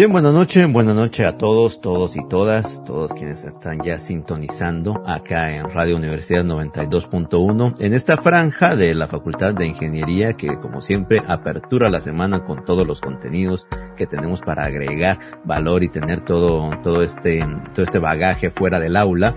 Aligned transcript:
Bien, 0.00 0.10
buenas 0.10 0.32
noches, 0.32 0.72
buenas 0.72 0.94
noches 0.94 1.26
a 1.26 1.36
todos, 1.36 1.82
todos 1.82 2.16
y 2.16 2.26
todas, 2.26 2.82
todos 2.86 3.12
quienes 3.12 3.44
están 3.44 3.82
ya 3.82 3.98
sintonizando 3.98 5.02
acá 5.04 5.54
en 5.54 5.70
Radio 5.70 5.96
Universidad 5.96 6.42
92.1, 6.42 7.74
en 7.78 7.92
esta 7.92 8.16
franja 8.16 8.76
de 8.76 8.94
la 8.94 9.08
Facultad 9.08 9.52
de 9.52 9.66
Ingeniería 9.66 10.32
que 10.32 10.58
como 10.58 10.80
siempre 10.80 11.20
apertura 11.28 11.90
la 11.90 12.00
semana 12.00 12.44
con 12.46 12.64
todos 12.64 12.86
los 12.86 13.02
contenidos 13.02 13.66
que 13.98 14.06
tenemos 14.06 14.40
para 14.40 14.64
agregar 14.64 15.18
valor 15.44 15.84
y 15.84 15.88
tener 15.90 16.22
todo, 16.22 16.70
todo 16.82 17.02
este, 17.02 17.46
todo 17.74 17.84
este 17.84 17.98
bagaje 17.98 18.50
fuera 18.50 18.80
del 18.80 18.96
aula 18.96 19.34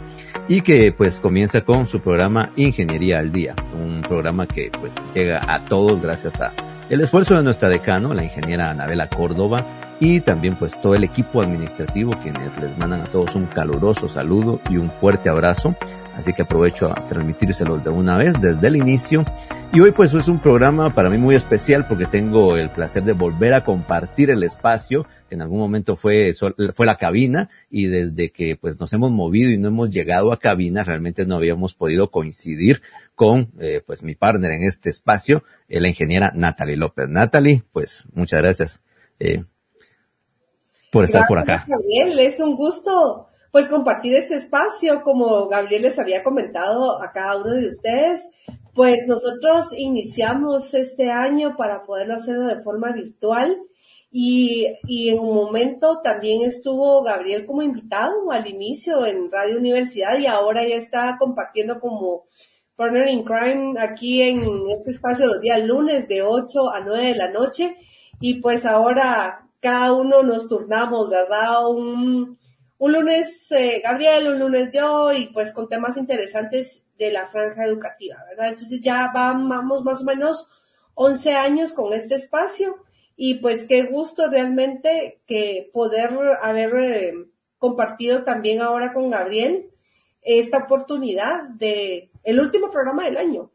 y 0.47 0.61
que 0.61 0.93
pues 0.93 1.19
comienza 1.19 1.65
con 1.65 1.87
su 1.87 1.99
programa 1.99 2.53
Ingeniería 2.55 3.19
al 3.19 3.33
Día, 3.33 3.53
un 3.77 4.01
programa 4.01 4.47
que 4.47 4.71
pues 4.79 4.93
llega 5.13 5.41
a 5.45 5.65
todos 5.65 6.01
gracias 6.01 6.39
a 6.39 6.53
el 6.89 7.01
esfuerzo 7.01 7.35
de 7.35 7.43
nuestra 7.43 7.69
decano, 7.69 8.13
la 8.13 8.23
ingeniera 8.23 8.69
Anabela 8.69 9.09
Córdoba, 9.09 9.65
y 9.99 10.19
también 10.21 10.55
pues 10.55 10.79
todo 10.81 10.95
el 10.95 11.03
equipo 11.03 11.41
administrativo 11.41 12.11
quienes 12.21 12.57
les 12.57 12.77
mandan 12.77 13.01
a 13.01 13.11
todos 13.11 13.35
un 13.35 13.45
caluroso 13.45 14.07
saludo 14.07 14.59
y 14.69 14.77
un 14.77 14.91
fuerte 14.91 15.29
abrazo. 15.29 15.75
Así 16.15 16.31
que 16.31 16.43
aprovecho 16.43 16.91
a 16.91 17.07
transmitírselos 17.07 17.83
de 17.83 17.89
una 17.89 18.17
vez 18.17 18.39
desde 18.39 18.67
el 18.67 18.75
inicio. 18.75 19.25
Y 19.73 19.79
hoy 19.79 19.91
pues 19.91 20.13
es 20.13 20.27
un 20.27 20.37
programa 20.37 20.93
para 20.93 21.09
mí 21.09 21.17
muy 21.17 21.33
especial 21.33 21.87
porque 21.87 22.05
tengo 22.05 22.55
el 22.55 22.69
placer 22.69 23.03
de 23.03 23.13
volver 23.13 23.55
a 23.55 23.63
compartir 23.63 24.29
el 24.29 24.43
espacio 24.43 25.07
en 25.33 25.41
algún 25.41 25.59
momento 25.59 25.95
fue, 25.95 26.31
fue 26.75 26.85
la 26.85 26.97
cabina 26.97 27.49
y 27.69 27.87
desde 27.87 28.29
que 28.31 28.55
pues 28.55 28.79
nos 28.79 28.93
hemos 28.93 29.11
movido 29.11 29.49
y 29.49 29.57
no 29.57 29.69
hemos 29.69 29.89
llegado 29.89 30.31
a 30.31 30.39
cabina 30.39 30.83
realmente 30.83 31.25
no 31.25 31.35
habíamos 31.35 31.73
podido 31.73 32.11
coincidir 32.11 32.83
con 33.15 33.51
eh, 33.59 33.81
pues 33.85 34.03
mi 34.03 34.13
partner 34.13 34.51
en 34.51 34.63
este 34.63 34.91
espacio, 34.91 35.43
eh, 35.67 35.79
la 35.79 35.87
ingeniera 35.87 36.31
Natalie 36.35 36.77
López. 36.77 37.09
Natalie, 37.09 37.63
pues 37.71 38.07
muchas 38.13 38.41
gracias. 38.41 38.83
Eh, 39.19 39.43
por 40.93 41.03
estar 41.03 41.27
por 41.27 41.39
acá. 41.39 41.65
Gabriel, 41.67 42.19
es 42.19 42.39
un 42.39 42.55
gusto 42.55 43.27
pues 43.51 43.67
compartir 43.67 44.15
este 44.15 44.35
espacio, 44.35 45.03
como 45.03 45.47
Gabriel 45.47 45.83
les 45.83 45.99
había 45.99 46.23
comentado 46.23 47.01
a 47.01 47.11
cada 47.11 47.37
uno 47.37 47.53
de 47.53 47.67
ustedes, 47.67 48.27
pues 48.73 49.05
nosotros 49.07 49.67
iniciamos 49.77 50.73
este 50.73 51.11
año 51.11 51.55
para 51.55 51.83
poderlo 51.83 52.15
hacerlo 52.15 52.47
de 52.47 52.63
forma 52.63 52.91
virtual. 52.93 53.61
Y, 54.11 54.67
y 54.87 55.09
en 55.09 55.19
un 55.19 55.35
momento 55.35 55.99
también 56.03 56.43
estuvo 56.43 57.03
Gabriel 57.03 57.45
como 57.45 57.63
invitado 57.63 58.31
al 58.31 58.47
inicio 58.47 59.05
en 59.05 59.31
Radio 59.31 59.57
Universidad 59.57 60.17
y 60.17 60.27
ahora 60.27 60.67
ya 60.67 60.75
está 60.75 61.17
compartiendo 61.19 61.79
como 61.79 62.25
partner 62.75 63.07
in 63.07 63.23
crime 63.23 63.75
aquí 63.79 64.21
en 64.21 64.69
este 64.69 64.91
espacio 64.91 65.27
los 65.27 65.41
días 65.41 65.63
lunes 65.63 66.07
de 66.07 66.21
8 66.21 66.69
a 66.71 66.79
9 66.79 67.07
de 67.07 67.15
la 67.15 67.29
noche. 67.29 67.77
Y 68.19 68.35
pues 68.35 68.65
ahora 68.65 69.47
cada 69.63 69.93
uno 69.93 70.23
nos 70.23 70.49
turnamos, 70.49 71.09
¿verdad? 71.09 71.69
Un, 71.69 72.37
un 72.77 72.91
lunes 72.91 73.49
eh, 73.53 73.81
Gabriel, 73.81 74.27
un 74.27 74.39
lunes 74.39 74.69
yo, 74.73 75.13
y 75.13 75.27
pues 75.27 75.53
con 75.53 75.69
temas 75.69 75.95
interesantes 75.95 76.85
de 76.97 77.11
la 77.11 77.27
franja 77.27 77.65
educativa, 77.65 78.17
¿verdad? 78.29 78.49
Entonces 78.49 78.81
ya 78.81 79.09
vamos 79.13 79.83
más 79.85 80.01
o 80.01 80.03
menos 80.03 80.49
11 80.95 81.35
años 81.35 81.71
con 81.71 81.93
este 81.93 82.15
espacio 82.15 82.75
y 83.15 83.35
pues 83.35 83.63
qué 83.63 83.83
gusto 83.83 84.27
realmente 84.29 85.21
que 85.25 85.69
poder 85.71 86.11
haber 86.41 86.75
eh, 86.75 87.13
compartido 87.57 88.25
también 88.25 88.61
ahora 88.61 88.91
con 88.91 89.09
Gabriel 89.09 89.63
esta 90.21 90.65
oportunidad 90.65 91.43
de 91.43 92.09
el 92.23 92.39
último 92.41 92.69
programa 92.69 93.05
del 93.05 93.17
año. 93.17 93.49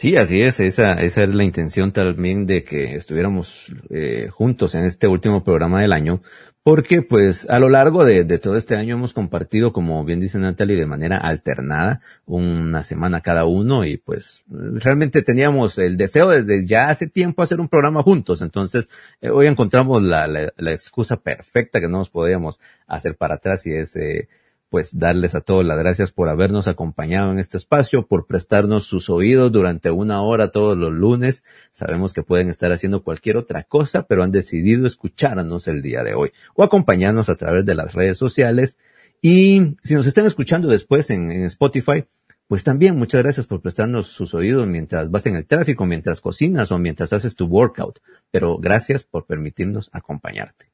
Sí, 0.00 0.16
así 0.16 0.40
es, 0.40 0.60
esa, 0.60 0.94
esa 0.94 1.24
es 1.24 1.34
la 1.34 1.44
intención 1.44 1.92
también 1.92 2.46
de 2.46 2.64
que 2.64 2.94
estuviéramos 2.94 3.70
eh, 3.90 4.30
juntos 4.32 4.74
en 4.74 4.86
este 4.86 5.06
último 5.08 5.44
programa 5.44 5.82
del 5.82 5.92
año, 5.92 6.22
porque 6.62 7.02
pues 7.02 7.46
a 7.50 7.58
lo 7.58 7.68
largo 7.68 8.06
de, 8.06 8.24
de, 8.24 8.38
todo 8.38 8.56
este 8.56 8.76
año 8.76 8.94
hemos 8.94 9.12
compartido, 9.12 9.74
como 9.74 10.02
bien 10.02 10.18
dice 10.18 10.38
Natalie, 10.38 10.76
de 10.76 10.86
manera 10.86 11.18
alternada, 11.18 12.00
una 12.24 12.82
semana 12.82 13.20
cada 13.20 13.44
uno 13.44 13.84
y 13.84 13.98
pues 13.98 14.42
realmente 14.48 15.20
teníamos 15.20 15.76
el 15.76 15.98
deseo 15.98 16.30
desde 16.30 16.66
ya 16.66 16.88
hace 16.88 17.06
tiempo 17.06 17.42
hacer 17.42 17.60
un 17.60 17.68
programa 17.68 18.02
juntos, 18.02 18.40
entonces 18.40 18.88
eh, 19.20 19.28
hoy 19.28 19.48
encontramos 19.48 20.02
la, 20.02 20.26
la, 20.26 20.50
la, 20.56 20.72
excusa 20.72 21.18
perfecta 21.18 21.78
que 21.78 21.88
no 21.88 21.98
nos 21.98 22.08
podíamos 22.08 22.58
hacer 22.86 23.16
para 23.16 23.34
atrás 23.34 23.66
y 23.66 23.72
es 23.72 23.94
eh, 23.96 24.30
pues 24.70 24.96
darles 24.96 25.34
a 25.34 25.40
todos 25.40 25.64
las 25.64 25.78
gracias 25.78 26.12
por 26.12 26.28
habernos 26.28 26.68
acompañado 26.68 27.32
en 27.32 27.40
este 27.40 27.56
espacio, 27.56 28.06
por 28.06 28.26
prestarnos 28.26 28.84
sus 28.86 29.10
oídos 29.10 29.50
durante 29.50 29.90
una 29.90 30.22
hora 30.22 30.52
todos 30.52 30.78
los 30.78 30.92
lunes. 30.92 31.42
Sabemos 31.72 32.14
que 32.14 32.22
pueden 32.22 32.48
estar 32.48 32.70
haciendo 32.70 33.02
cualquier 33.02 33.36
otra 33.36 33.64
cosa, 33.64 34.04
pero 34.04 34.22
han 34.22 34.30
decidido 34.30 34.86
escucharnos 34.86 35.66
el 35.66 35.82
día 35.82 36.04
de 36.04 36.14
hoy 36.14 36.30
o 36.54 36.62
acompañarnos 36.62 37.28
a 37.28 37.34
través 37.34 37.66
de 37.66 37.74
las 37.74 37.94
redes 37.94 38.16
sociales. 38.16 38.78
Y 39.20 39.76
si 39.82 39.94
nos 39.94 40.06
están 40.06 40.26
escuchando 40.26 40.68
después 40.68 41.10
en, 41.10 41.32
Spotify, 41.42 42.04
pues 42.46 42.62
también 42.62 42.96
muchas 42.96 43.22
gracias 43.22 43.46
por 43.46 43.60
prestarnos 43.60 44.06
sus 44.06 44.34
oídos 44.34 44.68
mientras 44.68 45.10
vas 45.10 45.26
en 45.26 45.34
el 45.34 45.46
tráfico, 45.46 45.84
mientras 45.84 46.20
cocinas 46.20 46.70
o 46.70 46.78
mientras 46.78 47.12
haces 47.12 47.34
tu 47.34 47.46
workout. 47.46 47.98
Pero 48.30 48.56
gracias 48.58 49.02
por 49.02 49.26
permitirnos 49.26 49.90
acompañarte. 49.92 50.69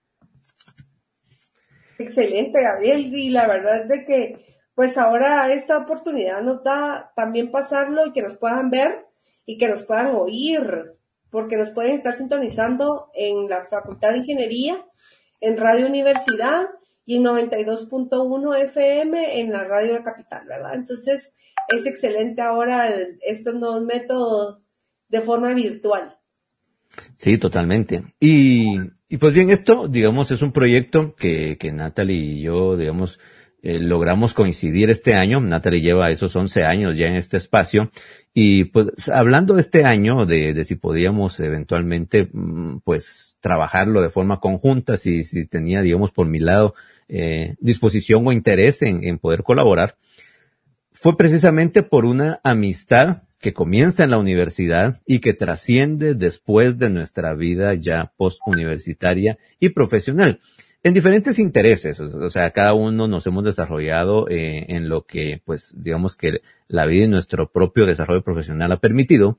Excelente, 1.99 2.63
Gabriel. 2.63 3.15
Y 3.15 3.31
la 3.31 3.47
verdad 3.47 3.83
es 3.83 3.89
de 3.89 4.05
que, 4.05 4.45
pues 4.75 4.99
ahora 4.99 5.53
esta 5.53 5.79
oportunidad 5.79 6.43
nos 6.43 6.63
da 6.63 7.13
también 7.17 7.51
pasarlo 7.51 8.07
y 8.07 8.13
que 8.13 8.23
nos 8.23 8.37
puedan 8.37 8.71
ver 8.71 8.97
y 9.45 9.59
que 9.59 9.69
nos 9.69 9.85
puedan 9.85 10.09
oír, 10.09 10.85
porque 11.31 11.57
nos 11.57 11.71
pueden 11.71 11.95
estar 11.95 12.15
sintonizando 12.15 13.11
en 13.15 13.49
la 13.49 13.65
Facultad 13.65 14.11
de 14.11 14.19
Ingeniería, 14.19 14.77
en 15.41 15.57
Radio 15.57 15.87
Universidad 15.87 16.67
y 17.05 17.17
en 17.17 17.25
92.1 17.25 18.59
FM 18.65 19.41
en 19.41 19.53
la 19.53 19.65
Radio 19.65 19.95
de 19.95 20.03
Capital, 20.03 20.45
¿verdad? 20.47 20.75
Entonces, 20.75 21.35
es 21.69 21.87
excelente 21.87 22.43
ahora 22.43 22.91
estos 23.23 23.55
nuevos 23.55 23.83
métodos 23.83 24.59
de 25.09 25.21
forma 25.21 25.55
virtual. 25.55 26.19
Sí, 27.17 27.39
totalmente. 27.39 28.15
Y 28.19 28.79
y 29.09 29.19
pues 29.19 29.33
bien, 29.33 29.51
esto, 29.51 29.89
digamos, 29.89 30.31
es 30.31 30.43
un 30.43 30.53
proyecto 30.53 31.15
que, 31.15 31.57
que 31.59 31.73
Natalie 31.73 32.17
y 32.17 32.43
yo, 32.43 32.77
digamos, 32.77 33.21
eh, 33.63 33.79
logramos 33.81 34.35
coincidir 34.35 34.91
este 34.91 35.15
año. 35.15 35.41
Natalie 35.41 35.81
lleva 35.81 36.11
esos 36.11 36.37
11 36.37 36.65
años 36.65 36.97
ya 36.97 37.07
en 37.07 37.15
este 37.15 37.37
espacio. 37.37 37.91
Y 38.33 38.65
pues 38.65 39.09
hablando 39.09 39.59
este 39.59 39.85
año, 39.85 40.25
de, 40.27 40.55
de 40.55 40.65
si 40.65 40.77
podíamos 40.77 41.41
eventualmente, 41.41 42.29
mm, 42.33 42.79
pues, 42.85 43.39
trabajarlo 43.41 44.03
de 44.03 44.11
forma 44.11 44.41
conjunta, 44.41 44.97
si, 44.97 45.25
si 45.25 45.47
tenía, 45.47 45.83
digamos, 45.83 46.13
por 46.13 46.29
mi 46.29 46.39
lado, 46.39 46.75
eh, 47.09 47.57
disposición 47.61 48.27
o 48.27 48.33
interés 48.33 48.83
en, 48.83 49.05
en 49.05 49.19
poder 49.19 49.43
colaborar, 49.43 49.97
fue 50.93 51.17
precisamente 51.17 51.83
por 51.83 52.05
una 52.05 52.41
amistad 52.43 53.23
que 53.47 53.55
comienza 53.55 54.03
en 54.03 54.11
la 54.11 54.19
universidad 54.19 55.01
y 55.07 55.21
que 55.21 55.33
trasciende 55.33 56.17
después 56.17 56.81
de 56.81 56.91
nuestra 56.91 57.33
vida 57.35 57.75
ya 57.75 58.13
postuniversitaria 58.17 59.39
y 59.61 59.69
profesional. 59.69 60.41
En 60.83 60.95
diferentes 60.95 61.39
intereses, 61.39 62.01
o 62.01 62.29
sea, 62.29 62.51
cada 62.51 62.75
uno 62.75 63.07
nos 63.07 63.25
hemos 63.29 63.45
desarrollado 63.45 64.29
eh, 64.29 64.67
en 64.71 64.89
lo 64.89 65.07
que, 65.07 65.43
pues, 65.45 65.77
digamos 65.79 66.17
que 66.17 66.41
la 66.67 66.87
vida 66.87 67.05
y 67.05 67.09
nuestro 67.09 67.53
propio 67.53 67.87
desarrollo 67.87 68.25
profesional 68.25 68.73
ha 68.73 68.81
permitido, 68.81 69.39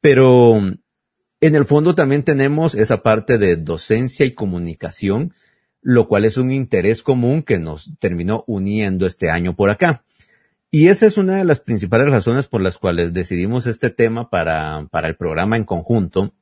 pero 0.00 0.56
en 0.56 1.54
el 1.54 1.66
fondo 1.66 1.94
también 1.94 2.22
tenemos 2.22 2.74
esa 2.74 3.02
parte 3.02 3.36
de 3.36 3.56
docencia 3.56 4.24
y 4.24 4.32
comunicación, 4.32 5.34
lo 5.82 6.08
cual 6.08 6.24
es 6.24 6.38
un 6.38 6.50
interés 6.50 7.02
común 7.02 7.42
que 7.42 7.58
nos 7.58 7.92
terminó 7.98 8.44
uniendo 8.46 9.04
este 9.04 9.28
año 9.28 9.54
por 9.54 9.68
acá. 9.68 10.04
Y 10.74 10.88
esa 10.88 11.04
es 11.04 11.18
una 11.18 11.36
de 11.36 11.44
las 11.44 11.60
principales 11.60 12.10
razones 12.10 12.46
por 12.46 12.62
las 12.62 12.78
cuales 12.78 13.12
decidimos 13.12 13.66
este 13.66 13.90
tema 13.90 14.30
para, 14.30 14.88
para 14.90 15.06
el 15.06 15.16
programa 15.16 15.58
en 15.58 15.64
conjunto, 15.64 16.32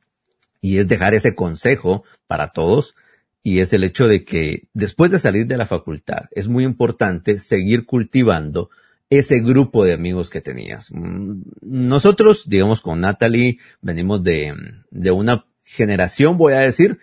y 0.61 0.79
es 0.79 0.87
dejar 0.87 1.15
ese 1.15 1.35
consejo 1.35 2.05
para 2.29 2.51
todos, 2.51 2.95
y 3.43 3.59
es 3.59 3.73
el 3.73 3.83
hecho 3.83 4.07
de 4.07 4.25
que 4.25 4.69
después 4.73 5.11
de 5.11 5.19
salir 5.19 5.49
de 5.49 5.57
la 5.57 5.67
facultad 5.67 6.29
es 6.31 6.47
muy 6.47 6.63
importante 6.63 7.41
seguir 7.41 7.87
cultivando 7.87 8.71
ese 9.09 9.41
grupo 9.41 9.85
de 9.85 9.95
amigos 9.95 10.31
que 10.31 10.41
tenías. 10.41 10.93
Mm, 10.93 11.43
nosotros, 11.63 12.49
digamos, 12.49 12.83
con 12.83 13.01
Natalie, 13.01 13.59
venimos 13.81 14.23
de, 14.23 14.55
de 14.93 15.11
una 15.11 15.45
generación, 15.65 16.39
voy 16.39 16.53
a 16.53 16.61
decir, 16.61 17.01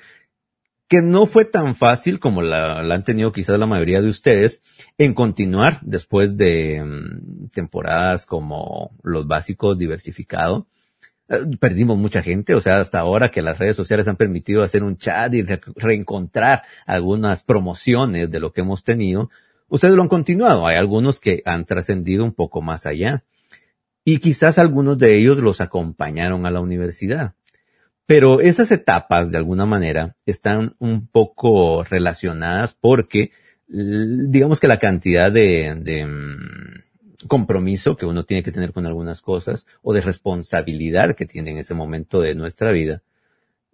que 0.87 1.01
no 1.01 1.25
fue 1.25 1.45
tan 1.45 1.75
fácil 1.75 2.19
como 2.19 2.41
la, 2.41 2.79
han 2.79 3.03
tenido 3.03 3.31
quizás 3.31 3.59
la 3.59 3.65
mayoría 3.65 4.01
de 4.01 4.07
ustedes 4.07 4.61
en 4.97 5.13
continuar 5.13 5.79
después 5.81 6.37
de 6.37 6.81
um, 6.81 7.49
temporadas 7.49 8.25
como 8.25 8.91
los 9.03 9.27
básicos 9.27 9.77
diversificado. 9.77 10.67
Uh, 11.29 11.57
perdimos 11.57 11.97
mucha 11.97 12.21
gente, 12.21 12.55
o 12.55 12.61
sea, 12.61 12.79
hasta 12.79 12.99
ahora 12.99 13.29
que 13.29 13.41
las 13.41 13.59
redes 13.59 13.75
sociales 13.75 14.07
han 14.07 14.15
permitido 14.15 14.63
hacer 14.63 14.83
un 14.83 14.97
chat 14.97 15.33
y 15.33 15.43
re 15.43 15.59
reencontrar 15.75 16.63
algunas 16.85 17.43
promociones 17.43 18.31
de 18.31 18.39
lo 18.39 18.53
que 18.53 18.61
hemos 18.61 18.85
tenido, 18.85 19.29
ustedes 19.67 19.93
lo 19.93 20.03
han 20.03 20.07
continuado. 20.07 20.65
Hay 20.65 20.77
algunos 20.77 21.19
que 21.19 21.41
han 21.45 21.65
trascendido 21.65 22.23
un 22.23 22.33
poco 22.33 22.61
más 22.61 22.85
allá. 22.85 23.25
Y 24.05 24.19
quizás 24.19 24.57
algunos 24.57 24.97
de 24.97 25.17
ellos 25.17 25.39
los 25.39 25.59
acompañaron 25.59 26.45
a 26.45 26.51
la 26.51 26.61
universidad. 26.61 27.33
Pero 28.07 28.39
esas 28.39 28.71
etapas, 28.71 29.31
de 29.31 29.38
alguna 29.38 29.65
manera, 29.65 30.15
están 30.25 30.75
un 30.80 31.07
poco 31.07 31.83
relacionadas 31.83 32.74
porque, 32.74 33.31
digamos 33.68 34.62
que 34.62 34.69
la 34.69 34.80
cantidad 34.80 35.30
de, 35.30 35.75
de 35.75 36.06
mm, 36.07 37.27
compromiso 37.27 37.98
que 37.98 38.06
uno 38.06 38.24
tiene 38.24 38.44
que 38.44 38.54
tener 38.54 38.71
con 38.71 38.86
algunas 38.86 39.21
cosas 39.21 39.68
o 39.81 39.94
de 39.94 40.00
responsabilidad 40.00 41.15
que 41.15 41.25
tiene 41.25 41.51
en 41.51 41.57
ese 41.57 41.74
momento 41.74 42.21
de 42.21 42.33
nuestra 42.33 42.71
vida, 42.71 43.04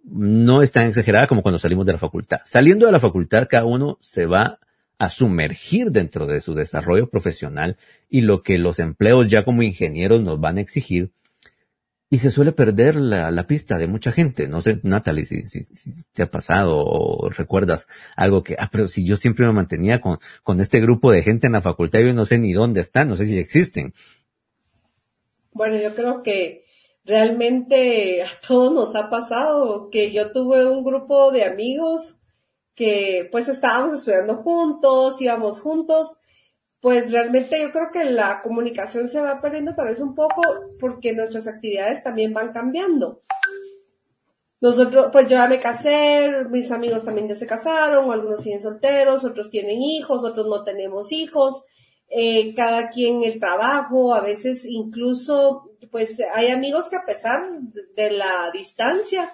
no 0.02 0.62
es 0.62 0.72
tan 0.72 0.88
exagerada 0.88 1.28
como 1.28 1.42
cuando 1.42 1.60
salimos 1.60 1.86
de 1.86 1.92
la 1.92 1.98
facultad. 1.98 2.40
Saliendo 2.44 2.86
de 2.86 2.92
la 2.92 3.00
facultad, 3.00 3.46
cada 3.48 3.64
uno 3.64 3.98
se 4.00 4.26
va 4.26 4.58
a 4.98 5.08
sumergir 5.10 5.92
dentro 5.92 6.26
de 6.26 6.40
su 6.40 6.54
desarrollo 6.54 7.08
profesional 7.08 7.76
y 8.08 8.22
lo 8.22 8.42
que 8.42 8.58
los 8.58 8.80
empleos 8.80 9.28
ya 9.28 9.44
como 9.44 9.62
ingenieros 9.62 10.22
nos 10.22 10.40
van 10.40 10.58
a 10.58 10.60
exigir 10.60 11.12
y 12.10 12.18
se 12.18 12.30
suele 12.30 12.52
perder 12.52 12.96
la, 12.96 13.46
pista 13.46 13.78
de 13.78 13.86
mucha 13.86 14.12
gente. 14.12 14.46
No 14.46 14.60
sé, 14.60 14.80
Natalie, 14.82 15.26
si, 15.26 15.42
te 16.12 16.22
ha 16.22 16.30
pasado 16.30 16.84
o 16.84 17.28
recuerdas 17.30 17.88
algo 18.16 18.42
que, 18.42 18.56
ah, 18.58 18.68
pero 18.70 18.88
si 18.88 19.04
yo 19.04 19.16
siempre 19.16 19.46
me 19.46 19.52
mantenía 19.52 20.00
con, 20.00 20.18
con 20.42 20.60
este 20.60 20.80
grupo 20.80 21.10
de 21.10 21.22
gente 21.22 21.46
en 21.46 21.54
la 21.54 21.62
facultad, 21.62 22.00
yo 22.00 22.14
no 22.14 22.24
sé 22.24 22.38
ni 22.38 22.52
dónde 22.52 22.80
están, 22.80 23.08
no 23.08 23.16
sé 23.16 23.26
si 23.26 23.38
existen. 23.38 23.94
Bueno, 25.52 25.76
yo 25.76 25.94
creo 25.94 26.22
que 26.22 26.64
realmente 27.04 28.22
a 28.22 28.28
todos 28.46 28.72
nos 28.72 28.94
ha 28.94 29.10
pasado 29.10 29.88
que 29.90 30.12
yo 30.12 30.32
tuve 30.32 30.66
un 30.66 30.84
grupo 30.84 31.30
de 31.30 31.44
amigos 31.44 32.18
que 32.74 33.28
pues 33.30 33.48
estábamos 33.48 33.94
estudiando 33.94 34.36
juntos, 34.36 35.20
íbamos 35.20 35.60
juntos, 35.60 36.16
pues 36.84 37.10
realmente 37.10 37.58
yo 37.58 37.72
creo 37.72 37.90
que 37.90 38.04
la 38.04 38.42
comunicación 38.42 39.08
se 39.08 39.18
va 39.18 39.40
perdiendo 39.40 39.74
tal 39.74 39.86
vez 39.86 40.00
un 40.00 40.14
poco 40.14 40.42
porque 40.78 41.14
nuestras 41.14 41.46
actividades 41.46 42.02
también 42.02 42.34
van 42.34 42.52
cambiando. 42.52 43.22
Nosotros, 44.60 45.06
pues 45.10 45.24
yo 45.24 45.38
ya 45.38 45.48
me 45.48 45.58
casé, 45.58 46.44
mis 46.50 46.70
amigos 46.70 47.02
también 47.02 47.26
ya 47.26 47.36
se 47.36 47.46
casaron, 47.46 48.12
algunos 48.12 48.42
siguen 48.42 48.60
solteros, 48.60 49.24
otros 49.24 49.48
tienen 49.48 49.80
hijos, 49.80 50.26
otros 50.26 50.46
no 50.46 50.62
tenemos 50.62 51.10
hijos, 51.10 51.64
eh, 52.10 52.54
cada 52.54 52.90
quien 52.90 53.24
el 53.24 53.40
trabajo, 53.40 54.12
a 54.12 54.20
veces 54.20 54.66
incluso, 54.66 55.70
pues 55.90 56.20
hay 56.34 56.48
amigos 56.48 56.90
que 56.90 56.96
a 56.96 57.06
pesar 57.06 57.48
de 57.96 58.10
la 58.10 58.50
distancia, 58.52 59.32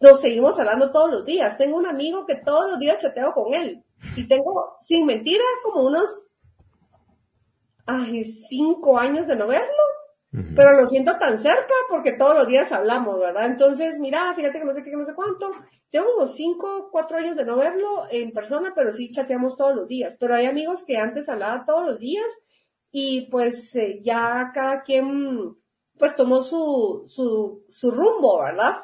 nos 0.00 0.22
seguimos 0.22 0.58
hablando 0.58 0.90
todos 0.92 1.10
los 1.10 1.26
días. 1.26 1.58
Tengo 1.58 1.76
un 1.76 1.86
amigo 1.86 2.24
que 2.24 2.36
todos 2.36 2.70
los 2.70 2.78
días 2.78 2.96
chateo 2.96 3.34
con 3.34 3.52
él. 3.52 3.84
Y 4.16 4.26
tengo, 4.26 4.78
sin 4.80 5.04
mentira, 5.04 5.44
como 5.62 5.86
unos, 5.86 6.32
ay, 7.86 8.24
cinco 8.48 8.98
años 8.98 9.26
de 9.26 9.36
no 9.36 9.46
verlo. 9.46 9.66
Pero 10.54 10.78
lo 10.78 10.86
siento 10.86 11.18
tan 11.18 11.38
cerca 11.38 11.72
porque 11.88 12.12
todos 12.12 12.34
los 12.34 12.46
días 12.46 12.70
hablamos, 12.70 13.18
¿verdad? 13.18 13.46
Entonces, 13.46 13.98
mira, 13.98 14.34
fíjate 14.34 14.58
que 14.58 14.66
no 14.66 14.74
sé 14.74 14.82
qué, 14.82 14.90
no 14.90 15.06
sé 15.06 15.14
cuánto. 15.14 15.50
Tengo 15.88 16.14
unos 16.14 16.34
cinco, 16.34 16.90
cuatro 16.92 17.16
años 17.16 17.36
de 17.36 17.46
no 17.46 17.56
verlo 17.56 18.06
en 18.10 18.32
persona, 18.32 18.72
pero 18.74 18.92
sí 18.92 19.10
chateamos 19.10 19.56
todos 19.56 19.74
los 19.74 19.88
días. 19.88 20.18
Pero 20.20 20.34
hay 20.34 20.44
amigos 20.44 20.84
que 20.84 20.98
antes 20.98 21.30
hablaba 21.30 21.64
todos 21.64 21.86
los 21.86 21.98
días 21.98 22.26
y 22.90 23.28
pues 23.30 23.74
eh, 23.76 24.00
ya 24.02 24.50
cada 24.52 24.82
quien 24.82 25.56
pues 25.98 26.14
tomó 26.16 26.42
su, 26.42 27.04
su, 27.08 27.64
su 27.68 27.90
rumbo, 27.90 28.42
¿verdad? 28.42 28.76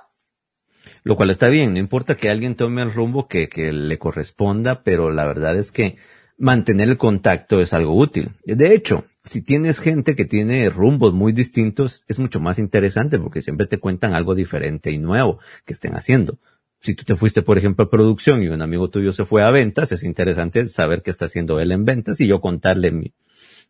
Lo 1.05 1.17
cual 1.17 1.31
está 1.31 1.49
bien, 1.49 1.75
no 1.75 1.79
importa 1.79 2.17
que 2.17 2.31
alguien 2.31 2.57
tome 2.57 2.81
el 2.83 2.93
rumbo 2.93 3.29
que, 3.29 3.49
que 3.49 3.73
le 3.73 3.99
corresponda, 3.99 4.83
pero 4.83 5.11
la 5.11 5.27
verdad 5.27 5.57
es 5.57 5.71
que 5.71 5.97
mantener 6.43 6.89
el 6.89 6.99
contacto 6.99 7.61
es 7.61 7.73
algo 7.73 7.97
útil. 7.97 8.33
De 8.45 8.75
hecho, 8.75 9.05
si 9.23 9.43
tienes 9.43 9.79
gente 9.79 10.17
que 10.17 10.25
tiene 10.25 10.69
rumbos 10.71 11.15
muy 11.15 11.33
distintos, 11.33 12.05
es 12.09 12.19
mucho 12.19 12.41
más 12.41 12.59
interesante 12.59 13.21
porque 13.21 13.41
siempre 13.41 13.69
te 13.69 13.79
cuentan 13.79 14.13
algo 14.13 14.35
diferente 14.35 14.91
y 14.91 14.99
nuevo 14.99 15.39
que 15.65 15.73
estén 15.73 15.95
haciendo. 15.95 16.39
Si 16.81 16.95
tú 16.95 17.05
te 17.05 17.15
fuiste, 17.15 17.43
por 17.43 17.59
ejemplo, 17.59 17.85
a 17.85 17.91
producción 17.91 18.43
y 18.43 18.49
un 18.49 18.61
amigo 18.61 18.91
tuyo 18.91 19.13
se 19.13 19.25
fue 19.25 19.45
a 19.45 19.51
ventas, 19.51 19.93
es 19.93 20.03
interesante 20.03 20.67
saber 20.67 21.03
qué 21.03 21.13
está 21.13 21.27
haciendo 21.27 21.61
él 21.61 21.71
en 21.71 21.85
ventas 21.85 22.21
y 22.21 22.27
yo 22.27 22.41
contarle 22.41 23.13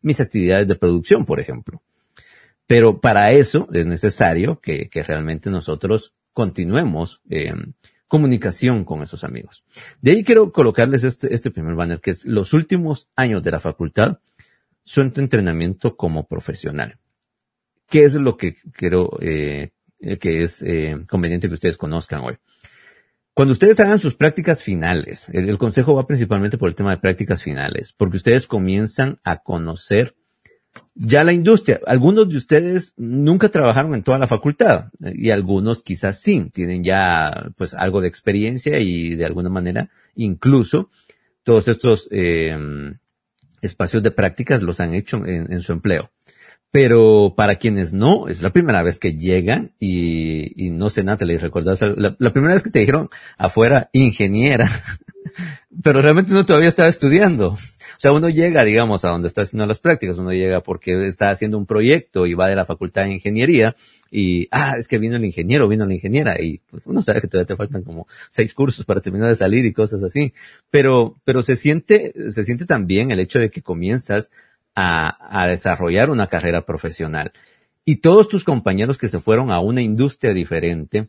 mis 0.00 0.20
actividades 0.20 0.66
de 0.66 0.74
producción, 0.74 1.26
por 1.26 1.40
ejemplo. 1.40 1.82
Pero 2.66 3.02
para 3.02 3.32
eso 3.32 3.68
es 3.74 3.84
necesario 3.84 4.60
que, 4.60 4.88
realmente 5.06 5.50
nosotros 5.50 6.14
continuemos 6.32 7.20
en 7.28 7.74
comunicación 8.12 8.84
con 8.84 9.00
esos 9.00 9.24
amigos. 9.24 9.64
De 10.02 10.10
ahí 10.10 10.22
quiero 10.22 10.52
colocarles 10.52 11.02
este, 11.02 11.34
este 11.34 11.50
primer 11.50 11.74
banner, 11.74 11.98
que 11.98 12.10
es 12.10 12.26
los 12.26 12.52
últimos 12.52 13.08
años 13.16 13.42
de 13.42 13.50
la 13.50 13.58
facultad, 13.58 14.18
su 14.84 15.00
entrenamiento 15.00 15.96
como 15.96 16.26
profesional. 16.26 16.98
¿Qué 17.88 18.04
es 18.04 18.12
lo 18.12 18.36
que 18.36 18.56
quiero 18.74 19.16
eh, 19.22 19.70
que 20.20 20.42
es 20.42 20.60
eh, 20.60 20.98
conveniente 21.08 21.48
que 21.48 21.54
ustedes 21.54 21.78
conozcan 21.78 22.20
hoy? 22.20 22.36
Cuando 23.32 23.52
ustedes 23.52 23.80
hagan 23.80 23.98
sus 23.98 24.14
prácticas 24.14 24.62
finales, 24.62 25.30
el, 25.30 25.56
consejo 25.56 25.94
va 25.94 26.06
principalmente 26.06 26.58
por 26.58 26.68
el 26.68 26.74
tema 26.74 26.90
de 26.90 26.98
prácticas 26.98 27.42
finales, 27.42 27.94
porque 27.94 28.18
ustedes 28.18 28.46
comienzan 28.46 29.20
a 29.24 29.38
conocer 29.38 30.14
ya 30.94 31.24
la 31.24 31.32
industria, 31.32 31.80
algunos 31.86 32.28
de 32.28 32.36
ustedes 32.36 32.94
nunca 32.96 33.48
trabajaron 33.48 33.94
en 33.94 34.02
toda 34.02 34.18
la 34.18 34.26
facultad 34.26 34.86
y 35.00 35.30
algunos 35.30 35.82
quizás 35.82 36.20
sí, 36.20 36.50
tienen 36.52 36.84
ya 36.84 37.50
pues 37.56 37.74
algo 37.74 38.00
de 38.00 38.08
experiencia 38.08 38.78
y 38.78 39.14
de 39.14 39.24
alguna 39.24 39.48
manera 39.48 39.90
incluso 40.14 40.90
todos 41.44 41.68
estos 41.68 42.08
eh, 42.10 42.56
espacios 43.62 44.02
de 44.02 44.10
prácticas 44.10 44.62
los 44.62 44.80
han 44.80 44.94
hecho 44.94 45.24
en, 45.24 45.60
su 45.62 45.72
empleo. 45.72 46.10
Pero 46.70 47.34
para 47.36 47.56
quienes 47.56 47.92
no, 47.92 48.28
es 48.28 48.40
la 48.40 48.50
primera 48.50 48.82
vez 48.82 48.98
que 48.98 49.14
llegan 49.14 49.72
y, 49.78 50.70
no 50.72 50.88
sé, 50.88 51.04
Natalie, 51.04 51.38
¿recuerdas? 51.38 51.82
La, 51.82 52.16
la 52.18 52.32
primera 52.32 52.54
vez 52.54 52.62
que 52.62 52.70
te 52.70 52.78
dijeron 52.78 53.10
afuera 53.36 53.90
ingeniera, 53.92 54.70
pero 55.82 56.00
realmente 56.00 56.32
uno 56.32 56.46
todavía 56.46 56.70
estaba 56.70 56.88
estudiando. 56.88 57.58
O 57.96 58.00
sea, 58.00 58.12
uno 58.12 58.28
llega, 58.28 58.64
digamos, 58.64 59.04
a 59.04 59.08
donde 59.08 59.28
está 59.28 59.42
haciendo 59.42 59.66
las 59.66 59.78
prácticas, 59.78 60.18
uno 60.18 60.32
llega 60.32 60.62
porque 60.62 61.06
está 61.06 61.30
haciendo 61.30 61.58
un 61.58 61.66
proyecto 61.66 62.26
y 62.26 62.34
va 62.34 62.48
de 62.48 62.56
la 62.56 62.66
facultad 62.66 63.04
de 63.04 63.12
ingeniería 63.12 63.74
y, 64.10 64.48
ah, 64.50 64.74
es 64.78 64.88
que 64.88 64.98
vino 64.98 65.16
el 65.16 65.24
ingeniero, 65.24 65.68
vino 65.68 65.86
la 65.86 65.94
ingeniera 65.94 66.40
y 66.40 66.58
pues 66.70 66.86
uno 66.86 67.02
sabe 67.02 67.22
que 67.22 67.28
todavía 67.28 67.46
te 67.46 67.56
faltan 67.56 67.82
como 67.82 68.06
seis 68.28 68.52
cursos 68.52 68.84
para 68.84 69.00
terminar 69.00 69.28
de 69.28 69.36
salir 69.36 69.64
y 69.64 69.72
cosas 69.72 70.02
así. 70.04 70.34
Pero, 70.70 71.16
pero 71.24 71.42
se 71.42 71.56
siente, 71.56 72.12
se 72.30 72.44
siente 72.44 72.66
también 72.66 73.10
el 73.10 73.20
hecho 73.20 73.38
de 73.38 73.50
que 73.50 73.62
comienzas 73.62 74.30
a, 74.74 75.42
a 75.42 75.46
desarrollar 75.46 76.10
una 76.10 76.26
carrera 76.26 76.66
profesional. 76.66 77.32
Y 77.84 77.96
todos 77.96 78.28
tus 78.28 78.44
compañeros 78.44 78.98
que 78.98 79.08
se 79.08 79.20
fueron 79.20 79.50
a 79.50 79.60
una 79.60 79.80
industria 79.80 80.34
diferente, 80.34 81.08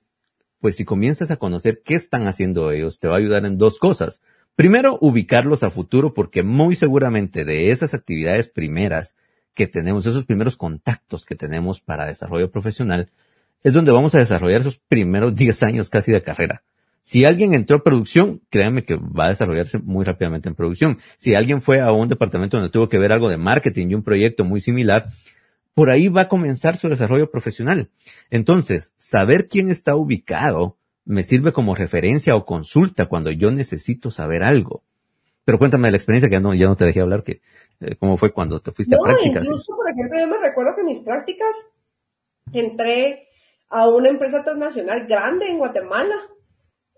pues 0.59 0.77
si 0.77 0.85
comienzas 0.85 1.29
a 1.29 1.35
conocer 1.35 1.81
qué 1.83 1.95
están 1.95 2.25
haciendo 2.25 2.71
ellos, 2.71 2.99
te 2.99 3.09
va 3.09 3.15
a 3.15 3.17
ayudar 3.17 3.45
en 3.45 3.57
dos 3.57 3.79
cosas. 3.79 4.21
Primero, 4.55 4.99
ubicarlos 5.01 5.63
a 5.63 5.71
futuro 5.71 6.13
porque 6.13 6.43
muy 6.43 6.75
seguramente 6.75 7.43
de 7.43 7.71
esas 7.71 7.95
actividades 7.95 8.49
primeras 8.49 9.15
que 9.55 9.65
tenemos, 9.65 10.05
esos 10.05 10.25
primeros 10.25 10.57
contactos 10.57 11.25
que 11.25 11.35
tenemos 11.35 11.79
para 11.79 12.05
desarrollo 12.05 12.51
profesional, 12.51 13.11
es 13.63 13.73
donde 13.73 13.91
vamos 13.91 14.13
a 14.13 14.19
desarrollar 14.19 14.61
esos 14.61 14.77
primeros 14.77 15.35
10 15.35 15.63
años 15.63 15.89
casi 15.89 16.11
de 16.11 16.21
carrera. 16.21 16.63
Si 17.01 17.25
alguien 17.25 17.53
entró 17.53 17.77
a 17.77 17.83
producción, 17.83 18.41
créanme 18.49 18.85
que 18.85 18.95
va 18.95 19.25
a 19.25 19.29
desarrollarse 19.29 19.79
muy 19.79 20.05
rápidamente 20.05 20.47
en 20.47 20.55
producción. 20.55 20.99
Si 21.17 21.35
alguien 21.35 21.61
fue 21.61 21.81
a 21.81 21.91
un 21.91 22.07
departamento 22.07 22.55
donde 22.55 22.71
tuvo 22.71 22.87
que 22.87 22.97
ver 22.97 23.11
algo 23.11 23.27
de 23.27 23.37
marketing 23.37 23.87
y 23.89 23.95
un 23.95 24.03
proyecto 24.03 24.45
muy 24.45 24.61
similar, 24.61 25.09
por 25.73 25.89
ahí 25.89 26.07
va 26.07 26.21
a 26.21 26.27
comenzar 26.29 26.77
su 26.77 26.87
desarrollo 26.87 27.29
profesional. 27.29 27.89
Entonces, 28.29 28.93
saber 28.95 29.49
quién 29.49 29.69
está 29.69 29.95
ubicado 29.95 30.77
me 31.05 31.23
sirve 31.23 31.51
como 31.51 31.75
referencia 31.75 32.35
o 32.35 32.45
consulta 32.45 33.07
cuando 33.07 33.31
yo 33.31 33.51
necesito 33.51 34.11
saber 34.11 34.43
algo. 34.43 34.83
Pero 35.45 35.59
cuéntame 35.59 35.87
de 35.87 35.91
la 35.91 35.97
experiencia 35.97 36.29
que 36.29 36.35
ya 36.35 36.39
no, 36.39 36.53
ya 36.53 36.67
no 36.67 36.77
te 36.77 36.85
dejé 36.85 37.01
hablar, 37.01 37.23
que 37.23 37.41
eh, 37.81 37.95
cómo 37.99 38.15
fue 38.17 38.31
cuando 38.31 38.61
te 38.61 38.71
fuiste 38.71 38.95
a 38.95 38.99
prácticas. 39.03 39.43
Incluso, 39.43 39.75
por 39.75 39.89
ejemplo, 39.89 40.19
yo 40.19 40.27
me 40.27 40.39
recuerdo 40.39 40.75
que 40.75 40.83
mis 40.83 40.99
prácticas 41.01 41.67
entré 42.53 43.27
a 43.69 43.89
una 43.89 44.09
empresa 44.09 44.43
transnacional 44.43 45.05
grande 45.07 45.47
en 45.47 45.57
Guatemala 45.57 46.15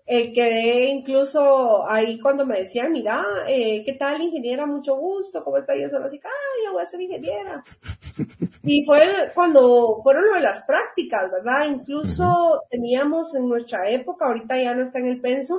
eh, 0.08 0.32
quedé 0.32 0.86
incluso 0.86 1.84
ahí 1.88 2.20
cuando 2.20 2.46
me 2.46 2.60
decían, 2.60 2.92
mira, 2.92 3.24
eh, 3.48 3.82
¿qué 3.84 3.94
tal 3.94 4.22
ingeniera? 4.22 4.64
Mucho 4.64 4.96
gusto, 4.96 5.42
¿cómo 5.42 5.58
está? 5.58 5.76
yo 5.76 5.88
solo 5.88 6.06
así, 6.06 6.20
ah, 6.24 6.64
yo 6.64 6.72
voy 6.72 6.82
a 6.82 6.86
ser 6.86 7.00
ingeniera. 7.00 7.64
y 8.62 8.84
fue 8.84 9.32
cuando 9.34 9.98
fueron 10.02 10.28
lo 10.28 10.34
de 10.34 10.40
las 10.40 10.62
prácticas, 10.62 11.30
¿verdad? 11.30 11.66
Incluso 11.66 12.62
teníamos 12.70 13.34
en 13.34 13.48
nuestra 13.48 13.90
época, 13.90 14.26
ahorita 14.26 14.56
ya 14.62 14.74
no 14.74 14.82
está 14.82 15.00
en 15.00 15.08
el 15.08 15.20
pensum, 15.20 15.58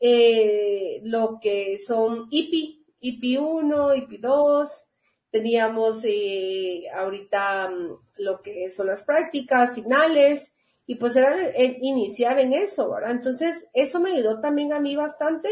eh, 0.00 1.00
lo 1.04 1.38
que 1.38 1.76
son 1.76 2.28
IPI, 2.30 2.86
IPI 3.00 3.36
1, 3.36 3.94
IPI 3.94 4.18
2, 4.18 4.86
teníamos 5.30 6.02
eh, 6.04 6.84
ahorita 6.94 7.68
mm, 7.68 8.22
lo 8.22 8.40
que 8.40 8.70
son 8.70 8.86
las 8.86 9.04
prácticas 9.04 9.74
finales, 9.74 10.55
y 10.86 10.94
pues 10.96 11.16
era 11.16 11.36
iniciar 11.58 12.38
en 12.38 12.52
eso, 12.52 12.90
¿verdad? 12.90 13.10
Entonces, 13.10 13.68
eso 13.74 14.00
me 14.00 14.12
ayudó 14.12 14.40
también 14.40 14.72
a 14.72 14.80
mí 14.80 14.94
bastante 14.96 15.48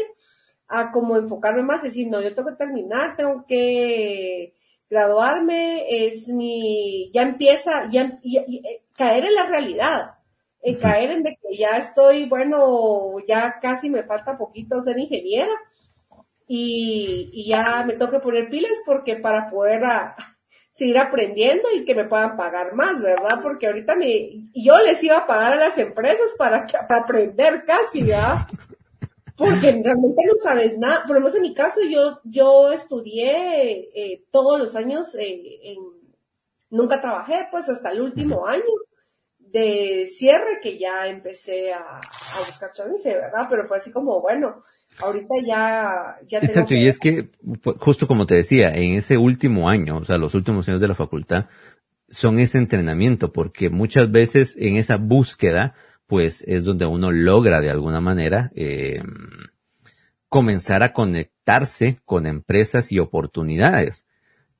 a 0.67 0.91
como 0.91 1.17
enfocarme 1.17 1.63
más, 1.63 1.83
decir, 1.83 2.07
no, 2.09 2.21
yo 2.21 2.33
tengo 2.33 2.49
que 2.49 2.55
terminar, 2.55 3.15
tengo 3.17 3.45
que 3.45 4.53
graduarme, 4.89 5.85
es 6.07 6.29
mi, 6.29 7.11
ya 7.13 7.23
empieza, 7.23 7.89
ya, 7.91 8.19
eh, 8.23 8.83
caer 8.93 9.25
en 9.25 9.35
la 9.35 9.45
realidad. 9.45 10.11
en 10.61 10.77
caer 10.77 11.11
en 11.11 11.23
de 11.23 11.37
que 11.41 11.57
ya 11.57 11.77
estoy, 11.77 12.25
bueno, 12.27 13.15
ya 13.27 13.59
casi 13.61 13.89
me 13.89 14.03
falta 14.03 14.37
poquito 14.37 14.81
ser 14.81 14.97
ingeniera 14.97 15.51
y, 16.47 17.29
y 17.33 17.49
ya 17.49 17.83
me 17.85 17.93
toque 17.93 18.19
poner 18.19 18.49
pilas 18.49 18.71
porque 18.85 19.15
para 19.17 19.49
poder 19.49 19.83
a, 19.85 20.15
seguir 20.75 20.97
aprendiendo 20.97 21.69
y 21.73 21.85
que 21.85 21.95
me 21.95 22.03
puedan 22.03 22.35
pagar 22.35 22.73
más, 22.73 23.01
¿verdad? 23.01 23.39
Porque 23.41 23.65
ahorita 23.65 23.95
me, 23.95 24.49
yo 24.53 24.77
les 24.79 25.01
iba 25.05 25.19
a 25.19 25.25
pagar 25.25 25.53
a 25.53 25.55
las 25.55 25.77
empresas 25.77 26.33
para, 26.37 26.67
para 26.67 27.01
aprender 27.01 27.63
casi, 27.65 28.03
¿verdad? 28.03 28.45
Porque 29.37 29.71
realmente 29.71 30.25
no 30.25 30.33
sabes 30.43 30.77
nada. 30.77 31.03
Por 31.07 31.15
lo 31.15 31.21
menos 31.21 31.35
en 31.35 31.43
mi 31.43 31.53
caso, 31.53 31.79
yo, 31.89 32.19
yo 32.25 32.73
estudié 32.73 33.89
eh, 33.95 34.25
todos 34.31 34.59
los 34.59 34.75
años 34.75 35.15
en, 35.15 35.77
nunca 36.69 36.99
trabajé, 36.99 37.47
pues 37.49 37.69
hasta 37.69 37.91
el 37.91 38.01
último 38.01 38.45
año 38.45 38.65
de 39.39 40.07
cierre 40.07 40.59
que 40.61 40.77
ya 40.77 41.07
empecé 41.07 41.71
a, 41.71 41.79
a 41.79 42.39
buscar 42.39 42.73
chance, 42.73 43.13
¿verdad? 43.13 43.47
Pero 43.49 43.65
fue 43.65 43.77
así 43.77 43.93
como, 43.93 44.19
bueno, 44.19 44.61
ahorita 45.01 45.35
ya, 45.45 46.17
ya 46.27 46.39
Exacto, 46.39 46.73
y 46.75 46.87
es 46.87 46.99
que, 46.99 47.29
justo 47.79 48.07
como 48.07 48.25
te 48.25 48.35
decía, 48.35 48.75
en 48.75 48.93
ese 48.93 49.17
último 49.17 49.69
año, 49.69 49.97
o 49.97 50.05
sea, 50.05 50.17
los 50.17 50.35
últimos 50.35 50.67
años 50.67 50.81
de 50.81 50.87
la 50.87 50.95
facultad, 50.95 51.47
son 52.07 52.39
ese 52.39 52.57
entrenamiento, 52.57 53.31
porque 53.31 53.69
muchas 53.69 54.11
veces 54.11 54.55
en 54.57 54.75
esa 54.75 54.97
búsqueda, 54.97 55.73
pues 56.07 56.43
es 56.47 56.63
donde 56.63 56.85
uno 56.85 57.11
logra 57.11 57.61
de 57.61 57.71
alguna 57.71 57.99
manera 57.99 58.51
eh, 58.55 59.01
comenzar 60.29 60.83
a 60.83 60.93
conectarse 60.93 61.99
con 62.05 62.27
empresas 62.27 62.91
y 62.91 62.99
oportunidades. 62.99 64.05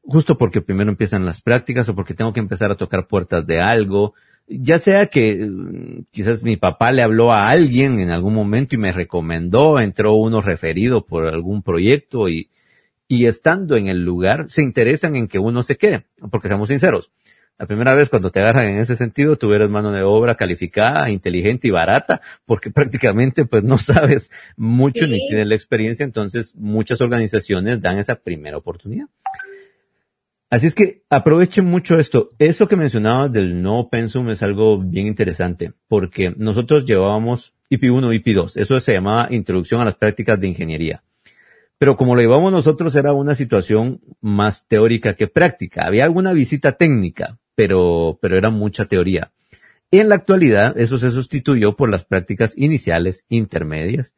Justo 0.01 0.37
porque 0.37 0.61
primero 0.61 0.89
empiezan 0.89 1.25
las 1.25 1.41
prácticas 1.41 1.89
o 1.89 1.95
porque 1.95 2.13
tengo 2.13 2.33
que 2.33 2.39
empezar 2.39 2.71
a 2.71 2.77
tocar 2.77 3.07
puertas 3.07 3.45
de 3.45 3.59
algo, 3.59 4.13
ya 4.47 4.79
sea 4.79 5.07
que 5.07 5.47
mm, 5.47 6.05
quizás 6.11 6.43
mi 6.43 6.57
papá 6.57 6.91
le 6.91 7.01
habló 7.01 7.31
a 7.31 7.49
alguien 7.49 7.99
en 7.99 8.11
algún 8.11 8.33
momento 8.33 8.75
y 8.75 8.77
me 8.77 8.91
recomendó, 8.91 9.79
entró 9.79 10.13
uno 10.15 10.41
referido 10.41 11.05
por 11.05 11.27
algún 11.27 11.63
proyecto 11.63 12.29
y, 12.29 12.49
y 13.07 13.25
estando 13.25 13.75
en 13.75 13.87
el 13.87 14.03
lugar 14.03 14.49
se 14.49 14.63
interesan 14.63 15.15
en 15.15 15.27
que 15.27 15.39
uno 15.39 15.63
se 15.63 15.77
quede, 15.77 16.05
porque 16.31 16.47
seamos 16.47 16.69
sinceros. 16.69 17.11
La 17.57 17.67
primera 17.67 17.95
vez 17.95 18.09
cuando 18.09 18.31
te 18.31 18.41
agarran 18.41 18.65
en 18.65 18.79
ese 18.79 18.97
sentido, 18.97 19.37
tú 19.37 19.53
eres 19.53 19.69
mano 19.69 19.93
de 19.93 20.01
obra 20.01 20.35
calificada, 20.35 21.09
inteligente 21.09 21.69
y 21.69 21.71
barata, 21.71 22.21
porque 22.45 22.69
prácticamente 22.71 23.45
pues 23.45 23.63
no 23.63 23.77
sabes 23.77 24.29
mucho 24.57 25.07
ni 25.07 25.25
tienes 25.27 25.47
la 25.47 25.55
experiencia, 25.55 26.03
entonces 26.03 26.53
muchas 26.55 26.99
organizaciones 26.99 27.79
dan 27.79 27.97
esa 27.97 28.15
primera 28.15 28.57
oportunidad. 28.57 29.07
Así 30.49 30.67
es 30.67 30.75
que 30.75 31.03
aprovechen 31.09 31.65
mucho 31.65 31.99
esto. 31.99 32.29
Eso 32.37 32.67
que 32.67 32.75
mencionabas 32.75 33.31
del 33.31 33.61
no 33.61 33.89
pensum 33.89 34.29
es 34.29 34.43
algo 34.43 34.77
bien 34.77 35.07
interesante, 35.07 35.73
porque 35.87 36.33
nosotros 36.37 36.85
llevábamos 36.85 37.53
IP1, 37.69 38.21
IP2. 38.21 38.57
Eso 38.57 38.79
se 38.79 38.93
llamaba 38.93 39.27
Introducción 39.31 39.81
a 39.81 39.85
las 39.85 39.95
Prácticas 39.95 40.39
de 40.39 40.47
Ingeniería. 40.47 41.03
Pero 41.77 41.97
como 41.97 42.15
lo 42.15 42.21
llevamos 42.21 42.51
nosotros 42.51 42.95
era 42.95 43.11
una 43.11 43.35
situación 43.35 43.99
más 44.21 44.67
teórica 44.67 45.15
que 45.15 45.27
práctica. 45.27 45.85
Había 45.85 46.05
alguna 46.05 46.31
visita 46.31 46.73
técnica, 46.73 47.39
pero, 47.55 48.17
pero 48.21 48.37
era 48.37 48.49
mucha 48.49 48.85
teoría. 48.85 49.31
En 49.91 50.09
la 50.09 50.15
actualidad, 50.15 50.77
eso 50.77 50.97
se 50.97 51.11
sustituyó 51.11 51.75
por 51.75 51.89
las 51.89 52.05
prácticas 52.05 52.53
iniciales, 52.57 53.25
intermedias 53.29 54.15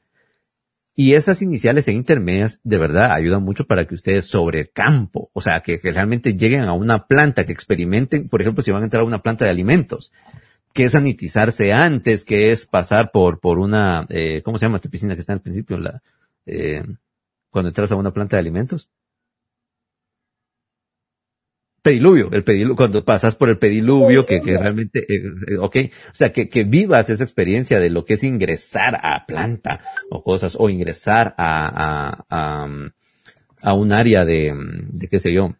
y 0.99 1.13
esas 1.13 1.43
iniciales 1.43 1.87
e 1.87 1.91
intermedias 1.91 2.59
de 2.63 2.79
verdad 2.79 3.11
ayudan 3.11 3.43
mucho 3.43 3.67
para 3.67 3.85
que 3.85 3.93
ustedes 3.93 4.25
sobre 4.25 4.61
el 4.61 4.71
campo, 4.71 5.29
o 5.31 5.41
sea, 5.41 5.61
que, 5.61 5.79
realmente 5.83 6.35
lleguen 6.35 6.63
a 6.63 6.73
una 6.73 7.05
planta, 7.05 7.45
que 7.45 7.51
experimenten, 7.51 8.27
por 8.27 8.41
ejemplo, 8.41 8.63
si 8.63 8.71
van 8.71 8.81
a 8.81 8.85
entrar 8.85 9.03
a 9.03 9.05
una 9.05 9.21
planta 9.21 9.45
de 9.45 9.51
alimentos, 9.51 10.11
que 10.73 10.85
es 10.85 10.93
sanitizarse 10.93 11.71
antes, 11.71 12.25
que 12.25 12.49
es 12.49 12.65
pasar 12.65 13.11
por, 13.11 13.39
por 13.39 13.59
una, 13.59 14.07
eh, 14.09 14.41
¿cómo 14.43 14.57
se 14.57 14.65
llama 14.65 14.77
esta 14.77 14.89
piscina 14.89 15.13
que 15.13 15.21
está 15.21 15.33
al 15.33 15.41
principio? 15.41 15.77
La, 15.77 16.01
eh, 16.47 16.83
cuando 17.51 17.69
entras 17.69 17.91
a 17.91 17.95
una 17.95 18.11
planta 18.11 18.37
de 18.37 18.39
alimentos 18.39 18.89
pediluvio, 21.87 22.29
el 22.33 22.43
pediluvio, 22.43 22.75
cuando 22.75 23.05
pasas 23.05 23.35
por 23.35 23.47
el 23.47 23.57
pediluvio, 23.57 24.25
que, 24.25 24.41
que 24.41 24.57
realmente, 24.57 24.99
eh, 25.07 25.23
eh, 25.47 25.57
ok, 25.57 25.77
o 26.11 26.15
sea, 26.15 26.33
que, 26.33 26.49
que 26.49 26.65
vivas 26.65 27.09
esa 27.09 27.23
experiencia 27.23 27.79
de 27.79 27.89
lo 27.89 28.03
que 28.03 28.15
es 28.15 28.23
ingresar 28.23 28.99
a 29.01 29.25
planta 29.25 29.79
o 30.09 30.21
cosas, 30.21 30.57
o 30.59 30.69
ingresar 30.69 31.33
a, 31.37 32.25
a, 32.29 32.67
a, 33.63 33.73
un 33.73 33.91
área 33.93 34.25
de, 34.25 34.53
de 34.89 35.07
qué 35.07 35.19
sé 35.19 35.31
yo, 35.31 35.55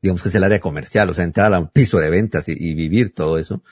digamos 0.00 0.22
que 0.22 0.30
es 0.30 0.34
el 0.34 0.44
área 0.44 0.60
comercial, 0.60 1.10
o 1.10 1.14
sea, 1.14 1.24
entrar 1.24 1.52
a 1.52 1.58
un 1.58 1.68
piso 1.68 1.98
de 1.98 2.08
ventas 2.08 2.48
y, 2.48 2.74
vivir 2.74 3.12
todo 3.12 3.38
eso, 3.38 3.62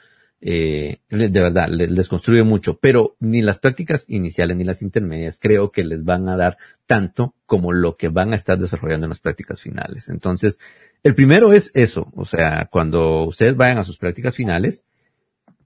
eh, 0.42 0.98
de 1.08 1.28
verdad, 1.28 1.68
les, 1.70 2.08
construye 2.08 2.42
mucho, 2.42 2.76
pero 2.76 3.16
ni 3.18 3.40
las 3.40 3.60
prácticas 3.60 4.04
iniciales 4.08 4.58
ni 4.58 4.64
las 4.64 4.82
intermedias 4.82 5.38
creo 5.40 5.70
que 5.70 5.84
les 5.84 6.04
van 6.04 6.28
a 6.28 6.36
dar 6.36 6.58
tanto 6.86 7.34
como 7.46 7.72
lo 7.72 7.96
que 7.96 8.08
van 8.08 8.32
a 8.32 8.36
estar 8.36 8.58
desarrollando 8.58 9.06
en 9.06 9.10
las 9.10 9.20
prácticas 9.20 9.62
finales. 9.62 10.10
Entonces, 10.10 10.58
el 11.02 11.14
primero 11.14 11.52
es 11.52 11.70
eso, 11.74 12.12
o 12.14 12.24
sea, 12.24 12.68
cuando 12.70 13.24
ustedes 13.24 13.56
vayan 13.56 13.78
a 13.78 13.84
sus 13.84 13.98
prácticas 13.98 14.36
finales, 14.36 14.84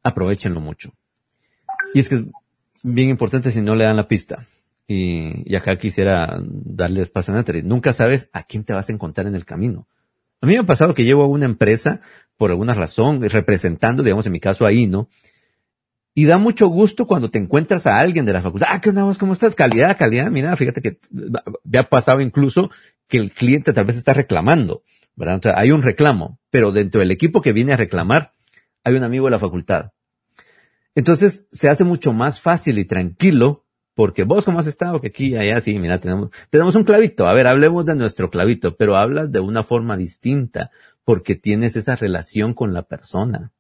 aprovechenlo 0.03 0.61
mucho. 0.61 0.93
Y 1.95 2.01
es 2.01 2.09
que 2.09 2.17
es 2.17 2.27
bien 2.83 3.11
importante 3.11 3.51
si 3.51 3.61
no 3.61 3.75
le 3.75 3.85
dan 3.85 3.97
la 3.97 4.09
pista. 4.09 4.47
Y, 4.89 5.55
acá 5.57 5.77
quisiera 5.77 6.39
darle 6.41 7.03
espacio 7.03 7.35
a 7.35 7.39
Natalie. 7.39 7.63
Nunca 7.63 7.93
sabes 7.93 8.29
a 8.33 8.45
quién 8.45 8.65
te 8.65 8.73
vas 8.73 8.89
a 8.89 8.93
encontrar 8.93 9.27
en 9.27 9.35
el 9.35 9.45
camino. 9.45 9.89
A 10.41 10.47
mí 10.47 10.53
me 10.53 10.61
ha 10.61 10.65
pasado 10.65 10.95
que 10.95 11.05
llevo 11.05 11.25
a 11.25 11.27
una 11.27 11.47
empresa 11.47 12.01
por 12.37 12.51
alguna 12.51 12.75
razón, 12.75 13.21
representando, 13.29 14.03
digamos, 14.03 14.27
en 14.27 14.33
mi 14.33 14.41
caso 14.41 14.65
ahí, 14.65 14.87
¿no? 14.87 15.09
Y 16.15 16.25
da 16.25 16.39
mucho 16.39 16.69
gusto 16.69 17.07
cuando 17.07 17.31
te 17.31 17.39
encuentras 17.39 17.87
a 17.87 17.99
alguien 17.99 18.25
de 18.25 18.33
la 18.33 18.43
facultad. 18.43 18.69
Ah, 18.71 18.81
¿qué 18.81 18.91
onda 18.91 19.13
¿Cómo 19.19 19.33
estás? 19.33 19.55
Calidad, 19.55 19.99
calidad. 19.99 20.31
Mira, 20.31 20.57
fíjate 20.57 20.81
que 20.81 20.99
me 21.65 21.79
ha 21.79 21.89
pasado 21.89 22.21
incluso 22.21 22.71
que 23.09 23.19
el 23.19 23.33
cliente 23.33 23.73
tal 23.73 23.85
vez 23.85 23.97
está 23.97 24.15
reclamando. 24.15 24.83
Hay 25.55 25.73
un 25.73 25.83
reclamo, 25.83 26.41
pero 26.51 26.73
dentro 26.73 27.01
del 27.01 27.11
equipo 27.11 27.41
que 27.41 27.53
viene 27.53 27.73
a 27.73 27.77
reclamar 27.77 28.35
hay 28.85 28.95
un 28.95 29.03
amigo 29.03 29.27
de 29.27 29.33
la 29.33 29.39
facultad. 29.39 29.93
Entonces 30.95 31.47
se 31.53 31.69
hace 31.69 31.85
mucho 31.85 32.13
más 32.13 32.41
fácil 32.41 32.79
y 32.79 32.85
tranquilo 32.85 33.65
porque 33.95 34.25
vos 34.25 34.45
cómo 34.45 34.59
has 34.59 34.67
estado, 34.67 35.01
que 35.01 35.09
aquí, 35.09 35.37
allá, 35.37 35.59
sí, 35.61 35.79
mira, 35.79 35.99
tenemos, 35.99 36.31
tenemos 36.51 36.75
un 36.75 36.85
clavito. 36.85 37.27
A 37.27 37.33
ver, 37.33 37.47
hablemos 37.47 37.87
de 37.87 37.97
nuestro 37.97 38.31
clavito, 38.31 38.77
pero 38.77 38.97
hablas 38.97 39.33
de 39.33 39.41
una 39.41 39.63
forma 39.63 39.97
distinta 39.97 40.71
porque 41.03 41.35
tienes 41.35 41.77
esa 41.77 41.97
relación 41.97 42.53
con 42.53 42.75
la 42.75 42.83
persona. 42.83 43.53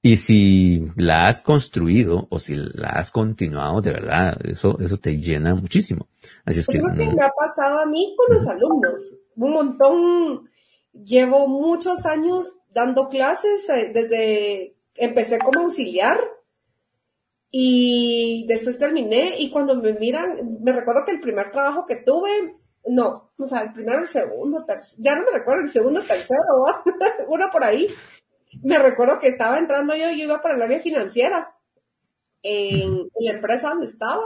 Y 0.00 0.16
si 0.16 0.92
la 0.96 1.26
has 1.26 1.42
construido 1.42 2.28
o 2.30 2.38
si 2.38 2.54
la 2.54 2.90
has 2.90 3.10
continuado, 3.10 3.80
de 3.80 3.92
verdad, 3.92 4.38
eso, 4.44 4.78
eso 4.78 4.96
te 4.98 5.18
llena 5.18 5.54
muchísimo. 5.54 6.08
Así 6.44 6.60
es 6.60 6.66
que. 6.66 6.78
Creo 6.78 6.94
que 6.94 7.04
mm. 7.04 7.16
me 7.16 7.24
ha 7.24 7.30
pasado 7.30 7.80
a 7.80 7.86
mí 7.86 8.14
con 8.16 8.36
los 8.36 8.46
alumnos. 8.46 9.16
Un 9.36 9.52
montón. 9.52 10.50
Llevo 10.92 11.48
muchos 11.48 12.06
años 12.06 12.56
dando 12.72 13.08
clases 13.08 13.68
eh, 13.68 13.90
desde 13.92 14.72
empecé 14.98 15.38
como 15.38 15.60
auxiliar 15.60 16.18
y 17.50 18.46
después 18.48 18.78
terminé 18.78 19.34
y 19.38 19.50
cuando 19.50 19.76
me 19.76 19.94
miran, 19.94 20.58
me 20.60 20.72
recuerdo 20.72 21.04
que 21.04 21.12
el 21.12 21.20
primer 21.20 21.50
trabajo 21.50 21.86
que 21.86 21.96
tuve, 21.96 22.56
no, 22.86 23.30
o 23.38 23.46
sea, 23.46 23.60
el 23.60 23.72
primero, 23.72 24.00
el 24.00 24.08
segundo, 24.08 24.66
ya 24.98 25.16
no 25.16 25.24
me 25.24 25.38
recuerdo, 25.38 25.62
el 25.62 25.70
segundo, 25.70 26.02
tercero, 26.02 26.64
uno 27.28 27.46
por 27.50 27.64
ahí 27.64 27.88
me 28.62 28.78
recuerdo 28.78 29.20
que 29.20 29.28
estaba 29.28 29.58
entrando 29.58 29.94
yo, 29.94 30.10
yo 30.10 30.24
iba 30.24 30.40
para 30.40 30.56
el 30.56 30.62
área 30.62 30.80
financiera 30.80 31.54
en, 32.42 33.08
la 33.20 33.32
empresa 33.32 33.70
donde 33.70 33.86
estaba. 33.86 34.24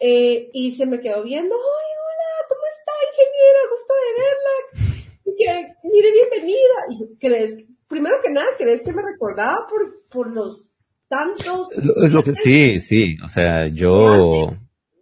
Eh, 0.00 0.50
y 0.52 0.70
se 0.72 0.86
me 0.86 1.00
quedó 1.00 1.22
viendo, 1.24 1.54
ay, 1.54 1.90
hola, 2.06 2.46
¿cómo 2.48 2.60
está, 2.70 2.92
ingeniera? 3.10 3.60
Gusto 3.70 3.94
de 3.94 4.10
verla. 4.22 5.74
que, 5.82 5.88
mire, 5.88 6.12
bienvenida. 6.12 6.76
Y 6.90 7.18
crees, 7.18 7.64
primero 7.88 8.16
que 8.22 8.30
nada, 8.30 8.48
¿crees 8.56 8.82
que 8.82 8.92
me 8.92 9.02
recordaba 9.02 9.66
por, 9.66 10.06
por 10.08 10.30
los 10.30 10.76
tantos? 11.08 11.68
Lo, 11.74 12.22
que, 12.22 12.34
sí, 12.34 12.80
sí, 12.80 13.16
o 13.24 13.28
sea, 13.28 13.66
yo... 13.68 14.54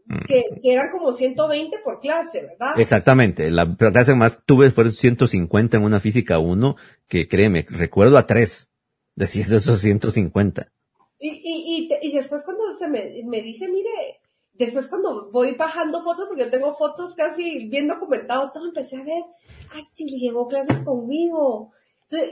Mm. 0.06 0.24
que, 0.26 0.44
que, 0.62 0.72
eran 0.72 0.90
como 0.92 1.12
120 1.12 1.78
por 1.82 1.98
clase, 1.98 2.42
¿verdad? 2.42 2.78
Exactamente. 2.78 3.50
La 3.50 3.76
clase 3.76 4.14
más 4.14 4.44
tuve 4.44 4.70
fueron 4.70 4.92
150 4.92 5.76
en 5.76 5.82
una 5.82 5.98
física 5.98 6.38
1, 6.38 6.76
que 7.08 7.26
créeme, 7.26 7.66
recuerdo 7.68 8.16
a 8.16 8.26
tres 8.26 8.68
de 9.16 9.24
esos 9.24 9.80
150. 9.80 10.70
Y, 11.18 11.28
y, 11.28 11.88
y, 11.90 12.08
y 12.08 12.12
después 12.12 12.44
cuando 12.44 12.62
se 12.78 12.88
me, 12.88 13.22
me 13.24 13.42
dice, 13.42 13.68
mire, 13.68 14.20
después 14.52 14.86
cuando 14.88 15.30
voy 15.32 15.52
bajando 15.52 16.02
fotos, 16.02 16.26
porque 16.28 16.44
yo 16.44 16.50
tengo 16.50 16.74
fotos 16.76 17.14
casi 17.16 17.66
bien 17.68 17.88
documentado, 17.88 18.52
todo 18.52 18.66
empecé 18.66 18.98
a 18.98 19.04
ver, 19.04 19.24
ay, 19.72 19.82
sí, 19.84 20.04
llevó 20.04 20.46
clases 20.46 20.84
conmigo. 20.84 21.72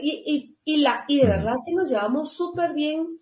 y, 0.01 0.23
y, 0.25 0.57
y, 0.63 0.77
la, 0.77 1.03
y 1.09 1.19
de 1.19 1.27
verdad 1.27 1.55
que 1.65 1.73
nos 1.73 1.89
llevamos 1.89 2.31
súper 2.31 2.73
bien 2.73 3.19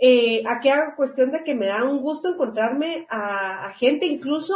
eh, 0.00 0.42
aquí 0.46 0.68
hago 0.68 0.96
cuestión 0.96 1.30
de 1.30 1.44
que 1.44 1.54
me 1.54 1.66
da 1.66 1.84
un 1.84 2.00
gusto 2.00 2.28
encontrarme 2.28 3.06
a, 3.10 3.72
gente, 3.76 4.06
incluso 4.06 4.54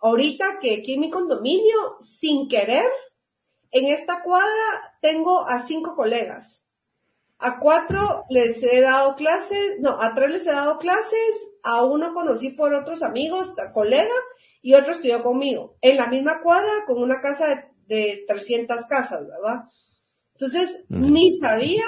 ahorita 0.00 0.58
que 0.60 0.76
aquí 0.76 0.94
en 0.94 1.00
mi 1.00 1.10
condominio, 1.10 1.96
sin 2.00 2.48
querer, 2.48 2.88
en 3.70 3.86
esta 3.86 4.22
cuadra 4.22 4.94
tengo 5.00 5.46
a 5.46 5.58
cinco 5.60 5.94
colegas. 5.94 6.64
A 7.38 7.58
cuatro 7.60 8.24
les 8.30 8.62
he 8.62 8.80
dado 8.80 9.14
clases, 9.14 9.78
no, 9.80 10.00
a 10.00 10.14
tres 10.14 10.30
les 10.30 10.46
he 10.46 10.52
dado 10.52 10.78
clases, 10.78 11.54
a 11.62 11.84
uno 11.84 12.14
conocí 12.14 12.50
por 12.50 12.72
otros 12.72 13.02
amigos, 13.02 13.52
colega, 13.74 14.14
y 14.62 14.74
otro 14.74 14.92
estudió 14.92 15.22
conmigo, 15.22 15.76
en 15.80 15.96
la 15.96 16.06
misma 16.06 16.40
cuadra, 16.40 16.72
con 16.86 17.02
una 17.02 17.20
casa 17.20 17.70
de, 17.86 18.24
300 18.26 18.86
casas, 18.86 19.26
¿verdad? 19.26 19.64
Entonces, 20.38 20.84
ni 20.90 21.34
sabía 21.38 21.86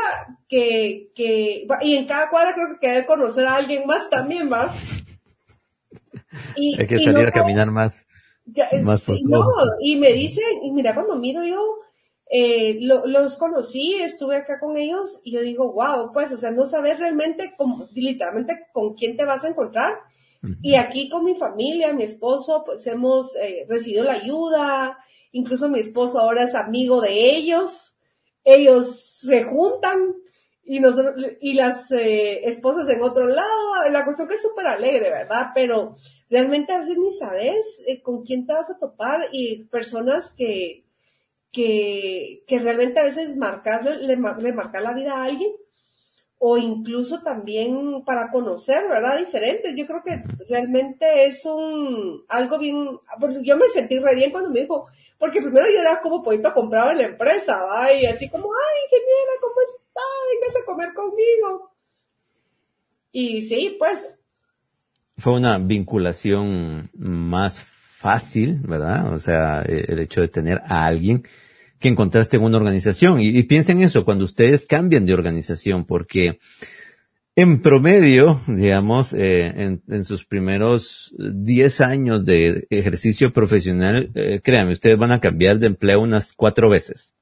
que, 0.49 1.13
que, 1.15 1.67
y 1.83 1.97
en 1.97 2.07
cada 2.07 2.31
cuadra 2.31 2.55
creo 2.55 2.79
que 2.81 2.89
debe 2.89 3.05
conocer 3.05 3.47
a 3.47 3.57
alguien 3.57 3.85
más 3.87 4.09
también, 4.09 4.51
¿va? 4.51 4.75
Hay 6.57 6.87
que 6.87 6.99
salir 6.99 7.27
a 7.27 7.31
caminar 7.31 7.71
más. 7.71 8.07
más 8.83 9.07
no, 9.07 9.45
y 9.83 9.97
me 9.97 10.15
dicen, 10.15 10.63
y 10.63 10.73
mira, 10.73 10.95
cuando 10.95 11.17
miro 11.17 11.45
yo, 11.45 11.61
eh, 12.31 12.79
los 12.81 13.37
conocí, 13.37 13.97
estuve 13.97 14.37
acá 14.37 14.59
con 14.59 14.79
ellos 14.79 15.21
y 15.25 15.33
yo 15.33 15.43
digo, 15.43 15.71
wow, 15.75 16.11
pues, 16.15 16.33
o 16.33 16.39
sea, 16.39 16.51
no 16.51 16.65
saber 16.65 16.99
realmente, 16.99 17.55
literalmente, 17.93 18.67
con 18.73 18.95
quién 18.95 19.19
te 19.19 19.27
vas 19.27 19.45
a 19.45 19.49
encontrar. 19.49 19.99
Y 20.63 20.77
aquí 20.77 21.11
con 21.11 21.25
mi 21.25 21.35
familia, 21.35 21.93
mi 21.93 22.05
esposo, 22.05 22.63
pues 22.65 22.87
hemos 22.87 23.37
eh, 23.37 23.67
recibido 23.69 24.05
la 24.05 24.15
ayuda, 24.15 24.97
incluso 25.33 25.69
mi 25.69 25.81
esposo 25.81 26.21
ahora 26.21 26.45
es 26.45 26.55
amigo 26.55 27.03
de 27.03 27.37
ellos, 27.37 27.97
ellos 28.55 29.19
se 29.21 29.45
juntan 29.45 30.15
y 30.65 30.81
nosotros, 30.81 31.15
y 31.41 31.55
las 31.55 31.91
eh, 31.93 32.47
esposas 32.47 32.89
en 32.91 33.03
otro 33.03 33.27
lado, 33.27 33.89
la 33.91 34.05
cuestión 34.05 34.29
que 34.29 34.35
es 34.35 34.43
súper 34.43 34.67
alegre, 34.67 35.11
¿verdad? 35.11 35.53
Pero 35.55 35.97
realmente 36.29 36.73
a 36.73 36.79
veces 36.79 36.99
ni 36.99 37.11
sabes 37.13 37.83
con 38.03 38.23
quién 38.23 38.47
te 38.47 38.53
vas 38.53 38.71
a 38.71 38.79
topar 38.79 39.29
y 39.33 39.65
personas 39.65 40.35
que, 40.37 40.83
que, 41.51 42.45
que 42.47 42.59
realmente 42.59 43.01
a 43.01 43.05
veces 43.05 43.35
marcarle, 43.35 43.97
le, 44.03 44.17
le 44.17 44.53
marca 44.53 44.81
la 44.81 44.93
vida 44.93 45.15
a 45.15 45.25
alguien 45.25 45.53
o 46.39 46.57
incluso 46.57 47.21
también 47.23 48.05
para 48.05 48.31
conocer, 48.31 48.89
¿verdad? 48.89 49.19
Diferentes. 49.19 49.75
Yo 49.75 49.87
creo 49.87 50.03
que 50.05 50.23
realmente 50.49 51.27
es 51.27 51.45
un, 51.45 52.25
algo 52.29 52.59
bien, 52.59 53.01
yo 53.43 53.57
me 53.57 53.67
sentí 53.73 53.99
re 53.99 54.15
bien 54.15 54.31
cuando 54.31 54.51
me 54.51 54.61
dijo, 54.61 54.87
porque 55.19 55.43
primero 55.43 55.67
yo 55.67 55.81
era 55.81 56.01
como 56.01 56.23
poquito 56.23 56.53
comprado 56.55 56.93
en 56.93 56.99
la 56.99 57.05
empresa, 57.05 57.63
¿va? 57.65 57.93
Y 57.93 58.07
así 58.07 58.29
como, 58.29 58.45
ay, 58.45 58.83
ingeniera, 58.85 59.33
¿cómo 59.41 59.55
está? 59.67 60.01
Vengas 60.33 60.57
a 60.57 60.65
comer 60.65 60.95
conmigo. 60.95 61.73
Y 63.13 63.43
sí, 63.43 63.77
pues. 63.79 64.15
Fue 65.17 65.33
una 65.33 65.59
vinculación 65.59 66.91
más 66.95 67.61
fácil, 67.61 68.61
¿verdad? 68.63 69.13
O 69.13 69.19
sea, 69.19 69.63
eh, 69.63 69.87
el 69.89 69.99
hecho 69.99 70.21
de 70.21 70.29
tener 70.29 70.63
a 70.65 70.87
alguien 70.87 71.25
que 71.81 71.89
encontraste 71.89 72.37
en 72.37 72.45
una 72.45 72.59
organización. 72.59 73.21
Y, 73.21 73.43
piensen 73.45 73.81
eso 73.83 74.05
cuando 74.05 74.25
ustedes 74.25 74.67
cambian 74.67 75.07
de 75.07 75.15
organización, 75.15 75.85
porque 75.85 76.39
en 77.41 77.63
promedio, 77.63 78.41
digamos, 78.49 79.13
eh, 79.13 79.79
en, 79.87 80.05
sus 80.05 80.25
primeros 80.25 81.15
10 81.19 81.81
años 81.83 82.25
de 82.25 82.67
ejercicio 82.69 83.33
profesional, 83.33 84.11
eh, 84.17 84.41
créanme, 84.43 84.73
ustedes 84.73 84.99
van 84.99 85.13
a 85.13 85.21
cambiar 85.21 85.61
de 85.61 85.69
empleo 85.69 86.01
unas 86.01 86.33
cuatro 86.33 86.69
veces. 86.69 87.15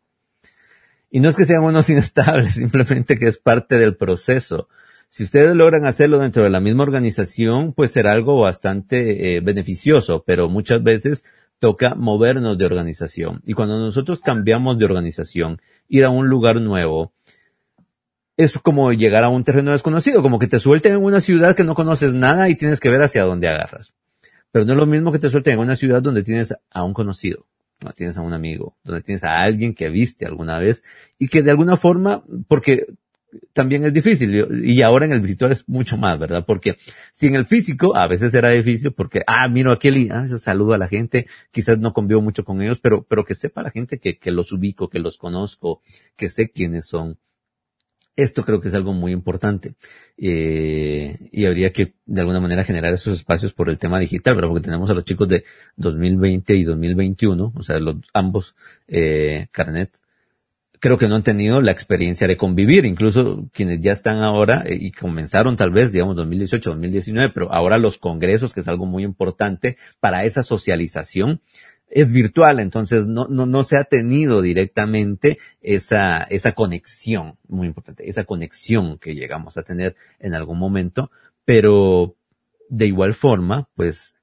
Y 1.11 1.20
no 1.20 1.29
es 1.29 1.37
que 1.37 1.44
sean 1.44 1.64
unos 1.64 1.90
inestables, 1.90 2.55
simplemente 2.55 3.18
que 3.18 3.26
es 3.26 3.37
parte 3.37 3.79
del 3.79 3.94
proceso. 3.94 4.70
Si 5.11 5.22
ustedes 5.22 5.55
logran 5.55 5.85
hacerlo 5.85 6.18
dentro 6.18 6.44
de 6.44 6.50
la 6.50 6.61
misma 6.61 6.85
organización, 6.85 7.74
pues 7.74 7.90
será 7.90 8.12
algo 8.12 8.40
bastante 8.40 9.37
eh, 9.37 9.40
beneficioso, 9.40 10.24
pero 10.26 10.48
muchas 10.48 10.83
veces 10.83 11.26
toca 11.59 11.94
movernos 11.94 12.57
de 12.57 12.64
organización. 12.64 13.42
Y 13.44 13.52
cuando 13.52 13.79
nosotros 13.79 14.22
cambiamos 14.22 14.79
de 14.79 14.87
organización, 14.87 15.61
ir 15.88 16.07
a 16.07 16.09
un 16.09 16.29
lugar 16.29 16.62
nuevo, 16.62 17.12
es 18.37 18.59
como 18.59 18.92
llegar 18.92 19.25
a 19.25 19.29
un 19.29 19.44
terreno 19.44 19.72
desconocido, 19.72 20.22
como 20.22 20.38
que 20.38 20.46
te 20.46 20.61
suelten 20.61 20.92
en 20.92 21.03
una 21.03 21.20
ciudad 21.20 21.57
que 21.57 21.64
no 21.64 21.75
conoces 21.75 22.14
nada 22.14 22.49
y 22.49 22.57
tienes 22.57 22.81
que 22.81 22.90
ver 22.90 23.03
hacia 23.03 23.25
dónde 23.25 23.49
agarras. 23.49 23.94
Pero 24.53 24.64
no 24.64 24.72
es 24.72 24.79
lo 24.79 24.87
mismo 24.87 25.12
que 25.12 25.18
te 25.18 25.31
suelten 25.31 25.55
en 25.55 25.61
una 25.61 25.77
ciudad 25.77 26.03
donde 26.03 26.22
tienes 26.22 26.55
a 26.70 26.85
un 26.85 26.94
conocido, 26.94 27.46
donde 27.81 27.94
tienes 27.94 28.18
a 28.18 28.22
un 28.22 28.33
amigo, 28.33 28.77
donde 28.85 29.03
tienes 29.03 29.25
a 29.25 29.40
alguien 29.40 29.75
que 29.75 29.88
viste 29.88 30.27
alguna 30.27 30.59
vez 30.59 30.83
y 31.18 31.29
que 31.29 31.42
de 31.42 31.51
alguna 31.51 31.77
forma, 31.77 32.25
porque 32.49 32.87
también 33.53 33.85
es 33.85 33.92
difícil. 33.92 34.64
Y 34.64 34.83
ahora 34.83 35.07
en 35.07 35.12
el 35.12 35.20
virtual 35.20 35.53
es 35.53 35.68
mucho 35.68 35.96
más, 35.96 36.18
¿verdad? 36.18 36.44
Porque 36.46 36.77
si 37.12 37.27
en 37.27 37.35
el 37.35 37.46
físico 37.46 37.96
a 37.96 38.07
veces 38.07 38.35
era 38.35 38.51
difícil 38.51 38.92
porque, 38.92 39.22
ah, 39.27 39.49
miro 39.49 39.70
a 39.70 39.75
aquel 39.75 39.96
y, 39.96 40.09
ah, 40.11 40.27
saludo 40.38 40.75
a 40.75 40.79
la 40.79 40.88
gente, 40.88 41.27
quizás 41.51 41.79
no 41.79 41.92
convivo 41.92 42.20
mucho 42.20 42.44
con 42.44 42.62
ellos, 42.62 42.81
pero, 42.81 43.03
pero 43.03 43.25
que 43.25 43.35
sepa 43.35 43.62
la 43.62 43.70
gente 43.70 43.99
que, 43.99 44.18
que 44.18 44.31
los 44.31 44.53
ubico, 44.53 44.88
que 44.88 44.99
los 44.99 45.18
conozco, 45.18 45.83
que 46.16 46.29
sé 46.29 46.51
quiénes 46.51 46.87
son. 46.87 47.18
Esto 48.16 48.44
creo 48.44 48.61
que 48.61 48.68
es 48.68 48.74
algo 48.74 48.94
muy 48.94 49.12
importante. 49.12 49.74
Eh, 50.16 51.16
y 51.31 51.44
habría 51.44 51.72
que 51.72 51.94
de 52.07 52.20
alguna 52.20 52.40
manera 52.40 52.64
generar 52.64 52.92
esos 52.94 53.18
espacios 53.18 53.52
por 53.52 53.68
el 53.68 53.79
tema 53.79 53.98
digital, 53.98 54.35
pero 54.35 54.48
porque 54.48 54.64
tenemos 54.64 54.90
a 54.90 54.94
los 54.94 55.05
chicos 55.05 55.29
de 55.29 55.44
2020 55.76 56.55
y 56.55 56.64
2021, 56.64 57.52
o 57.55 57.62
sea, 57.62 57.79
los 57.79 57.96
ambos 58.14 58.57
eh, 58.88 59.48
carnet 59.52 59.90
creo 60.81 60.98
que 60.98 61.09
no 61.09 61.16
han 61.16 61.22
tenido 61.22 61.61
la 61.61 61.72
experiencia 61.72 62.26
de 62.26 62.37
convivir, 62.37 62.85
incluso 62.85 63.48
quienes 63.52 63.81
ya 63.81 63.92
están 63.92 64.22
ahora 64.22 64.62
eh, 64.66 64.76
y 64.81 64.92
comenzaron 64.92 65.57
tal 65.57 65.70
vez, 65.70 65.92
digamos, 65.92 66.16
2018, 66.16 66.70
2019, 66.70 67.33
pero 67.35 67.52
ahora 67.52 67.79
los 67.79 67.98
congresos, 67.98 68.52
que 68.52 68.61
es 68.61 68.68
algo 68.68 68.87
muy 68.87 69.02
importante 69.02 69.76
para 70.00 70.24
esa 70.24 70.42
socialización, 70.42 71.40
es 71.88 72.11
virtual, 72.11 72.61
entonces 72.61 73.07
no, 73.07 73.27
no, 73.29 73.46
no 73.46 73.64
se 73.64 73.77
ha 73.77 73.85
tenido 73.85 74.42
directamente 74.42 75.38
esa, 75.61 76.25
esa 76.25 76.53
conexión, 76.53 77.38
muy 77.49 77.66
importante, 77.66 78.09
esa 78.09 78.25
conexión 78.25 78.99
que 78.99 79.14
llegamos 79.14 79.57
a 79.57 79.62
tener 79.62 79.96
en 80.18 80.35
algún 80.35 80.59
momento, 80.59 81.11
pero 81.44 82.16
de 82.68 82.87
igual 82.87 83.14
forma, 83.14 83.68
pues 83.77 84.14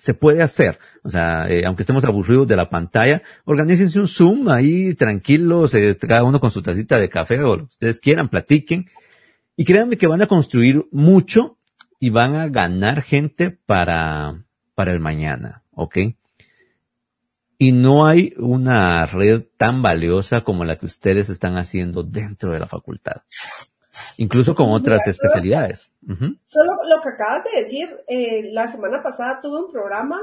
se 0.00 0.14
puede 0.14 0.42
hacer. 0.42 0.78
O 1.02 1.10
sea, 1.10 1.46
eh, 1.50 1.64
aunque 1.66 1.82
estemos 1.82 2.04
aburridos 2.04 2.48
de 2.48 2.56
la 2.56 2.70
pantalla, 2.70 3.22
organícense 3.44 4.00
un 4.00 4.08
Zoom 4.08 4.48
ahí 4.48 4.94
tranquilos, 4.94 5.74
eh, 5.74 5.96
cada 6.00 6.24
uno 6.24 6.40
con 6.40 6.50
su 6.50 6.62
tacita 6.62 6.98
de 6.98 7.10
café 7.10 7.42
o 7.42 7.56
lo 7.56 7.62
que 7.64 7.74
ustedes 7.74 8.00
quieran, 8.00 8.28
platiquen. 8.28 8.86
Y 9.56 9.64
créanme 9.66 9.98
que 9.98 10.06
van 10.06 10.22
a 10.22 10.26
construir 10.26 10.86
mucho 10.90 11.58
y 11.98 12.08
van 12.08 12.34
a 12.34 12.48
ganar 12.48 13.02
gente 13.02 13.50
para, 13.50 14.46
para 14.74 14.92
el 14.92 15.00
mañana, 15.00 15.64
¿ok? 15.72 15.98
Y 17.62 17.72
no 17.72 18.06
hay 18.06 18.32
una 18.38 19.04
red 19.04 19.42
tan 19.58 19.82
valiosa 19.82 20.44
como 20.44 20.64
la 20.64 20.78
que 20.78 20.86
ustedes 20.86 21.28
están 21.28 21.58
haciendo 21.58 22.02
dentro 22.02 22.52
de 22.52 22.58
la 22.58 22.66
facultad 22.66 23.22
incluso 24.16 24.54
con 24.54 24.70
otras 24.70 25.06
especialidades. 25.06 25.90
Solo 26.06 26.72
lo 26.88 27.02
que 27.02 27.08
acabas 27.08 27.44
de 27.44 27.60
decir, 27.60 28.04
eh, 28.08 28.50
la 28.52 28.68
semana 28.68 29.02
pasada 29.02 29.40
tuve 29.40 29.64
un 29.64 29.70
programa 29.70 30.20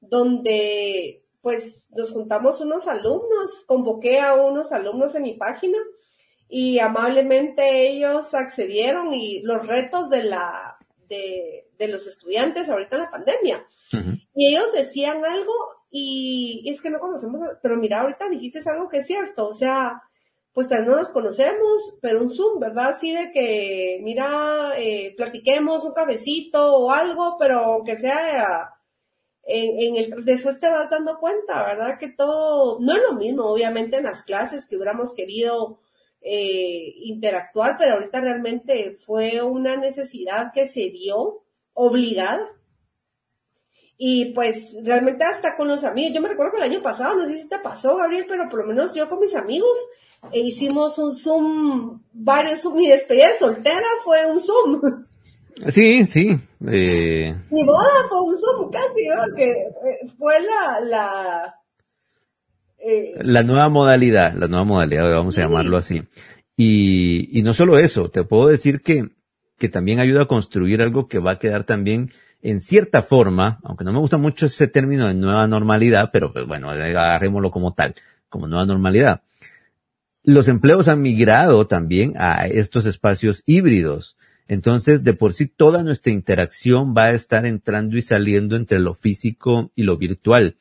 donde 0.00 1.24
pues 1.40 1.86
nos 1.90 2.12
juntamos 2.12 2.60
unos 2.60 2.88
alumnos, 2.88 3.64
convoqué 3.66 4.20
a 4.20 4.34
unos 4.34 4.72
alumnos 4.72 5.14
en 5.14 5.22
mi 5.22 5.34
página 5.34 5.78
y 6.48 6.78
amablemente 6.78 7.88
ellos 7.88 8.34
accedieron 8.34 9.12
y 9.14 9.42
los 9.42 9.66
retos 9.66 10.10
de 10.10 10.24
la 10.24 10.76
de, 11.08 11.64
los 11.88 12.06
estudiantes 12.06 12.68
ahorita 12.68 12.96
en 12.96 13.02
la 13.02 13.10
pandemia. 13.10 13.66
Y 14.34 14.48
ellos 14.48 14.72
decían 14.74 15.24
algo 15.24 15.54
y, 15.90 16.64
es 16.68 16.82
que 16.82 16.90
no 16.90 16.98
conocemos, 16.98 17.40
pero 17.62 17.76
mira, 17.76 18.00
ahorita 18.00 18.28
dijiste 18.28 18.60
algo 18.68 18.88
que 18.88 18.98
es 18.98 19.06
cierto, 19.06 19.48
o 19.48 19.52
sea, 19.52 20.02
pues 20.52 20.70
no 20.70 20.96
nos 20.96 21.10
conocemos, 21.10 21.98
pero 22.02 22.20
un 22.20 22.30
Zoom, 22.30 22.58
¿verdad? 22.58 22.88
Así 22.88 23.14
de 23.14 23.30
que, 23.30 24.00
mira, 24.02 24.72
eh, 24.76 25.14
platiquemos 25.16 25.84
un 25.84 25.92
cabecito 25.92 26.76
o 26.76 26.90
algo, 26.90 27.36
pero 27.38 27.58
aunque 27.58 27.96
sea 27.96 28.74
en, 29.48 29.96
el, 29.96 30.24
después 30.24 30.60
te 30.60 30.68
vas 30.68 30.90
dando 30.90 31.18
cuenta, 31.18 31.64
¿verdad? 31.64 31.98
Que 31.98 32.08
todo, 32.08 32.78
no 32.80 32.92
es 32.92 33.00
lo 33.08 33.14
mismo, 33.14 33.46
obviamente, 33.46 33.96
en 33.96 34.04
las 34.04 34.22
clases 34.22 34.68
que 34.68 34.76
hubiéramos 34.76 35.14
querido 35.14 35.80
eh, 36.20 36.92
interactuar, 36.96 37.76
pero 37.78 37.94
ahorita 37.94 38.20
realmente 38.20 38.94
fue 38.96 39.42
una 39.42 39.76
necesidad 39.76 40.52
que 40.52 40.66
se 40.66 40.90
dio 40.90 41.44
obligada. 41.72 42.46
Y 44.00 44.26
pues 44.26 44.76
realmente 44.84 45.24
hasta 45.24 45.56
con 45.56 45.66
los 45.66 45.82
amigos, 45.82 46.12
yo 46.14 46.22
me 46.22 46.28
recuerdo 46.28 46.52
que 46.52 46.58
el 46.58 46.70
año 46.70 46.82
pasado, 46.82 47.16
no 47.16 47.26
sé 47.26 47.36
si 47.36 47.48
te 47.48 47.58
pasó, 47.58 47.96
Gabriel, 47.96 48.26
pero 48.28 48.48
por 48.48 48.60
lo 48.60 48.66
menos 48.66 48.94
yo 48.94 49.08
con 49.08 49.18
mis 49.18 49.34
amigos, 49.34 49.76
e 50.32 50.38
hicimos 50.38 50.98
un 50.98 51.16
Zoom, 51.16 52.00
varios 52.12 52.60
Zoom, 52.60 52.76
mi 52.76 52.88
despedida 52.88 53.28
de 53.28 53.38
soltera 53.38 53.86
fue 54.04 54.26
un 54.26 54.40
Zoom. 54.40 55.04
Sí, 55.70 56.06
sí. 56.06 56.38
Eh... 56.68 57.34
Mi 57.50 57.64
boda 57.64 57.88
fue 58.08 58.22
un 58.22 58.36
Zoom 58.38 58.70
casi, 58.70 59.08
porque 59.18 59.50
eh, 59.50 60.08
fue 60.16 60.34
la... 60.40 60.80
La, 60.86 61.54
eh... 62.78 63.14
la 63.22 63.42
nueva 63.42 63.68
modalidad, 63.68 64.34
la 64.34 64.46
nueva 64.46 64.62
modalidad, 64.62 65.10
vamos 65.10 65.36
a 65.36 65.40
llamarlo 65.40 65.76
así. 65.76 66.04
Y, 66.56 67.36
y 67.36 67.42
no 67.42 67.54
solo 67.54 67.76
eso, 67.76 68.08
te 68.08 68.22
puedo 68.22 68.46
decir 68.46 68.82
que, 68.82 69.08
que 69.58 69.68
también 69.68 69.98
ayuda 69.98 70.22
a 70.22 70.28
construir 70.28 70.80
algo 70.80 71.08
que 71.08 71.18
va 71.18 71.32
a 71.32 71.38
quedar 71.40 71.64
también 71.64 72.12
en 72.42 72.60
cierta 72.60 73.02
forma, 73.02 73.60
aunque 73.64 73.84
no 73.84 73.92
me 73.92 73.98
gusta 73.98 74.16
mucho 74.16 74.46
ese 74.46 74.68
término 74.68 75.06
de 75.06 75.14
nueva 75.14 75.46
normalidad, 75.46 76.10
pero 76.12 76.32
pues 76.32 76.46
bueno, 76.46 76.70
agarrémoslo 76.70 77.50
como 77.50 77.74
tal, 77.74 77.94
como 78.28 78.46
nueva 78.46 78.66
normalidad 78.66 79.22
los 80.28 80.48
empleos 80.48 80.88
han 80.88 81.00
migrado 81.00 81.66
también 81.66 82.12
a 82.18 82.46
estos 82.48 82.84
espacios 82.84 83.42
híbridos. 83.46 84.18
Entonces, 84.46 85.02
de 85.02 85.14
por 85.14 85.32
sí, 85.32 85.46
toda 85.46 85.82
nuestra 85.82 86.12
interacción 86.12 86.94
va 86.94 87.04
a 87.04 87.12
estar 87.12 87.46
entrando 87.46 87.96
y 87.96 88.02
saliendo 88.02 88.54
entre 88.54 88.78
lo 88.78 88.92
físico 88.92 89.72
y 89.74 89.84
lo 89.84 89.96
virtual. 89.96 90.56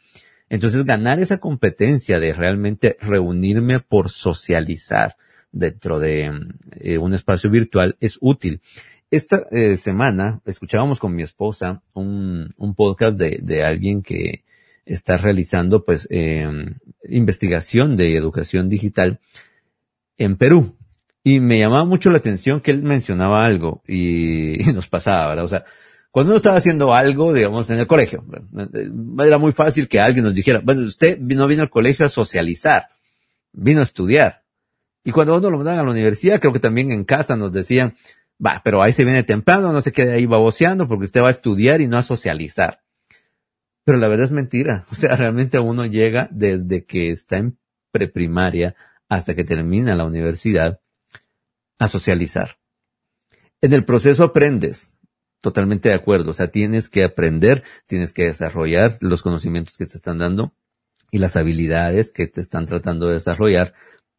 Entonces, 0.47 0.85
ganar 0.85 1.19
esa 1.19 1.39
competencia 1.39 2.17
de 2.21 2.31
realmente 2.31 2.95
reunirme 3.01 3.81
por 3.81 4.09
socializar 4.09 5.17
dentro 5.51 5.99
de 5.99 6.31
eh, 6.79 6.97
un 6.97 7.13
espacio 7.13 7.49
virtual 7.49 7.97
es 7.99 8.17
útil. 8.21 8.61
Esta 9.09 9.47
eh, 9.51 9.77
semana 9.77 10.41
escuchábamos 10.45 10.99
con 10.99 11.15
mi 11.15 11.23
esposa 11.23 11.81
un, 11.93 12.53
podcast 12.75 13.17
de, 13.17 13.63
alguien 13.63 14.01
que 14.01 14.43
está 14.85 15.15
realizando 15.15 15.85
pues 15.85 16.09
eh, 16.11 16.45
investigación 17.07 17.95
de 17.95 18.17
educación 18.17 18.67
digital 18.67 19.21
en 20.17 20.35
Perú. 20.35 20.75
Y 21.23 21.39
me 21.39 21.57
llamaba 21.57 21.85
mucho 21.85 22.09
la 22.09 22.17
atención 22.17 22.59
que 22.59 22.71
él 22.71 22.83
mencionaba 22.83 23.45
algo 23.45 23.81
y, 23.87 24.61
y 24.69 24.73
nos 24.73 24.89
pasaba, 24.89 25.29
¿verdad? 25.29 25.45
O 25.45 25.49
sea, 25.49 25.65
cuando 26.11 26.31
uno 26.31 26.37
estaba 26.37 26.57
haciendo 26.57 26.93
algo, 26.93 27.33
digamos, 27.33 27.69
en 27.69 27.79
el 27.79 27.87
colegio, 27.87 28.25
era 29.19 29.37
muy 29.37 29.53
fácil 29.53 29.87
que 29.87 30.01
alguien 30.01 30.25
nos 30.25 30.35
dijera, 30.35 30.61
bueno, 30.61 30.81
usted 30.81 31.17
no 31.17 31.47
vino 31.47 31.61
al 31.61 31.69
colegio 31.69 32.05
a 32.05 32.09
socializar, 32.09 32.87
vino 33.53 33.79
a 33.79 33.83
estudiar. 33.83 34.43
Y 35.05 35.11
cuando 35.11 35.37
uno 35.37 35.49
lo 35.49 35.57
mandaban 35.57 35.79
a 35.79 35.83
la 35.83 35.91
universidad, 35.91 36.41
creo 36.41 36.51
que 36.51 36.59
también 36.59 36.91
en 36.91 37.05
casa 37.05 37.37
nos 37.37 37.53
decían, 37.53 37.95
va, 38.43 38.61
pero 38.63 38.81
ahí 38.81 38.93
se 38.93 39.03
viene 39.03 39.23
temprano, 39.23 39.71
no 39.71 39.81
se 39.81 39.91
quede 39.91 40.13
ahí 40.13 40.25
baboseando 40.25 40.87
porque 40.87 41.05
usted 41.05 41.21
va 41.21 41.27
a 41.27 41.31
estudiar 41.31 41.81
y 41.81 41.87
no 41.87 41.97
a 41.97 42.03
socializar. 42.03 42.81
Pero 43.83 43.99
la 43.99 44.07
verdad 44.07 44.25
es 44.25 44.31
mentira. 44.31 44.85
O 44.91 44.95
sea, 44.95 45.15
realmente 45.15 45.59
uno 45.59 45.85
llega 45.85 46.27
desde 46.31 46.85
que 46.85 47.09
está 47.09 47.37
en 47.37 47.57
preprimaria 47.91 48.75
hasta 49.09 49.35
que 49.35 49.43
termina 49.43 49.95
la 49.95 50.05
universidad 50.05 50.81
a 51.79 51.87
socializar. 51.87 52.57
En 53.61 53.73
el 53.73 53.85
proceso 53.85 54.23
aprendes. 54.23 54.91
Totalmente 55.39 55.89
de 55.89 55.95
acuerdo. 55.95 56.31
O 56.31 56.33
sea, 56.33 56.51
tienes 56.51 56.89
que 56.89 57.03
aprender, 57.03 57.63
tienes 57.85 58.11
que 58.11 58.25
desarrollar 58.25 58.97
los 58.99 59.21
conocimientos 59.21 59.77
que 59.77 59.85
te 59.85 59.95
están 59.95 60.17
dando 60.17 60.53
y 61.11 61.19
las 61.19 61.35
habilidades 61.37 62.11
que 62.11 62.27
te 62.27 62.41
están 62.41 62.65
tratando 62.65 63.07
de 63.07 63.13
desarrollar. 63.13 63.73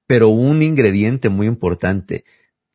Pero 0.06 0.28
un 0.28 0.62
ingrediente 0.62 1.28
muy 1.28 1.46
importante 1.46 2.24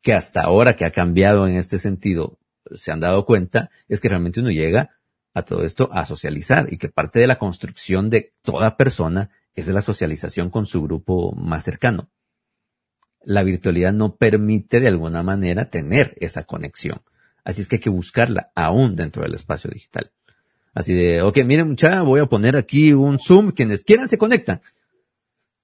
que 0.04 0.14
hasta 0.14 0.42
ahora 0.42 0.76
que 0.76 0.86
ha 0.86 0.92
cambiado 0.92 1.48
en 1.48 1.56
este 1.56 1.80
sentido, 1.80 2.38
se 2.76 2.92
han 2.92 3.00
dado 3.00 3.26
cuenta, 3.26 3.72
es 3.88 4.02
que 4.02 4.10
realmente 4.10 4.42
uno 4.42 4.52
llega 4.52 4.92
a 5.34 5.44
todo 5.44 5.64
esto 5.64 5.90
a 5.92 6.06
socializar 6.06 6.72
y 6.72 6.78
que 6.78 6.90
parte 6.90 7.20
de 7.20 7.28
la 7.28 7.40
construcción 7.40 8.10
de 8.10 8.34
toda 8.44 8.78
persona 8.78 9.32
es 9.56 9.68
la 9.70 9.82
socialización 9.82 10.50
con 10.50 10.66
su 10.66 10.84
grupo 10.84 11.34
más 11.34 11.64
cercano. 11.64 12.10
La 13.24 13.44
virtualidad 13.44 13.94
no 13.94 14.18
permite 14.18 14.82
de 14.82 14.90
alguna 14.90 15.24
manera 15.24 15.70
tener 15.70 16.16
esa 16.20 16.44
conexión. 16.44 17.02
Así 17.46 17.62
es 17.62 17.70
que 17.70 17.78
hay 17.78 17.82
que 17.82 17.90
buscarla 17.90 18.52
aún 18.56 18.98
dentro 18.98 19.24
del 19.24 19.36
espacio 19.36 19.72
digital. 19.72 20.12
Así 20.74 20.94
de, 20.94 21.22
ok, 21.22 21.38
miren 21.46 21.70
mucha, 21.70 22.02
voy 22.02 22.20
a 22.20 22.26
poner 22.26 22.58
aquí 22.58 22.92
un 22.92 23.20
Zoom, 23.20 23.52
quienes 23.52 23.86
quieran 23.86 24.10
se 24.10 24.18
conectan. 24.18 24.60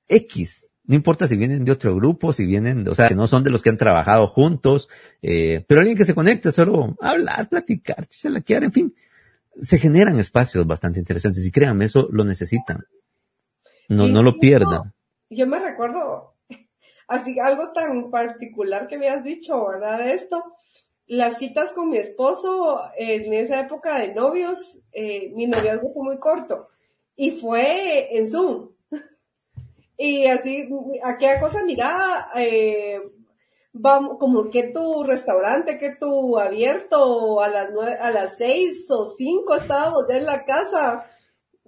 X, 0.08 0.69
no 0.90 0.96
importa 0.96 1.28
si 1.28 1.38
vienen 1.38 1.66
de 1.66 1.72
otro 1.72 1.96
grupo, 1.96 2.34
si 2.34 2.48
vienen, 2.48 2.88
o 2.88 2.96
sea, 2.96 3.08
que 3.08 3.14
no 3.14 3.28
son 3.28 3.44
de 3.44 3.52
los 3.52 3.62
que 3.62 3.70
han 3.70 3.78
trabajado 3.78 4.26
juntos, 4.26 4.90
eh, 5.22 5.64
pero 5.68 5.82
alguien 5.82 5.96
que 5.96 6.04
se 6.04 6.16
conecte, 6.16 6.52
solo 6.52 6.98
hablar, 7.00 7.48
platicar, 7.48 8.08
se 8.10 8.32
la 8.32 8.42
en 8.48 8.72
fin. 8.72 8.96
Se 9.62 9.78
generan 9.78 10.18
espacios 10.18 10.66
bastante 10.66 10.98
interesantes 10.98 11.46
y 11.46 11.52
créanme, 11.52 11.86
eso 11.86 12.08
lo 12.12 12.24
necesitan. 12.24 12.88
No, 13.88 14.08
no 14.08 14.24
lo 14.24 14.40
pierdan. 14.40 14.92
Yo 15.30 15.46
me 15.46 15.60
recuerdo, 15.60 16.34
así 17.08 17.38
algo 17.40 17.72
tan 17.72 18.10
particular 18.10 18.88
que 18.88 18.98
me 18.98 19.10
has 19.10 19.24
dicho, 19.24 19.68
¿verdad? 19.68 20.10
Esto, 20.10 20.44
las 21.06 21.38
citas 21.38 21.70
con 21.70 21.92
mi 21.92 21.98
esposo 21.98 22.82
en 22.98 23.32
esa 23.32 23.60
época 23.60 24.00
de 24.00 24.16
novios, 24.16 24.80
eh, 24.94 25.32
mi 25.36 25.46
noviazgo 25.46 25.94
fue 25.94 26.04
muy 26.04 26.18
corto 26.18 26.70
y 27.16 27.30
fue 27.30 28.18
en 28.18 28.28
Zoom. 28.28 28.70
Y 30.02 30.28
así, 30.28 30.70
aquella 31.04 31.42
cosa, 31.42 31.62
mira, 31.66 32.30
eh, 32.38 33.02
vamos, 33.74 34.18
como 34.18 34.50
que 34.50 34.64
tu 34.64 35.04
restaurante, 35.04 35.78
que 35.78 35.98
tu 36.00 36.40
abierto 36.40 37.42
a 37.42 37.50
las 37.50 37.70
nueve, 37.74 37.98
a 38.00 38.10
las 38.10 38.38
seis 38.38 38.90
o 38.90 39.08
cinco 39.08 39.56
estábamos 39.56 40.06
ya 40.08 40.16
en 40.16 40.26
la 40.26 40.46
casa, 40.46 41.06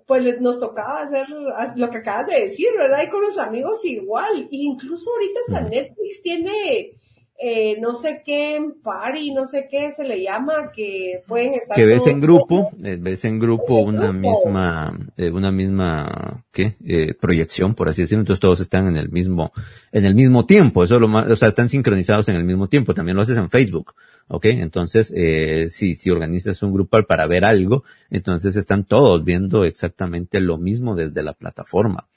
pues 0.08 0.40
nos 0.40 0.62
tocaba 0.62 1.02
hacer 1.02 1.28
lo 1.76 1.90
que 1.90 1.98
acabas 1.98 2.28
de 2.28 2.44
decir, 2.48 2.70
¿verdad? 2.78 3.04
Y 3.04 3.10
con 3.10 3.22
los 3.22 3.38
amigos 3.38 3.84
igual. 3.84 4.48
Y 4.50 4.66
incluso 4.66 5.12
ahorita 5.12 5.40
hasta 5.48 5.70
Netflix 5.70 6.22
tiene 6.24 7.01
eh, 7.42 7.78
no 7.80 7.94
sé 7.94 8.22
qué 8.24 8.64
party, 8.84 9.32
no 9.32 9.46
sé 9.46 9.68
qué 9.70 9.92
se 9.92 10.04
le 10.04 10.22
llama, 10.22 10.72
que 10.76 11.24
pueden 11.28 11.54
estar. 11.54 11.76
Que 11.76 11.86
ves 11.86 12.06
en 12.08 12.22
grupo, 12.22 12.72
eh, 12.84 12.98
ves 13.00 13.26
en 13.26 13.40
grupo 13.40 13.80
una 13.80 14.12
misma, 14.12 14.98
eh, 15.18 15.32
una 15.32 15.52
misma, 15.52 16.44
¿qué? 16.52 16.76
Eh, 16.86 17.14
proyección, 17.20 17.74
por 17.74 17.90
así 17.90 18.02
decirlo. 18.02 18.22
Entonces 18.22 18.40
todos 18.40 18.60
están 18.60 18.88
en 18.88 18.98
el 18.98 19.10
mismo, 19.10 19.52
en 19.92 20.06
el 20.06 20.14
mismo 20.14 20.46
tiempo. 20.46 20.84
Eso 20.84 21.00
lo 21.00 21.08
más, 21.08 21.30
o 21.30 21.36
sea, 21.36 21.48
están 21.48 21.70
sincronizados 21.70 22.30
en 22.30 22.36
el 22.36 22.44
mismo 22.44 22.68
tiempo. 22.68 22.94
También 22.94 23.16
lo 23.16 23.24
haces 23.24 23.38
en 23.38 23.50
Facebook. 23.50 23.94
¿ok? 24.32 24.46
Entonces, 24.46 25.12
eh, 25.16 25.68
si, 25.70 25.94
si 25.96 26.10
organizas 26.10 26.64
un 26.64 26.74
grupo 26.74 27.02
para 27.04 27.28
ver 27.28 27.44
algo, 27.44 27.84
entonces 28.10 28.56
están 28.56 28.86
todos 28.86 29.24
viendo 29.24 29.66
exactamente 29.66 30.40
lo 30.40 30.58
mismo 30.58 30.96
desde 30.96 31.22
la 31.22 31.34
plataforma. 31.34 32.08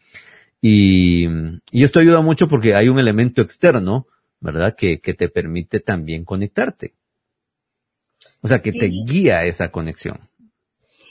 Y, 0.61 1.27
y 1.73 1.83
esto 1.83 2.01
ayuda 2.01 2.21
mucho 2.21 2.49
porque 2.49 2.75
hay 2.75 2.89
un 2.89 2.99
elemento 2.99 3.43
externo, 3.43 4.07
¿verdad? 4.45 4.77
Que, 4.77 5.01
que 5.01 5.15
te 5.15 5.31
permite 5.31 5.81
también 5.81 6.25
conectarte. 6.25 6.93
O 8.43 8.49
sea, 8.49 8.61
que 8.61 8.73
te 8.73 8.87
guía 8.87 9.45
esa 9.45 9.73
conexión. 9.73 10.29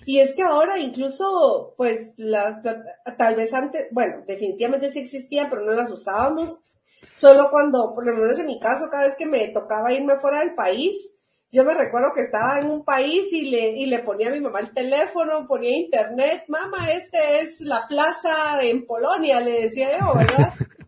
Y 0.05 0.19
es 0.19 0.35
que 0.35 0.43
ahora 0.43 0.77
incluso, 0.77 1.73
pues, 1.75 2.13
las, 2.17 2.57
tal 3.17 3.35
vez 3.35 3.51
antes, 3.55 3.87
bueno, 3.91 4.23
definitivamente 4.27 4.91
sí 4.91 4.99
existían, 4.99 5.49
pero 5.49 5.65
no 5.65 5.71
las 5.71 5.89
usábamos. 5.89 6.59
Solo 7.11 7.49
cuando, 7.49 7.95
por 7.95 8.05
lo 8.05 8.15
menos 8.15 8.37
en 8.37 8.45
mi 8.45 8.59
caso, 8.59 8.89
cada 8.91 9.05
vez 9.05 9.15
que 9.17 9.25
me 9.25 9.47
tocaba 9.47 9.91
irme 9.91 10.19
fuera 10.19 10.41
del 10.41 10.53
país, 10.53 11.15
yo 11.51 11.63
me 11.63 11.73
recuerdo 11.73 12.13
que 12.13 12.21
estaba 12.21 12.59
en 12.59 12.69
un 12.69 12.85
país 12.85 13.33
y 13.33 13.49
le, 13.49 13.71
y 13.71 13.87
le 13.87 13.99
ponía 13.99 14.27
a 14.27 14.31
mi 14.31 14.41
mamá 14.41 14.59
el 14.59 14.73
teléfono, 14.73 15.47
ponía 15.47 15.75
internet, 15.75 16.43
mamá, 16.49 16.91
este 16.91 17.39
es 17.39 17.61
la 17.61 17.87
plaza 17.87 18.61
en 18.61 18.85
Polonia, 18.85 19.39
le 19.39 19.61
decía 19.61 19.89
yo, 19.99 20.13
¿verdad? 20.15 20.53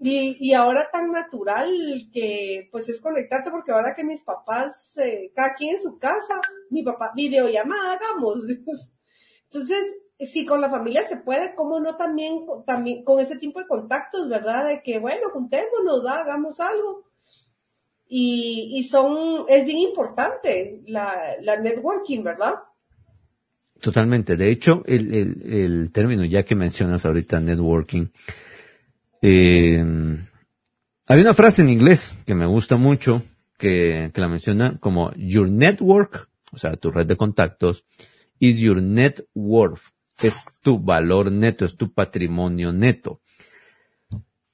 Y, 0.00 0.36
y 0.38 0.52
ahora 0.54 0.88
tan 0.92 1.10
natural 1.10 2.08
que 2.12 2.68
pues 2.70 2.88
es 2.88 3.00
conectarte 3.00 3.50
porque 3.50 3.72
ahora 3.72 3.94
que 3.96 4.04
mis 4.04 4.22
papás, 4.22 4.96
eh, 4.98 5.32
cada 5.34 5.54
quien 5.54 5.74
en 5.74 5.82
su 5.82 5.98
casa, 5.98 6.40
mi 6.70 6.84
papá, 6.84 7.12
videollamada, 7.16 7.94
hagamos. 7.94 8.38
Entonces, 9.44 9.96
si 10.20 10.46
con 10.46 10.60
la 10.60 10.70
familia 10.70 11.02
se 11.02 11.16
puede, 11.16 11.54
¿cómo 11.54 11.80
no 11.80 11.96
también, 11.96 12.44
también 12.66 13.02
con 13.02 13.18
ese 13.18 13.38
tipo 13.38 13.60
de 13.60 13.66
contactos, 13.66 14.28
verdad? 14.28 14.66
De 14.66 14.82
que, 14.82 14.98
bueno, 14.98 15.30
juntémonos, 15.32 16.04
¿va? 16.04 16.20
hagamos 16.20 16.60
algo. 16.60 17.04
Y, 18.06 18.72
y 18.74 18.84
son, 18.84 19.44
es 19.48 19.64
bien 19.66 19.78
importante 19.78 20.82
la, 20.86 21.36
la 21.40 21.56
networking, 21.58 22.22
¿verdad? 22.22 22.54
Totalmente. 23.80 24.36
De 24.36 24.50
hecho, 24.50 24.82
el, 24.86 25.14
el, 25.14 25.52
el 25.52 25.92
término, 25.92 26.24
ya 26.24 26.44
que 26.44 26.54
mencionas 26.54 27.04
ahorita 27.04 27.38
networking, 27.40 28.06
eh, 29.22 29.84
hay 31.06 31.20
una 31.20 31.34
frase 31.34 31.62
en 31.62 31.70
inglés 31.70 32.16
que 32.26 32.34
me 32.34 32.46
gusta 32.46 32.76
mucho, 32.76 33.22
que, 33.58 34.10
que 34.12 34.20
la 34.20 34.28
menciona 34.28 34.78
como 34.78 35.12
Your 35.16 35.50
network, 35.50 36.28
o 36.52 36.58
sea, 36.58 36.76
tu 36.76 36.90
red 36.90 37.06
de 37.06 37.16
contactos, 37.16 37.84
is 38.38 38.58
your 38.58 38.82
net 38.82 39.26
worth. 39.34 39.82
Es 40.20 40.60
tu 40.62 40.80
valor 40.80 41.30
neto, 41.30 41.64
es 41.64 41.76
tu 41.76 41.92
patrimonio 41.92 42.72
neto. 42.72 43.20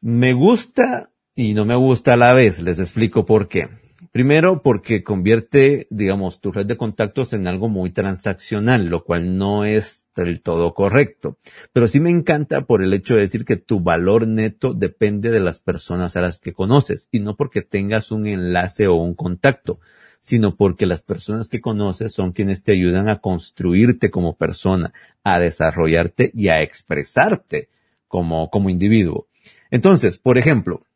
Me 0.01 0.35
gusta 0.35 1.11
y 1.35 1.55
no 1.55 1.65
me 1.65 1.75
gusta 1.75 2.15
a 2.15 2.17
la 2.17 2.35
vez. 2.35 2.61
Les 2.61 2.79
explico 2.79 3.25
por 3.25 3.49
qué. 3.49 3.69
Primero, 4.15 4.63
porque 4.63 5.03
convierte, 5.03 5.89
digamos, 5.91 6.41
tu 6.41 6.53
red 6.53 6.67
de 6.67 6.77
contactos 6.77 7.33
en 7.33 7.49
algo 7.49 7.69
muy 7.69 7.91
transaccional, 7.91 8.87
lo 8.87 9.03
cual 9.03 9.37
no 9.39 9.65
es 9.65 10.07
del 10.15 10.41
todo 10.41 10.73
correcto. 10.73 11.37
Pero 11.73 11.89
sí 11.89 11.99
me 11.99 12.11
encanta 12.11 12.61
por 12.61 12.85
el 12.85 12.95
hecho 12.95 13.15
de 13.15 13.23
decir 13.23 13.45
que 13.45 13.57
tu 13.57 13.81
valor 13.81 14.29
neto 14.29 14.73
depende 14.73 15.33
de 15.33 15.41
las 15.41 15.59
personas 15.59 16.15
a 16.15 16.21
las 16.21 16.39
que 16.39 16.53
conoces 16.53 17.09
y 17.11 17.19
no 17.19 17.35
porque 17.35 17.63
tengas 17.63 18.13
un 18.13 18.29
enlace 18.29 18.87
o 18.87 18.95
un 18.95 19.17
contacto, 19.17 19.81
sino 20.21 20.55
porque 20.55 20.87
las 20.87 21.03
personas 21.03 21.49
que 21.49 21.61
conoces 21.61 22.13
son 22.13 22.31
quienes 22.31 22.63
te 22.63 22.71
ayudan 22.71 23.09
a 23.09 23.19
construirte 23.19 24.13
como 24.13 24.37
persona, 24.37 24.93
a 25.25 25.41
desarrollarte 25.41 26.31
y 26.37 26.51
a 26.51 26.63
expresarte 26.63 27.69
como, 28.07 28.49
como 28.49 28.71
individuo. 28.71 29.27
Entonces, 29.73 30.19
por 30.19 30.39
ejemplo, 30.39 30.87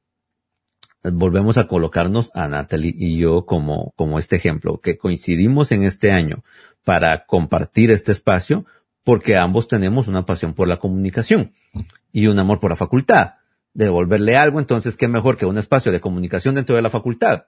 volvemos 1.03 1.59
a 1.59 1.69
colocarnos 1.69 2.31
a 2.35 2.49
Natalie 2.49 2.95
y 2.97 3.19
yo 3.19 3.47
como, 3.47 3.93
como 3.97 4.19
este 4.19 4.37
ejemplo, 4.37 4.81
que 4.81 4.99
coincidimos 4.99 5.73
en 5.73 5.83
este 5.83 6.13
año 6.13 6.45
para 6.85 7.27
compartir 7.27 7.91
este 7.91 8.13
espacio 8.13 8.67
porque 9.05 9.37
ambos 9.37 9.69
tenemos 9.69 10.09
una 10.09 10.27
pasión 10.27 10.55
por 10.55 10.69
la 10.69 10.79
comunicación 10.79 11.53
y 12.13 12.27
un 12.27 12.39
amor 12.39 12.61
por 12.61 12.71
la 12.71 12.77
facultad. 12.77 13.35
devolverle 13.75 14.37
algo, 14.37 14.59
entonces 14.59 14.97
qué 14.97 15.09
mejor 15.09 15.37
que 15.37 15.47
un 15.47 15.57
espacio 15.57 15.93
de 15.93 16.01
comunicación 16.01 16.57
dentro 16.57 16.75
de 16.75 16.83
la 16.83 16.91
facultad. 16.91 17.47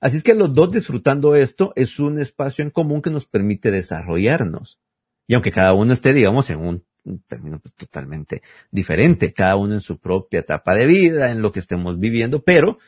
Así 0.00 0.18
es 0.18 0.22
que 0.22 0.34
los 0.34 0.52
dos 0.52 0.72
disfrutando 0.72 1.34
esto 1.34 1.72
es 1.76 1.98
un 1.98 2.18
espacio 2.18 2.64
en 2.64 2.70
común 2.70 3.00
que 3.00 3.10
nos 3.10 3.26
permite 3.26 3.70
desarrollarnos. 3.70 4.78
Y 5.26 5.34
aunque 5.34 5.52
cada 5.52 5.72
uno 5.72 5.92
esté, 5.92 6.12
digamos, 6.12 6.50
en 6.50 6.58
un, 6.60 6.85
término 7.26 7.58
pues, 7.58 7.74
totalmente 7.74 8.42
diferente, 8.70 9.32
cada 9.32 9.56
uno 9.56 9.74
en 9.74 9.80
su 9.80 9.98
propia 9.98 10.40
etapa 10.40 10.74
de 10.74 10.86
vida, 10.86 11.30
en 11.30 11.42
lo 11.42 11.52
que 11.52 11.60
estemos 11.60 11.98
viviendo, 11.98 12.42
pero 12.42 12.78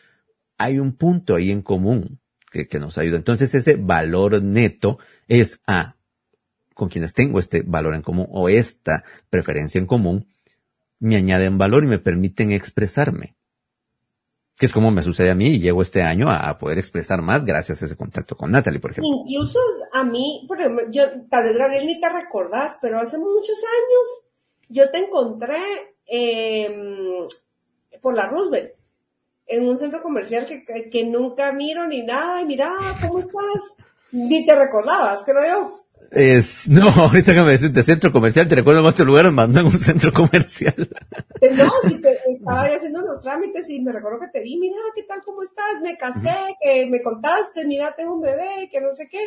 hay 0.58 0.78
un 0.78 0.92
punto 0.92 1.34
ahí 1.34 1.50
en 1.50 1.62
común 1.62 2.20
que, 2.50 2.78
nos 2.78 2.98
ayuda. 2.98 3.16
Entonces 3.16 3.54
ese 3.54 3.76
valor 3.76 4.42
neto 4.42 4.98
es 5.28 5.60
a 5.66 5.96
con 6.74 6.88
quienes 6.88 7.12
tengo 7.12 7.40
este 7.40 7.62
valor 7.62 7.94
en 7.94 8.02
común 8.02 8.26
o 8.30 8.48
esta 8.48 9.04
preferencia 9.30 9.80
en 9.80 9.86
común, 9.86 10.28
me 11.00 11.16
añaden 11.16 11.58
valor 11.58 11.82
y 11.82 11.88
me 11.88 11.98
permiten 11.98 12.52
expresarme 12.52 13.34
que 14.58 14.66
es 14.66 14.72
como 14.72 14.90
me 14.90 15.02
sucede 15.02 15.30
a 15.30 15.36
mí 15.36 15.54
y 15.54 15.60
llego 15.60 15.82
este 15.82 16.02
año 16.02 16.28
a, 16.28 16.58
poder 16.58 16.78
expresar 16.78 17.22
más 17.22 17.44
gracias 17.44 17.80
a 17.80 17.86
ese 17.86 17.96
contacto 17.96 18.36
con 18.36 18.50
Natalie, 18.50 18.80
por 18.80 18.90
ejemplo. 18.90 19.08
Incluso 19.24 19.60
a 19.92 20.02
mí, 20.02 20.44
por 20.48 20.58
ejemplo, 20.58 20.84
yo, 20.90 21.04
tal 21.30 21.44
vez 21.44 21.56
Gabriel 21.56 21.86
ni 21.86 22.00
te 22.00 22.08
recordás, 22.08 22.76
pero 22.82 23.00
hace 23.00 23.18
muchos 23.18 23.56
años 23.56 24.24
yo 24.68 24.90
te 24.90 24.98
encontré 24.98 25.60
em, 26.06 27.26
por 28.02 28.16
la 28.16 28.26
Roosevelt, 28.26 28.72
en 29.46 29.66
un 29.66 29.78
centro 29.78 30.02
comercial 30.02 30.44
que, 30.44 30.90
que, 30.90 31.04
nunca 31.04 31.52
miro 31.52 31.86
ni 31.86 32.02
nada, 32.02 32.42
y 32.42 32.44
mira, 32.44 32.74
¿cómo 33.00 33.20
estás? 33.20 33.62
Ni 34.10 34.44
te 34.44 34.54
recordabas, 34.56 35.22
creo 35.22 35.46
yo. 35.46 35.72
Es, 36.10 36.68
no, 36.68 36.88
ahorita 36.88 37.34
que 37.34 37.42
me 37.42 37.52
decís 37.52 37.72
de 37.72 37.82
centro 37.82 38.12
comercial, 38.12 38.48
te 38.48 38.54
recuerdo 38.54 38.80
en 38.80 38.86
otro 38.86 39.04
lugar, 39.04 39.30
me 39.30 39.42
en 39.42 39.58
un 39.58 39.78
centro 39.78 40.12
comercial. 40.12 40.74
Eh, 41.40 41.52
no, 41.54 41.70
si 41.86 42.02
te, 42.02 42.18
estaba 42.32 42.62
haciendo 42.62 42.98
unos 42.98 43.22
trámites 43.22 43.70
y 43.70 43.80
me 43.80 43.92
recuerdo 43.92 44.18
que 44.18 44.26
te 44.32 44.42
vi, 44.42 44.58
mira, 44.58 44.76
¿qué 44.92 45.04
tal, 45.04 45.22
cómo 45.24 45.44
estás? 45.44 45.80
Me 45.80 45.96
casé, 45.96 46.56
que 46.60 46.86
me 46.86 47.00
contaste, 47.00 47.64
mira, 47.64 47.94
tengo 47.96 48.14
un 48.14 48.22
bebé, 48.22 48.68
que 48.72 48.80
no 48.80 48.92
sé 48.92 49.08
qué. 49.08 49.20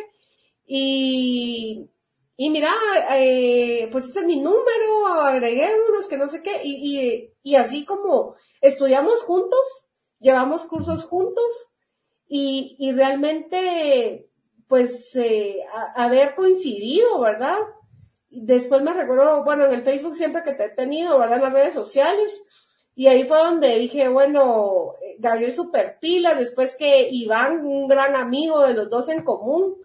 Y, 0.66 1.88
y 2.36 2.50
mira, 2.50 2.68
eh, 3.14 3.88
pues 3.90 4.04
este 4.04 4.20
es 4.20 4.26
mi 4.26 4.40
número, 4.40 5.06
agregué 5.24 5.70
unos 5.88 6.06
que 6.06 6.18
no 6.18 6.28
sé 6.28 6.42
qué, 6.42 6.60
y, 6.62 6.98
y, 6.98 7.32
y 7.42 7.54
así 7.54 7.86
como 7.86 8.34
estudiamos 8.60 9.22
juntos, 9.22 9.88
llevamos 10.20 10.66
cursos 10.66 11.06
juntos, 11.06 11.72
y, 12.28 12.76
y 12.78 12.92
realmente 12.92 14.30
pues 14.72 15.14
eh, 15.16 15.66
haber 15.94 16.34
coincidido, 16.34 17.20
¿verdad? 17.20 17.58
Después 18.30 18.80
me 18.80 18.94
recuerdo, 18.94 19.44
bueno, 19.44 19.66
en 19.66 19.74
el 19.74 19.82
Facebook 19.82 20.16
siempre 20.16 20.42
que 20.44 20.54
te 20.54 20.64
he 20.64 20.70
tenido, 20.70 21.18
¿verdad? 21.18 21.36
En 21.36 21.42
las 21.42 21.52
redes 21.52 21.74
sociales. 21.74 22.42
Y 22.94 23.06
ahí 23.06 23.24
fue 23.24 23.36
donde 23.36 23.78
dije, 23.78 24.08
bueno, 24.08 24.94
Gabriel 25.18 25.52
Superpila, 25.52 26.34
después 26.36 26.74
que 26.74 27.10
Iván, 27.10 27.66
un 27.66 27.86
gran 27.86 28.16
amigo 28.16 28.66
de 28.66 28.72
los 28.72 28.88
dos 28.88 29.10
en 29.10 29.24
común, 29.24 29.76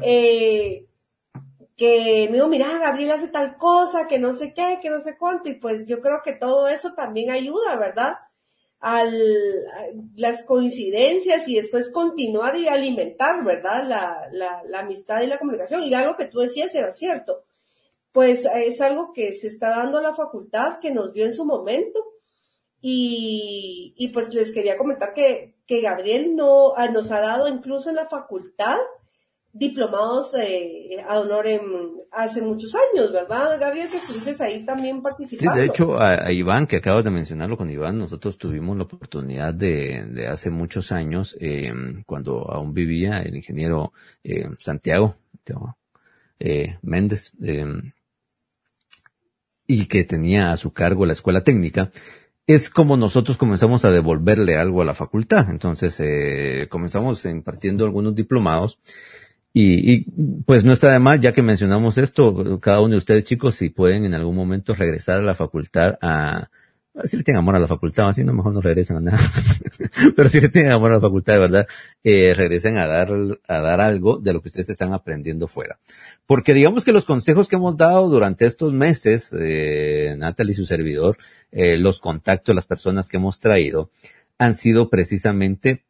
eh, 0.00 0.86
que 1.76 2.28
me 2.30 2.36
dijo, 2.36 2.46
mira, 2.46 2.78
Gabriel 2.78 3.10
hace 3.10 3.26
tal 3.30 3.56
cosa, 3.56 4.06
que 4.06 4.20
no 4.20 4.32
sé 4.32 4.54
qué, 4.54 4.78
que 4.80 4.90
no 4.90 5.00
sé 5.00 5.18
cuánto, 5.18 5.48
y 5.48 5.54
pues 5.54 5.88
yo 5.88 6.00
creo 6.00 6.20
que 6.22 6.34
todo 6.34 6.68
eso 6.68 6.94
también 6.94 7.32
ayuda, 7.32 7.74
¿verdad? 7.74 8.14
Al, 8.80 9.14
las 10.16 10.42
coincidencias 10.44 11.46
y 11.46 11.56
después 11.56 11.90
continuar 11.92 12.56
y 12.56 12.68
alimentar, 12.68 13.44
¿verdad? 13.44 13.84
La, 13.86 14.28
la, 14.32 14.62
la 14.66 14.80
amistad 14.80 15.22
y 15.22 15.26
la 15.26 15.38
comunicación. 15.38 15.84
Y 15.84 15.94
algo 15.94 16.16
que 16.16 16.26
tú 16.26 16.40
decías 16.40 16.74
era 16.74 16.92
cierto. 16.92 17.44
Pues 18.12 18.46
es 18.46 18.80
algo 18.80 19.12
que 19.12 19.34
se 19.34 19.46
está 19.46 19.70
dando 19.70 19.98
a 19.98 20.02
la 20.02 20.14
facultad, 20.14 20.80
que 20.80 20.90
nos 20.90 21.12
dio 21.12 21.26
en 21.26 21.34
su 21.34 21.44
momento. 21.44 22.04
Y, 22.80 23.94
y 23.98 24.08
pues 24.08 24.32
les 24.32 24.52
quería 24.52 24.78
comentar 24.78 25.12
que, 25.12 25.54
que 25.66 25.82
Gabriel 25.82 26.34
no, 26.34 26.74
nos 26.92 27.12
ha 27.12 27.20
dado 27.20 27.46
incluso 27.46 27.90
en 27.90 27.96
la 27.96 28.08
facultad 28.08 28.78
diplomados 29.52 30.32
eh, 30.34 31.02
a 31.08 31.18
honor 31.18 31.46
en, 31.46 31.62
hace 32.12 32.42
muchos 32.42 32.74
años, 32.74 33.12
¿verdad, 33.12 33.58
Gabriel? 33.58 33.88
Que 33.90 33.96
estuviste 33.96 34.42
ahí 34.42 34.64
también 34.64 35.02
participando. 35.02 35.54
Sí, 35.54 35.60
de 35.60 35.66
hecho, 35.66 36.00
a, 36.00 36.30
Iván, 36.32 36.66
que 36.66 36.76
acabas 36.76 37.04
de 37.04 37.10
mencionarlo 37.10 37.56
con 37.56 37.70
Iván, 37.70 37.98
nosotros 37.98 38.38
tuvimos 38.38 38.76
la 38.76 38.84
oportunidad 38.84 39.52
de, 39.52 40.04
de 40.04 40.26
hace 40.28 40.50
muchos 40.50 40.92
años, 40.92 41.36
eh, 41.40 41.72
cuando 42.06 42.50
aún 42.50 42.72
vivía 42.74 43.22
el 43.22 43.36
ingeniero 43.36 43.92
eh, 44.22 44.48
Santiago, 44.58 45.16
eh, 46.38 46.78
Méndez, 46.82 47.32
eh, 47.42 47.66
y 49.66 49.86
que 49.86 50.04
tenía 50.04 50.52
a 50.52 50.56
su 50.56 50.72
cargo 50.72 51.06
la 51.06 51.12
escuela 51.12 51.44
técnica, 51.44 51.90
es 52.46 52.68
como 52.68 52.96
nosotros 52.96 53.36
comenzamos 53.36 53.84
a 53.84 53.90
devolverle 53.90 54.56
algo 54.56 54.82
a 54.82 54.84
la 54.84 54.94
facultad. 54.94 55.48
Entonces, 55.50 56.00
eh, 56.00 56.66
comenzamos 56.68 57.24
impartiendo 57.24 57.84
algunos 57.84 58.14
diplomados 58.14 58.80
y, 59.52 59.92
y, 59.92 60.06
pues 60.46 60.64
no 60.64 60.72
está 60.72 60.92
de 60.92 60.98
más, 60.98 61.20
ya 61.20 61.32
que 61.32 61.42
mencionamos 61.42 61.98
esto, 61.98 62.60
cada 62.60 62.80
uno 62.80 62.92
de 62.92 62.98
ustedes 62.98 63.24
chicos, 63.24 63.56
si 63.56 63.70
pueden 63.70 64.04
en 64.04 64.14
algún 64.14 64.36
momento 64.36 64.74
regresar 64.74 65.18
a 65.18 65.22
la 65.22 65.34
facultad 65.34 65.98
a, 66.00 66.50
si 67.04 67.16
le 67.16 67.22
tienen 67.22 67.38
amor 67.38 67.56
a 67.56 67.60
la 67.60 67.68
facultad, 67.68 68.08
así 68.08 68.24
no 68.24 68.32
mejor 68.32 68.52
no 68.52 68.60
regresen 68.60 68.96
a 68.96 69.00
nada. 69.00 69.18
Pero 70.16 70.28
si 70.28 70.40
le 70.40 70.48
tienen 70.48 70.72
amor 70.72 70.90
a 70.90 70.94
la 70.96 71.00
facultad, 71.00 71.34
de 71.34 71.38
verdad, 71.38 71.66
eh, 72.02 72.34
regresen 72.36 72.78
a 72.78 72.86
dar, 72.86 73.12
a 73.46 73.60
dar 73.60 73.80
algo 73.80 74.18
de 74.18 74.32
lo 74.32 74.42
que 74.42 74.48
ustedes 74.48 74.70
están 74.70 74.92
aprendiendo 74.92 75.46
fuera. 75.46 75.78
Porque 76.26 76.52
digamos 76.52 76.84
que 76.84 76.92
los 76.92 77.04
consejos 77.04 77.48
que 77.48 77.56
hemos 77.56 77.76
dado 77.76 78.08
durante 78.08 78.44
estos 78.44 78.72
meses, 78.72 79.34
eh, 79.38 80.14
Natalie 80.18 80.52
y 80.52 80.56
su 80.56 80.66
servidor, 80.66 81.16
eh, 81.52 81.78
los 81.78 82.00
contactos, 82.00 82.54
las 82.54 82.66
personas 82.66 83.08
que 83.08 83.18
hemos 83.18 83.38
traído, 83.38 83.90
han 84.38 84.54
sido 84.54 84.90
precisamente 84.90 85.84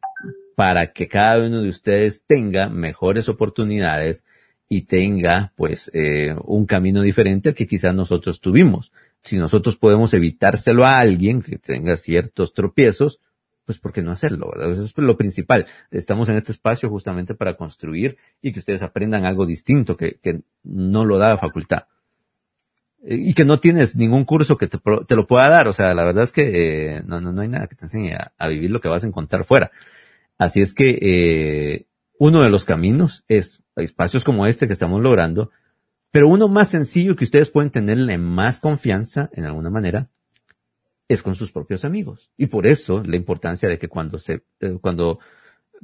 para 0.55 0.93
que 0.93 1.07
cada 1.07 1.45
uno 1.45 1.61
de 1.61 1.69
ustedes 1.69 2.23
tenga 2.25 2.69
mejores 2.69 3.29
oportunidades 3.29 4.25
y 4.67 4.83
tenga 4.83 5.51
pues 5.57 5.91
eh, 5.93 6.33
un 6.45 6.65
camino 6.65 7.01
diferente 7.01 7.49
al 7.49 7.55
que 7.55 7.67
quizás 7.67 7.93
nosotros 7.93 8.39
tuvimos. 8.39 8.91
Si 9.21 9.37
nosotros 9.37 9.77
podemos 9.77 10.13
evitárselo 10.13 10.85
a 10.85 10.99
alguien 10.99 11.41
que 11.41 11.57
tenga 11.57 11.97
ciertos 11.97 12.53
tropiezos, 12.53 13.19
pues 13.65 13.79
¿por 13.79 13.91
qué 13.91 14.01
no 14.01 14.11
hacerlo? 14.11 14.49
¿verdad? 14.49 14.71
Eso 14.71 14.83
es 14.83 14.97
lo 14.97 15.17
principal. 15.17 15.67
Estamos 15.91 16.29
en 16.29 16.35
este 16.35 16.51
espacio 16.51 16.89
justamente 16.89 17.35
para 17.35 17.55
construir 17.55 18.17
y 18.41 18.51
que 18.51 18.59
ustedes 18.59 18.81
aprendan 18.81 19.25
algo 19.25 19.45
distinto 19.45 19.97
que, 19.97 20.19
que 20.21 20.41
no 20.63 21.05
lo 21.05 21.17
da 21.17 21.29
la 21.29 21.37
facultad. 21.37 21.83
Y 23.03 23.33
que 23.33 23.45
no 23.45 23.59
tienes 23.59 23.95
ningún 23.95 24.25
curso 24.25 24.57
que 24.57 24.67
te, 24.67 24.77
te 25.07 25.15
lo 25.15 25.27
pueda 25.27 25.49
dar. 25.49 25.67
O 25.67 25.73
sea, 25.73 25.93
la 25.93 26.03
verdad 26.03 26.23
es 26.23 26.31
que 26.31 26.95
eh, 26.95 27.01
no, 27.05 27.19
no, 27.19 27.33
no 27.33 27.41
hay 27.41 27.47
nada 27.47 27.67
que 27.67 27.75
te 27.75 27.85
enseñe 27.85 28.15
a 28.37 28.47
vivir 28.47 28.71
lo 28.71 28.79
que 28.79 28.89
vas 28.89 29.03
a 29.03 29.07
encontrar 29.07 29.43
fuera. 29.43 29.71
Así 30.41 30.59
es 30.59 30.73
que 30.73 30.97
eh, 30.99 31.85
uno 32.17 32.41
de 32.41 32.49
los 32.49 32.65
caminos 32.65 33.23
es 33.27 33.61
espacios 33.75 34.23
como 34.23 34.47
este 34.47 34.65
que 34.65 34.73
estamos 34.73 34.99
logrando, 34.99 35.51
pero 36.09 36.27
uno 36.27 36.47
más 36.47 36.69
sencillo 36.69 37.15
que 37.15 37.25
ustedes 37.25 37.51
pueden 37.51 37.69
tenerle 37.69 38.17
más 38.17 38.59
confianza 38.59 39.29
en 39.33 39.45
alguna 39.45 39.69
manera 39.69 40.09
es 41.07 41.21
con 41.21 41.35
sus 41.35 41.51
propios 41.51 41.85
amigos. 41.85 42.31
Y 42.37 42.47
por 42.47 42.65
eso 42.65 43.03
la 43.05 43.17
importancia 43.17 43.69
de 43.69 43.77
que 43.77 43.87
cuando 43.87 44.17
se, 44.17 44.41
eh, 44.61 44.79
cuando 44.81 45.19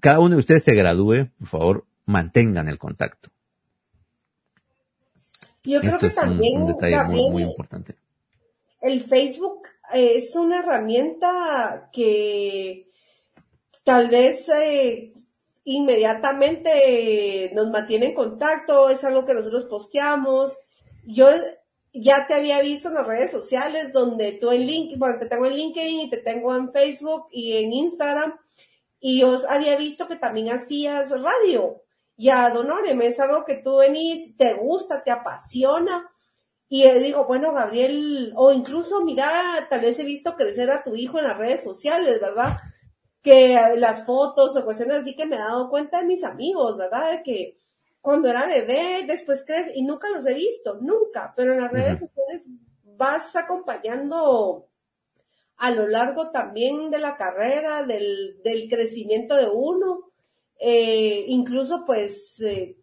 cada 0.02 0.17
uno 0.17 0.32
de 0.32 0.39
ustedes 0.39 0.63
se 0.63 0.74
gradúe, 0.74 1.30
por 1.38 1.48
favor, 1.48 1.86
mantengan 2.08 2.67
el 2.67 2.80
contacto. 2.80 3.30
Yo 5.65 5.82
creo 5.82 6.00
que 6.00 6.08
es 6.08 6.15
también, 6.15 6.58
un, 6.58 6.63
un 6.63 6.67
detalle 6.70 7.04
muy, 7.04 7.30
muy 7.30 7.43
importante. 7.43 7.93
El 8.82 9.04
Facebook 9.04 9.67
es 9.93 10.36
una 10.36 10.62
herramienta 10.62 11.91
que 11.93 12.87
tal 13.88 14.10
vez 14.10 14.50
eh, 14.50 15.13
inmediatamente 15.63 17.50
nos 17.56 17.69
mantiene 17.69 18.08
en 18.08 18.15
contacto, 18.15 18.89
es 18.89 19.02
algo 19.06 19.26
que 19.26 19.34
nosotros 19.34 19.63
posteamos. 19.63 20.52
Yo 21.06 21.30
ya 21.93 22.28
te 22.28 22.34
había 22.34 22.62
visto 22.62 22.89
en 22.89 22.95
las 22.95 23.08
redes 23.08 23.32
sociales 23.32 23.93
donde 23.93 24.34
tú 24.34 24.52
en 24.52 24.65
LinkedIn, 24.65 25.00
bueno, 25.00 25.17
te 25.17 25.28
tengo 25.28 25.45
en 25.45 25.54
LinkedIn 25.54 26.02
y 26.02 26.10
te 26.10 26.17
tengo 26.17 26.54
en 26.54 26.73
Facebook 26.73 27.28
y 27.32 27.54
en 27.54 27.71
Instagram, 27.71 28.38
y 29.00 29.21
yo 29.21 29.39
había 29.47 29.78
visto 29.78 30.06
que 30.10 30.17
también 30.17 30.50
hacías 30.50 31.10
radio. 31.10 31.82
Y 32.17 32.28
a 32.28 32.50
Donorem 32.50 33.02
es 33.04 33.21
algo 33.21 33.45
que 33.45 33.56
tú 33.56 33.78
venís, 33.78 34.36
te 34.36 34.54
gusta, 34.56 35.02
te 35.02 35.12
apasiona. 35.12 36.12
Y 36.67 36.86
digo, 36.89 37.23
bueno, 37.23 37.54
Gabriel, 37.54 38.34
o 38.36 38.52
incluso 38.52 39.02
mira, 39.06 39.65
tal 39.69 39.80
vez 39.80 39.97
he 39.97 40.04
visto 40.04 40.36
crecer 40.36 40.71
a 40.71 40.84
tu 40.84 40.93
hijo 40.93 41.19
en 41.19 41.23
las 41.23 41.38
redes 41.38 41.63
sociales, 41.63 42.19
¿verdad? 42.19 42.60
Que 43.28 43.60
las 43.76 44.06
fotos 44.06 44.56
o 44.56 44.63
cuestiones 44.63 45.00
así 45.00 45.13
que 45.13 45.26
me 45.26 45.36
he 45.36 45.40
dado 45.40 45.70
cuenta 45.70 46.00
de 46.00 46.06
mis 46.06 46.24
amigos, 46.24 46.78
¿verdad? 46.78 47.12
De 47.12 47.24
que 47.24 47.58
cuando 48.00 48.30
era 48.30 48.48
bebé, 48.48 49.04
después 49.06 49.44
crees, 49.46 49.76
y 49.76 49.84
nunca 49.84 50.08
los 50.10 50.26
he 50.26 50.34
visto, 50.34 50.76
nunca, 50.76 51.34
pero 51.36 51.52
en 51.52 51.60
las 51.60 51.70
redes 51.70 52.00
sociales 52.00 52.48
vas 52.96 53.36
acompañando 53.36 54.70
a 55.58 55.72
lo 55.72 55.90
largo 55.90 56.32
también 56.32 56.90
de 56.90 57.00
la 57.00 57.18
carrera, 57.18 57.84
del, 57.84 58.42
del 58.46 58.70
crecimiento 58.70 59.36
de 59.36 59.50
uno, 59.50 60.10
eh, 60.58 61.26
incluso 61.28 61.84
pues, 61.86 62.40
eh, 62.40 62.78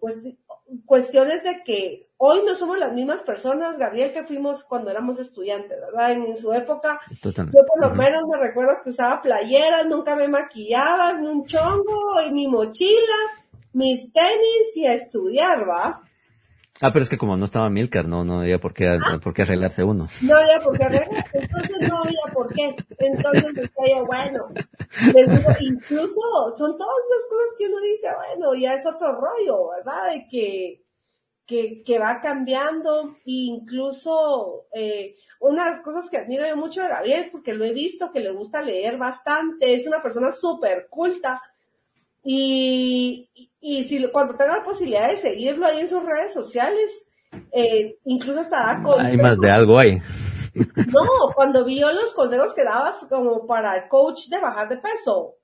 cuestiones 0.84 1.42
de 1.42 1.64
que 1.64 2.03
hoy 2.26 2.42
no 2.46 2.54
somos 2.54 2.78
las 2.78 2.92
mismas 2.92 3.20
personas, 3.20 3.76
Gabriel, 3.76 4.12
que 4.12 4.24
fuimos 4.24 4.64
cuando 4.64 4.90
éramos 4.90 5.18
estudiantes, 5.18 5.78
¿verdad? 5.78 6.12
En, 6.12 6.38
su 6.38 6.52
época, 6.52 7.00
Totalmente. 7.20 7.58
yo 7.58 7.66
por 7.66 7.80
lo 7.80 7.94
menos 7.94 8.22
me 8.26 8.38
recuerdo 8.38 8.82
que 8.82 8.90
usaba 8.90 9.20
playeras, 9.20 9.86
nunca 9.86 10.16
me 10.16 10.28
maquillaba, 10.28 11.12
ni 11.12 11.26
un 11.26 11.44
chongo, 11.44 12.22
y 12.26 12.32
mi 12.32 12.48
mochila, 12.48 13.18
mis 13.74 14.10
tenis 14.12 14.76
y 14.76 14.86
a 14.86 14.94
estudiar, 14.94 15.68
¿va? 15.68 16.02
Ah, 16.80 16.92
pero 16.92 17.04
es 17.04 17.08
que 17.08 17.18
como 17.18 17.36
no 17.36 17.44
estaba 17.44 17.70
Milcar, 17.70 18.08
no, 18.08 18.24
no 18.24 18.40
había 18.40 18.58
por 18.58 18.74
qué, 18.74 18.98
por 19.22 19.32
qué 19.32 19.42
arreglarse 19.42 19.84
uno. 19.84 20.08
No 20.22 20.36
había 20.36 20.58
por 20.58 20.76
qué 20.76 20.84
arreglarse, 20.84 21.38
entonces 21.38 21.88
no 21.88 21.98
había 21.98 22.32
por 22.32 22.52
qué. 22.52 22.74
Entonces 22.98 23.54
decía 23.54 23.96
yo, 23.96 24.06
bueno, 24.06 24.48
les 25.14 25.30
digo, 25.30 25.50
incluso 25.60 26.20
son 26.56 26.76
todas 26.76 26.96
esas 27.10 27.28
cosas 27.30 27.54
que 27.58 27.66
uno 27.66 27.80
dice, 27.80 28.08
bueno, 28.16 28.54
ya 28.54 28.74
es 28.74 28.84
otro 28.86 29.12
rollo, 29.12 29.70
¿verdad? 29.76 30.10
De 30.10 30.26
que, 30.28 30.83
que, 31.46 31.82
que 31.84 31.98
va 31.98 32.20
cambiando, 32.20 33.16
e 33.26 33.46
incluso 33.46 34.66
eh, 34.72 35.16
una 35.40 35.64
de 35.64 35.70
las 35.70 35.82
cosas 35.82 36.08
que 36.10 36.18
admiro 36.18 36.46
yo 36.46 36.56
mucho 36.56 36.82
de 36.82 36.88
Gabriel, 36.88 37.28
porque 37.30 37.52
lo 37.52 37.64
he 37.64 37.72
visto 37.72 38.12
que 38.12 38.20
le 38.20 38.32
gusta 38.32 38.62
leer 38.62 38.96
bastante, 38.96 39.74
es 39.74 39.86
una 39.86 40.02
persona 40.02 40.32
súper 40.32 40.88
culta, 40.88 41.42
y, 42.22 43.28
y 43.60 43.84
si 43.84 44.02
cuando 44.08 44.36
tenga 44.36 44.58
la 44.58 44.64
posibilidad 44.64 45.08
de 45.08 45.16
seguirlo 45.16 45.66
ahí 45.66 45.80
en 45.80 45.90
sus 45.90 46.02
redes 46.02 46.32
sociales, 46.32 47.06
eh, 47.52 47.98
incluso 48.04 48.40
hasta 48.40 48.82
da 48.82 49.00
Hay 49.00 49.16
más 49.18 49.38
de 49.38 49.50
algo 49.50 49.78
ahí. 49.78 49.98
No, 50.54 51.32
cuando 51.34 51.64
vio 51.64 51.92
los 51.92 52.14
consejos 52.14 52.54
que 52.54 52.64
dabas 52.64 53.06
como 53.08 53.46
para 53.46 53.76
el 53.76 53.88
coach 53.88 54.28
de 54.28 54.38
bajar 54.38 54.68
de 54.68 54.76
peso. 54.76 55.34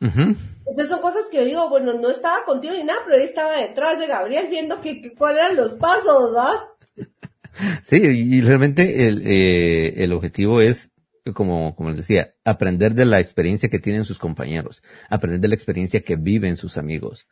Entonces 0.00 0.88
son 0.88 1.00
cosas 1.00 1.24
que 1.30 1.38
yo 1.38 1.44
digo, 1.44 1.68
bueno, 1.68 1.94
no 1.94 2.10
estaba 2.10 2.44
contigo 2.44 2.74
ni 2.74 2.84
nada, 2.84 3.00
pero 3.04 3.16
ahí 3.16 3.24
estaba 3.24 3.56
detrás 3.56 3.98
de 3.98 4.06
Gabriel 4.06 4.48
viendo 4.48 4.80
que, 4.80 5.00
que 5.00 5.14
cuáles 5.14 5.44
eran 5.44 5.56
los 5.56 5.74
pasos, 5.74 6.32
¿verdad? 6.32 6.60
Sí, 7.84 7.98
y 7.98 8.40
realmente 8.40 9.06
el, 9.06 9.22
eh, 9.24 10.02
el 10.02 10.12
objetivo 10.12 10.60
es 10.60 10.90
como, 11.32 11.74
como 11.76 11.90
les 11.90 11.98
decía, 11.98 12.34
aprender 12.44 12.94
de 12.94 13.04
la 13.04 13.20
experiencia 13.20 13.68
que 13.68 13.78
tienen 13.78 14.04
sus 14.04 14.18
compañeros, 14.18 14.82
aprender 15.08 15.40
de 15.40 15.48
la 15.48 15.54
experiencia 15.54 16.00
que 16.00 16.16
viven 16.16 16.56
sus 16.56 16.76
amigos. 16.76 17.28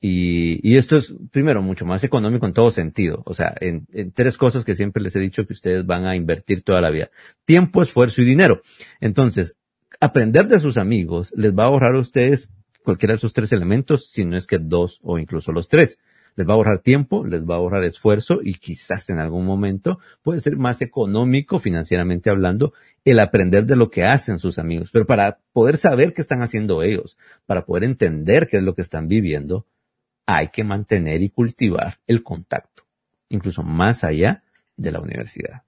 Y, 0.00 0.66
y 0.68 0.76
esto 0.76 0.96
es, 0.96 1.12
primero, 1.30 1.60
mucho 1.60 1.84
más 1.84 2.02
económico 2.04 2.46
en 2.46 2.52
todo 2.52 2.70
sentido. 2.70 3.22
O 3.26 3.34
sea, 3.34 3.54
en, 3.60 3.86
en, 3.92 4.12
tres 4.12 4.36
cosas 4.36 4.64
que 4.64 4.74
siempre 4.74 5.02
les 5.02 5.14
he 5.16 5.20
dicho 5.20 5.46
que 5.46 5.52
ustedes 5.52 5.84
van 5.86 6.06
a 6.06 6.16
invertir 6.16 6.62
toda 6.62 6.80
la 6.80 6.90
vida. 6.90 7.10
Tiempo, 7.44 7.82
esfuerzo 7.82 8.22
y 8.22 8.24
dinero. 8.24 8.62
Entonces, 9.00 9.56
aprender 10.00 10.48
de 10.48 10.58
sus 10.58 10.76
amigos 10.76 11.32
les 11.36 11.54
va 11.54 11.64
a 11.64 11.66
ahorrar 11.66 11.94
a 11.94 12.00
ustedes 12.00 12.50
cualquiera 12.82 13.12
de 13.12 13.18
esos 13.18 13.32
tres 13.32 13.52
elementos, 13.52 14.10
si 14.10 14.24
no 14.24 14.36
es 14.36 14.46
que 14.46 14.58
dos 14.58 15.00
o 15.02 15.18
incluso 15.18 15.52
los 15.52 15.68
tres 15.68 15.98
les 16.36 16.46
va 16.46 16.52
a 16.52 16.56
ahorrar 16.56 16.78
tiempo, 16.78 17.26
les 17.26 17.44
va 17.44 17.56
a 17.56 17.58
ahorrar 17.58 17.82
esfuerzo 17.82 18.38
y 18.40 18.54
quizás 18.54 19.10
en 19.10 19.18
algún 19.18 19.44
momento 19.44 19.98
puede 20.22 20.38
ser 20.38 20.56
más 20.56 20.80
económico 20.82 21.58
financieramente 21.58 22.30
hablando 22.30 22.72
el 23.04 23.18
aprender 23.18 23.66
de 23.66 23.74
lo 23.74 23.90
que 23.90 24.04
hacen 24.04 24.38
sus 24.38 24.58
amigos. 24.58 24.90
Pero 24.92 25.04
para 25.04 25.40
poder 25.52 25.76
saber 25.76 26.14
qué 26.14 26.22
están 26.22 26.40
haciendo 26.40 26.82
ellos, 26.84 27.18
para 27.44 27.66
poder 27.66 27.82
entender 27.82 28.46
qué 28.46 28.58
es 28.58 28.62
lo 28.62 28.76
que 28.76 28.82
están 28.82 29.08
viviendo, 29.08 29.66
hay 30.26 30.48
que 30.48 30.62
mantener 30.62 31.22
y 31.22 31.30
cultivar 31.30 31.98
el 32.06 32.22
contacto, 32.22 32.84
incluso 33.28 33.64
más 33.64 34.04
allá 34.04 34.44
de 34.76 34.92
la 34.92 35.00
universidad. 35.00 35.64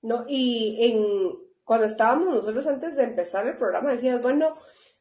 No, 0.00 0.24
y 0.26 0.78
en, 0.80 1.45
cuando 1.66 1.86
estábamos 1.86 2.32
nosotros 2.32 2.64
antes 2.68 2.94
de 2.94 3.02
empezar 3.02 3.44
el 3.46 3.58
programa 3.58 3.90
decías, 3.90 4.22
bueno, 4.22 4.46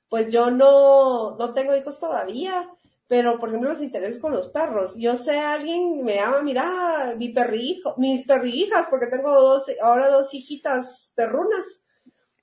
pues 0.10 0.34
yo 0.34 0.49
no, 0.49 1.36
no 1.38 1.54
tengo 1.54 1.75
hijos 1.75 1.99
todavía, 1.99 2.67
pero 3.08 3.39
por 3.39 3.49
ejemplo 3.49 3.69
los 3.69 3.84
intereses 3.84 4.19
con 4.19 4.34
los 4.34 4.49
perros. 4.49 4.95
Yo 4.97 5.15
sé 5.15 5.39
alguien 5.39 6.04
me 6.04 6.15
llama, 6.15 6.41
mira, 6.41 7.13
mi 7.17 7.30
perrijo, 7.30 7.93
mis 7.97 8.25
perrijas, 8.25 8.88
porque 8.89 9.06
tengo 9.06 9.32
dos, 9.39 9.65
ahora 9.80 10.10
dos 10.10 10.34
hijitas 10.34 11.13
perrunas. 11.15 11.65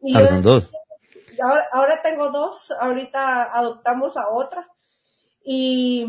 Y 0.00 0.14
ahora 0.14 0.28
son 0.28 0.42
dos. 0.42 0.70
Ahora, 1.42 1.66
ahora, 1.72 2.02
tengo 2.02 2.30
dos, 2.30 2.70
ahorita 2.78 3.52
adoptamos 3.52 4.16
a 4.16 4.28
otra. 4.30 4.68
Y, 5.44 6.06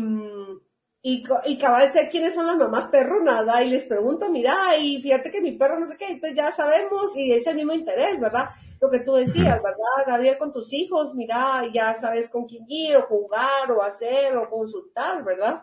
y, 1.06 1.22
y 1.46 1.58
cabal 1.58 1.92
sé 1.92 2.08
quiénes 2.08 2.34
son 2.34 2.46
las 2.46 2.56
mamás 2.56 2.88
perrunas, 2.88 3.44
¿verdad? 3.44 3.60
Y 3.60 3.68
les 3.68 3.84
pregunto, 3.84 4.30
mira, 4.30 4.56
y 4.80 5.02
fíjate 5.02 5.30
que 5.30 5.42
mi 5.42 5.52
perro 5.52 5.78
no 5.78 5.86
sé 5.86 5.98
qué, 5.98 6.06
entonces 6.06 6.34
ya 6.34 6.50
sabemos, 6.50 7.14
y 7.14 7.30
es 7.30 7.46
el 7.46 7.56
mismo 7.56 7.74
interés, 7.74 8.18
¿verdad? 8.18 8.48
lo 8.80 8.90
que 8.90 9.00
tú 9.00 9.14
decías, 9.14 9.62
¿verdad, 9.62 10.06
Gabriel? 10.06 10.36
Con 10.38 10.52
tus 10.52 10.72
hijos, 10.72 11.14
mira, 11.14 11.62
ya 11.72 11.94
sabes 11.94 12.28
con 12.28 12.46
quién 12.46 12.64
ir, 12.68 12.96
o 12.96 13.02
jugar, 13.02 13.70
o 13.70 13.82
hacer, 13.82 14.36
o 14.36 14.48
consultar, 14.50 15.24
¿verdad? 15.24 15.62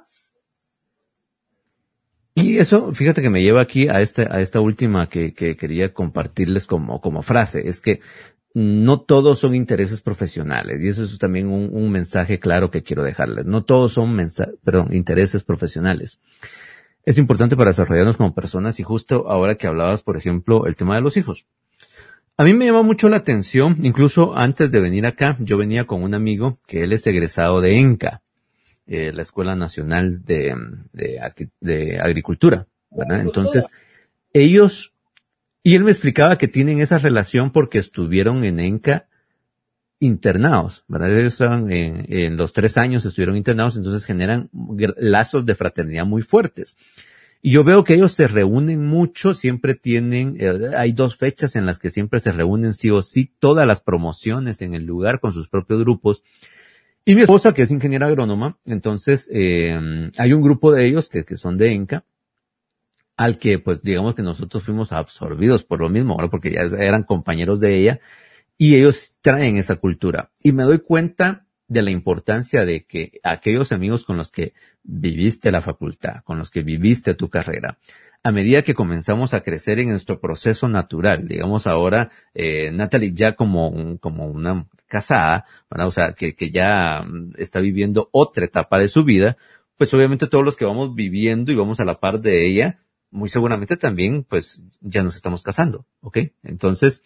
Y 2.34 2.58
eso, 2.58 2.94
fíjate 2.94 3.22
que 3.22 3.30
me 3.30 3.44
lleva 3.44 3.62
aquí 3.62 3.90
a 3.90 4.02
esta, 4.02 4.24
a 4.24 4.42
esta 4.42 4.62
última 4.62 5.10
que, 5.10 5.34
que 5.34 5.56
quería 5.58 5.94
compartirles 5.94 6.66
como, 6.66 7.02
como 7.02 7.22
frase, 7.22 7.68
es 7.68 7.82
que 7.82 8.00
no 8.54 9.02
todos 9.02 9.40
son 9.40 9.56
intereses 9.56 10.02
profesionales, 10.02 10.82
y 10.82 10.88
eso 10.90 11.04
es 11.04 11.18
también 11.18 11.48
un, 11.48 11.70
un 11.72 11.92
mensaje 11.92 12.40
claro 12.40 12.70
que 12.72 12.84
quiero 12.84 13.04
dejarles. 13.04 13.46
No 13.46 13.64
todos 13.64 13.94
son 13.94 14.18
perdón, 14.64 14.94
intereses 14.94 15.44
profesionales. 15.44 16.20
Es 17.04 17.18
importante 17.18 17.56
para 17.56 17.72
desarrollarnos 17.72 18.18
como 18.18 18.36
personas 18.36 18.80
y 18.80 18.84
justo 18.84 19.28
ahora 19.30 19.56
que 19.56 19.68
hablabas, 19.68 20.04
por 20.04 20.18
ejemplo, 20.18 20.68
el 20.68 20.76
tema 20.76 20.96
de 20.96 21.02
los 21.02 21.18
hijos. 21.18 21.46
A 22.38 22.44
mí 22.44 22.54
me 22.54 22.66
llama 22.66 22.82
mucho 22.82 23.10
la 23.10 23.18
atención, 23.18 23.78
incluso 23.82 24.36
antes 24.36 24.72
de 24.72 24.80
venir 24.80 25.06
acá, 25.06 25.38
yo 25.40 25.58
venía 25.58 25.86
con 25.86 26.02
un 26.04 26.14
amigo 26.14 26.60
que 26.66 26.84
él 26.84 26.94
es 26.94 27.06
egresado 27.06 27.62
de 27.62 27.80
ENCA, 27.80 28.22
eh, 28.88 29.12
la 29.14 29.22
Escuela 29.22 29.56
Nacional 29.56 30.24
de, 30.26 30.56
de, 30.92 31.20
de 31.60 32.00
Agricultura, 32.00 32.68
¿verdad? 32.90 33.22
Entonces, 33.22 33.66
ellos, 34.34 34.94
y 35.63 35.76
él 35.76 35.84
me 35.84 35.91
explicaba 35.91 36.38
que 36.38 36.47
tienen 36.47 36.80
esa 36.80 36.97
relación 36.97 37.52
porque 37.52 37.78
estuvieron 37.78 38.43
en 38.43 38.60
ENCA 38.60 39.08
internados, 40.00 40.84
¿verdad? 40.88 41.15
Ellos 41.15 41.34
estaban 41.34 41.71
en, 41.71 42.36
los 42.36 42.54
tres 42.54 42.78
años 42.78 43.06
estuvieron 43.06 43.38
internados, 43.38 43.78
entonces 43.78 44.04
generan 44.04 44.50
lazos 44.97 45.45
de 45.45 45.54
fraternidad 45.54 46.06
muy 46.06 46.24
fuertes. 46.24 46.76
Y 47.43 47.52
yo 47.52 47.63
veo 47.63 47.84
que 47.84 47.93
ellos 47.93 48.13
se 48.13 48.28
reúnen 48.28 48.86
mucho, 48.86 49.34
siempre 49.34 49.76
tienen, 49.76 50.36
eh, 50.39 50.76
hay 50.76 50.93
dos 50.93 51.17
fechas 51.17 51.56
en 51.56 51.65
las 51.65 51.80
que 51.80 51.91
siempre 51.91 52.19
se 52.19 52.32
reúnen 52.32 52.74
sí 52.74 52.89
o 52.89 53.02
sí 53.02 53.32
todas 53.39 53.67
las 53.67 53.82
promociones 53.82 54.62
en 54.62 54.74
el 54.74 54.86
lugar 54.86 55.19
con 55.19 55.32
sus 55.32 55.47
propios 55.47 55.80
grupos. 55.80 56.24
Y 57.06 57.15
mi 57.15 57.21
esposa, 57.21 57.54
que 57.54 57.63
es 57.63 57.71
ingeniera 57.71 58.08
agrónoma, 58.08 58.58
entonces 58.65 59.28
eh, 59.32 60.12
hay 60.17 60.34
un 60.34 60.41
grupo 60.41 60.71
de 60.71 60.88
ellos 60.88 61.10
que 61.10 61.38
son 61.38 61.58
de 61.58 61.74
ENCA, 61.74 62.06
al 63.22 63.38
que 63.38 63.60
pues 63.60 63.84
digamos 63.84 64.16
que 64.16 64.24
nosotros 64.24 64.64
fuimos 64.64 64.92
absorbidos 64.92 65.64
por 65.64 65.80
lo 65.80 65.90
mismo, 65.90 66.18
porque 66.32 66.54
ya 66.54 66.62
eran 66.80 67.04
compañeros 67.04 67.60
de 67.60 67.78
ella, 67.78 68.00
y 68.58 68.76
ellos 68.76 69.20
traen 69.22 69.58
esa 69.58 69.76
cultura. 69.76 70.32
Y 70.41 70.54
me 70.54 70.64
doy 70.64 70.80
cuenta 70.80 71.45
de 71.68 71.84
la 71.84 71.91
importancia 71.91 72.66
de 72.66 72.84
que 72.84 73.20
aquellos 73.22 73.72
amigos 73.72 74.06
con 74.06 74.18
los 74.18 74.32
que 74.32 74.56
viviste 74.82 75.52
la 75.52 75.62
facultad, 75.62 76.24
con 76.24 76.39
los 76.39 76.50
que 76.50 76.64
viviste 76.64 77.14
tu 77.14 77.30
carrera, 77.30 77.78
a 78.24 78.32
medida 78.32 78.64
que 78.64 78.74
comenzamos 78.74 79.36
a 79.36 79.41
crecer 79.41 79.78
en 79.78 79.89
nuestro 79.89 80.20
proceso 80.20 80.68
natural, 80.68 81.28
digamos 81.28 81.68
ahora, 81.68 82.10
eh, 82.34 82.72
Natalie 82.72 83.14
ya 83.14 83.36
como, 83.36 84.00
como 84.00 84.26
una 84.26 84.66
casada, 84.88 85.45
¿verdad? 85.70 85.88
o 85.88 85.91
sea, 85.91 86.14
que, 86.14 86.34
que 86.34 86.50
ya 86.50 87.06
está 87.38 87.60
viviendo 87.60 88.10
otra 88.12 88.45
etapa 88.45 88.80
de 88.80 88.88
su 88.88 89.04
vida, 89.04 89.38
pues 89.78 89.93
obviamente 89.93 90.26
todos 90.26 90.43
los 90.43 90.58
que 90.58 90.66
vamos 90.66 90.95
viviendo 90.95 91.52
y 91.52 91.56
vamos 91.56 91.80
a 91.80 91.86
la 91.86 92.00
par 92.00 92.20
de 92.20 92.48
ella, 92.48 92.81
muy 93.12 93.30
seguramente 93.30 93.78
también, 93.78 94.24
pues 94.24 94.64
ya 94.80 95.03
nos 95.03 95.16
estamos 95.16 95.43
casando, 95.43 95.86
¿ok? 96.01 96.18
Entonces, 96.43 97.03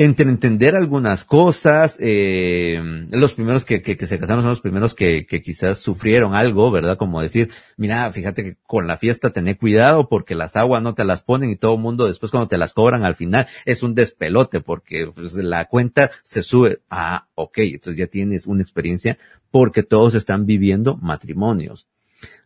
entre 0.00 0.28
entender 0.28 0.76
algunas 0.76 1.24
cosas, 1.24 1.96
eh, 1.98 2.80
los 3.10 3.34
primeros 3.34 3.64
que, 3.64 3.82
que, 3.82 3.96
que, 3.96 4.06
se 4.06 4.20
casaron 4.20 4.42
son 4.42 4.50
los 4.50 4.60
primeros 4.60 4.94
que, 4.94 5.26
que 5.26 5.42
quizás 5.42 5.78
sufrieron 5.78 6.36
algo, 6.36 6.70
¿verdad? 6.70 6.96
Como 6.96 7.20
decir, 7.20 7.50
mira, 7.76 8.10
fíjate 8.12 8.44
que 8.44 8.56
con 8.62 8.86
la 8.86 8.96
fiesta 8.96 9.30
tené 9.30 9.58
cuidado 9.58 10.08
porque 10.08 10.36
las 10.36 10.54
aguas 10.54 10.82
no 10.82 10.94
te 10.94 11.04
las 11.04 11.22
ponen 11.22 11.50
y 11.50 11.56
todo 11.56 11.74
el 11.74 11.80
mundo 11.80 12.06
después 12.06 12.30
cuando 12.30 12.46
te 12.46 12.58
las 12.58 12.74
cobran 12.74 13.04
al 13.04 13.16
final 13.16 13.48
es 13.64 13.82
un 13.82 13.96
despelote 13.96 14.60
porque 14.60 15.10
pues, 15.12 15.34
la 15.34 15.64
cuenta 15.64 16.12
se 16.22 16.44
sube. 16.44 16.80
Ah, 16.88 17.26
ok, 17.34 17.58
entonces 17.58 17.98
ya 17.98 18.06
tienes 18.06 18.46
una 18.46 18.62
experiencia 18.62 19.18
porque 19.50 19.82
todos 19.82 20.14
están 20.14 20.46
viviendo 20.46 20.96
matrimonios. 20.96 21.88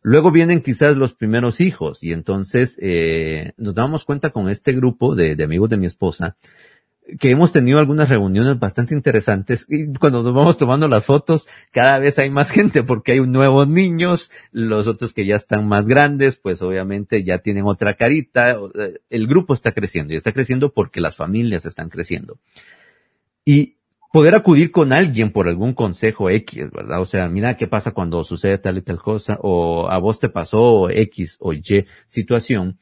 Luego 0.03 0.31
vienen 0.31 0.63
quizás 0.63 0.97
los 0.97 1.15
primeros 1.15 1.61
hijos 1.61 2.03
y 2.03 2.13
entonces 2.13 2.77
eh, 2.81 3.53
nos 3.57 3.75
damos 3.75 4.05
cuenta 4.05 4.31
con 4.31 4.49
este 4.49 4.73
grupo 4.73 5.15
de, 5.15 5.37
de 5.37 5.45
amigos 5.45 5.71
de 5.71 5.77
mi 5.77 5.87
esposa 5.87 6.37
que 7.19 7.31
hemos 7.31 7.53
tenido 7.53 7.79
algunas 7.79 8.09
reuniones 8.09 8.59
bastante 8.59 8.95
interesantes 8.95 9.67
y 9.69 9.93
cuando 9.95 10.23
nos 10.23 10.33
vamos 10.33 10.57
tomando 10.57 10.87
las 10.89 11.05
fotos 11.05 11.49
cada 11.73 11.99
vez 11.99 12.19
hay 12.19 12.31
más 12.31 12.51
gente 12.51 12.83
porque 12.83 13.13
hay 13.13 13.21
nuevos 13.21 13.69
niños, 13.69 14.31
los 14.53 14.87
otros 14.87 15.13
que 15.13 15.27
ya 15.27 15.37
están 15.37 15.67
más 15.67 15.89
grandes 15.89 16.37
pues 16.37 16.63
obviamente 16.63 17.25
ya 17.25 17.39
tienen 17.39 17.65
otra 17.67 17.95
carita, 17.95 18.57
el 19.11 19.27
grupo 19.27 19.55
está 19.55 19.73
creciendo 19.73 20.13
y 20.13 20.17
está 20.17 20.33
creciendo 20.33 20.73
porque 20.73 21.01
las 21.01 21.17
familias 21.17 21.67
están 21.67 21.89
creciendo. 21.89 22.39
Y 23.45 23.77
poder 24.13 24.35
acudir 24.35 24.71
con 24.71 24.93
alguien 24.93 25.33
por 25.33 25.49
algún 25.49 25.73
consejo 25.73 26.29
X, 26.29 26.71
¿verdad? 26.71 27.01
O 27.01 27.07
sea, 27.07 27.29
mira 27.29 27.57
qué 27.57 27.67
pasa 27.67 27.93
cuando 27.93 28.23
sucede 28.23 28.59
tal 28.59 28.77
y 28.77 28.83
tal 28.83 28.99
cosa, 28.99 29.39
o 29.41 29.89
a 29.91 29.99
vos 29.99 30.21
te 30.21 30.29
pasó 30.29 30.91
X 30.91 31.39
o 31.41 31.55
Y 31.55 31.87
situación. 32.07 32.79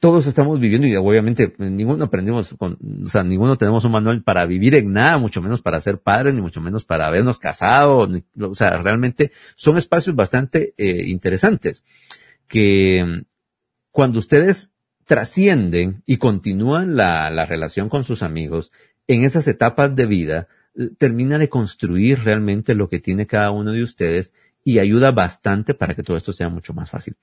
Todos 0.00 0.26
estamos 0.26 0.58
viviendo 0.58 0.86
y 0.88 0.96
obviamente 0.96 1.48
pues, 1.48 1.70
ninguno 1.70 2.06
aprendimos 2.06 2.54
con, 2.58 2.78
o 3.04 3.06
sea, 3.06 3.22
ninguno 3.22 3.56
tenemos 3.56 3.84
un 3.84 3.92
manual 3.92 4.22
para 4.22 4.46
vivir 4.46 4.74
en 4.74 4.92
nada, 4.92 5.18
mucho 5.18 5.42
menos 5.42 5.60
para 5.60 5.80
ser 5.80 6.00
padres, 6.00 6.34
ni 6.34 6.40
mucho 6.40 6.60
menos 6.62 6.84
para 6.84 7.06
habernos 7.06 7.38
casado, 7.38 8.08
o 8.40 8.54
sea, 8.54 8.78
realmente 8.78 9.30
son 9.54 9.76
espacios 9.76 10.16
bastante 10.16 10.74
eh, 10.78 11.04
interesantes 11.06 11.84
que 12.48 13.24
cuando 13.90 14.18
ustedes 14.18 14.72
trascienden 15.04 16.02
y 16.06 16.16
continúan 16.16 16.96
la, 16.96 17.30
la 17.30 17.44
relación 17.44 17.88
con 17.88 18.04
sus 18.04 18.22
amigos, 18.22 18.72
en 19.06 19.24
esas 19.24 19.48
etapas 19.48 19.94
de 19.96 20.06
vida, 20.06 20.48
eh, 20.74 20.90
termina 20.98 21.38
de 21.38 21.48
construir 21.48 22.20
realmente 22.24 22.74
lo 22.74 22.88
que 22.88 23.00
tiene 23.00 23.26
cada 23.26 23.50
uno 23.50 23.72
de 23.72 23.82
ustedes 23.82 24.32
y 24.64 24.78
ayuda 24.78 25.10
bastante 25.10 25.74
para 25.74 25.94
que 25.94 26.02
todo 26.02 26.16
esto 26.16 26.32
sea 26.32 26.48
mucho 26.48 26.72
más 26.74 26.90
fácil. 26.90 27.16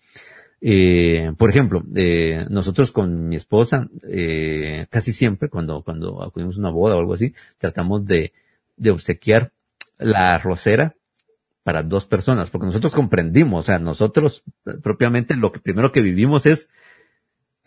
Eh, 0.62 1.32
por 1.38 1.50
ejemplo, 1.50 1.84
eh, 1.96 2.46
nosotros 2.50 2.92
con 2.92 3.30
mi 3.30 3.38
esposa, 3.38 3.90
eh, 4.10 4.88
casi 4.90 5.14
siempre 5.14 5.50
cuando, 5.50 5.84
cuando 5.84 6.22
acudimos 6.22 6.58
a 6.58 6.60
una 6.60 6.70
boda 6.70 6.96
o 6.96 7.00
algo 7.00 7.14
así, 7.14 7.34
tratamos 7.58 8.06
de, 8.06 8.34
de 8.76 8.92
obsequiar 8.92 9.52
la 9.98 10.38
rosera 10.38 10.96
para 11.64 11.84
dos 11.84 12.06
personas, 12.06 12.50
porque 12.50 12.66
nosotros 12.66 12.94
comprendimos, 12.94 13.60
o 13.60 13.68
sea, 13.68 13.80
nosotros 13.80 14.44
eh, 14.66 14.72
propiamente 14.82 15.36
lo 15.36 15.52
que 15.52 15.60
primero 15.60 15.92
que 15.92 16.02
vivimos 16.02 16.46
es 16.46 16.70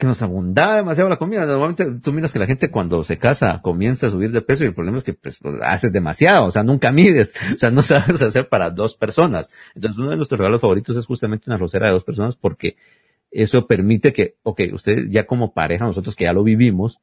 que 0.03 0.09
nos 0.09 0.21
abundaba 0.21 0.75
demasiado 0.75 1.09
la 1.09 1.17
comida. 1.17 1.47
Normalmente 1.47 1.87
tú 2.03 2.13
miras 2.13 2.33
que 2.33 2.41
la 2.41 2.47
gente 2.47 2.73
cuando 2.73 3.05
se 3.05 3.19
casa 3.19 3.61
comienza 3.63 4.09
a 4.09 4.11
subir 4.11 4.33
de 4.33 4.43
peso 4.43 4.65
y 4.65 4.67
el 4.67 4.75
problema 4.75 4.99
es 4.99 5.05
que 5.05 5.15
pues, 5.15 5.39
pues, 5.39 5.63
haces 5.63 5.93
demasiado, 5.93 6.47
o 6.47 6.51
sea, 6.51 6.65
nunca 6.65 6.91
mides, 6.91 7.33
o 7.55 7.59
sea, 7.59 7.71
no 7.71 7.83
sabes 7.83 8.21
hacer 8.21 8.49
para 8.49 8.71
dos 8.71 8.97
personas. 8.97 9.49
Entonces 9.77 10.01
uno 10.01 10.11
de 10.11 10.17
nuestros 10.17 10.39
regalos 10.39 10.61
favoritos 10.61 10.97
es 10.97 11.07
justamente 11.07 11.45
una 11.47 11.57
rosera 11.57 11.87
de 11.87 11.93
dos 11.93 12.03
personas 12.03 12.35
porque 12.35 12.77
eso 13.31 13.69
permite 13.69 14.13
que, 14.13 14.39
ok, 14.43 14.63
ustedes 14.73 15.09
ya 15.09 15.25
como 15.25 15.55
pareja, 15.55 15.85
nosotros 15.85 16.17
que 16.17 16.25
ya 16.25 16.33
lo 16.33 16.43
vivimos, 16.43 16.99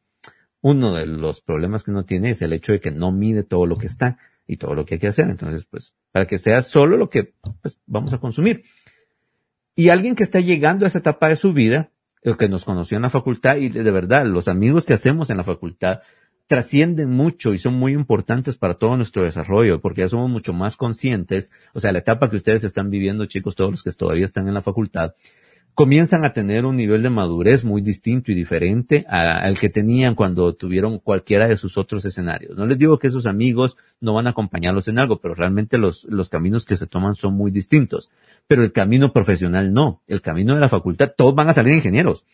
uno 0.60 0.94
de 0.94 1.06
los 1.06 1.40
problemas 1.40 1.86
que 1.86 1.92
uno 1.92 2.04
tiene 2.04 2.32
es 2.32 2.42
el 2.42 2.52
hecho 2.52 2.74
de 2.74 2.82
que 2.82 2.92
no 2.92 3.14
mide 3.14 3.44
todo 3.44 3.66
lo 3.66 3.78
que 3.78 3.88
está 3.88 4.18
y 4.46 4.58
todo 4.58 4.76
lo 4.76 4.84
que 4.84 4.96
hay 4.96 5.00
que 5.00 5.08
hacer. 5.08 5.30
Entonces, 5.30 5.64
pues, 5.64 5.94
para 6.12 6.28
que 6.28 6.38
sea 6.38 6.62
solo 6.64 6.98
lo 6.98 7.10
que 7.10 7.34
pues, 7.62 7.80
vamos 7.86 8.12
a 8.12 8.18
consumir. 8.18 8.66
Y 9.74 9.88
alguien 9.88 10.16
que 10.16 10.24
está 10.24 10.42
llegando 10.42 10.84
a 10.84 10.90
esa 10.90 10.98
etapa 10.98 11.30
de 11.30 11.38
su 11.38 11.54
vida, 11.54 11.92
el 12.22 12.38
que 12.38 12.50
nos 12.50 12.66
conoció 12.66 12.98
en 12.98 13.04
la 13.04 13.10
facultad 13.10 13.58
y 13.58 13.70
de 13.70 13.92
verdad, 13.92 14.26
los 14.26 14.48
amigos 14.48 14.86
que 14.86 14.94
hacemos 14.94 15.30
en 15.30 15.38
la 15.38 15.44
facultad 15.44 16.02
trascienden 16.48 17.12
mucho 17.12 17.54
y 17.54 17.60
son 17.60 17.76
muy 17.76 17.94
importantes 17.94 18.58
para 18.58 18.74
todo 18.74 18.98
nuestro 18.98 19.24
desarrollo, 19.24 19.82
porque 19.82 20.02
ya 20.02 20.10
somos 20.10 20.32
mucho 20.32 20.52
más 20.52 20.78
conscientes, 20.78 21.52
o 21.74 21.80
sea, 21.80 21.92
la 21.92 22.00
etapa 22.00 22.30
que 22.30 22.38
ustedes 22.38 22.64
están 22.64 22.90
viviendo, 22.90 23.28
chicos, 23.28 23.56
todos 23.56 23.70
los 23.70 23.84
que 23.84 23.92
todavía 23.92 24.26
están 24.26 24.48
en 24.48 24.56
la 24.56 24.64
facultad, 24.64 25.14
comienzan 25.80 26.26
a 26.26 26.34
tener 26.34 26.66
un 26.66 26.76
nivel 26.76 27.04
de 27.04 27.10
madurez 27.10 27.64
muy 27.64 27.82
distinto 27.82 28.34
y 28.34 28.36
diferente 28.36 29.06
al 29.08 29.58
que 29.58 29.70
tenían 29.70 30.14
cuando 30.14 30.54
tuvieron 30.54 31.00
cualquiera 31.00 31.48
de 31.48 31.56
sus 31.56 31.78
otros 31.78 32.04
escenarios. 32.04 32.58
No 32.58 32.66
les 32.66 32.78
digo 32.78 33.00
que 33.00 33.08
esos 33.08 33.26
amigos 33.26 33.78
no 34.02 34.14
van 34.14 34.28
a 34.28 34.32
acompañarlos 34.32 34.90
en 34.90 35.00
algo, 35.00 35.22
pero 35.22 35.36
realmente 35.36 35.78
los, 35.78 36.04
los 36.10 36.28
caminos 36.28 36.66
que 36.66 36.76
se 36.76 36.86
toman 36.86 37.16
son 37.16 37.36
muy 37.36 37.50
distintos. 37.50 38.12
Pero 38.46 38.62
el 38.62 38.74
camino 38.74 39.14
profesional 39.14 39.72
no. 39.72 40.02
El 40.06 40.20
camino 40.22 40.54
de 40.54 40.60
la 40.60 40.68
facultad, 40.68 41.14
todos 41.16 41.34
van 41.34 41.48
a 41.48 41.54
salir 41.54 41.74
ingenieros. 41.74 42.26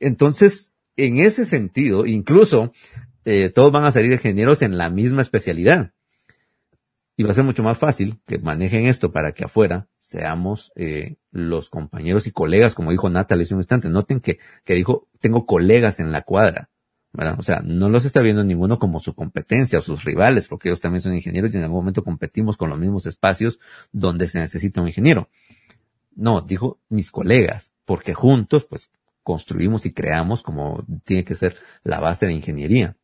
Entonces, 0.00 0.72
en 0.96 1.18
ese 1.18 1.44
sentido, 1.44 2.06
incluso 2.06 2.72
eh, 3.26 3.50
todos 3.50 3.70
van 3.70 3.84
a 3.84 3.92
salir 3.92 4.12
ingenieros 4.12 4.62
en 4.62 4.78
la 4.78 4.88
misma 4.88 5.20
especialidad 5.20 5.92
y 7.16 7.22
va 7.24 7.30
a 7.30 7.34
ser 7.34 7.44
mucho 7.44 7.62
más 7.62 7.78
fácil 7.78 8.20
que 8.26 8.38
manejen 8.38 8.86
esto 8.86 9.12
para 9.12 9.32
que 9.32 9.44
afuera 9.44 9.88
seamos 10.00 10.72
eh, 10.76 11.16
los 11.30 11.68
compañeros 11.68 12.26
y 12.26 12.32
colegas, 12.32 12.74
como 12.74 12.90
dijo 12.90 13.10
Natalie 13.10 13.44
hace 13.44 13.54
un 13.54 13.60
instante. 13.60 13.88
Noten 13.88 14.20
que, 14.20 14.38
que 14.64 14.74
dijo, 14.74 15.08
tengo 15.20 15.46
colegas 15.46 16.00
en 16.00 16.12
la 16.12 16.22
cuadra. 16.22 16.70
¿verdad? 17.12 17.36
O 17.38 17.42
sea, 17.42 17.60
no 17.62 17.90
los 17.90 18.06
está 18.06 18.22
viendo 18.22 18.42
ninguno 18.42 18.78
como 18.78 18.98
su 18.98 19.14
competencia 19.14 19.78
o 19.78 19.82
sus 19.82 20.04
rivales, 20.04 20.48
porque 20.48 20.70
ellos 20.70 20.80
también 20.80 21.02
son 21.02 21.14
ingenieros 21.14 21.52
y 21.52 21.58
en 21.58 21.64
algún 21.64 21.80
momento 21.80 22.02
competimos 22.02 22.56
con 22.56 22.70
los 22.70 22.78
mismos 22.78 23.04
espacios 23.04 23.60
donde 23.92 24.28
se 24.28 24.38
necesita 24.38 24.80
un 24.80 24.88
ingeniero. 24.88 25.28
No, 26.14 26.40
dijo 26.40 26.80
mis 26.88 27.10
colegas, 27.10 27.72
porque 27.84 28.14
juntos, 28.14 28.64
pues, 28.64 28.90
construimos 29.22 29.86
y 29.86 29.92
creamos 29.92 30.42
como 30.42 30.84
tiene 31.04 31.24
que 31.24 31.34
ser 31.34 31.56
la 31.82 32.00
base 32.00 32.26
de 32.26 32.32
ingeniería. 32.32 32.96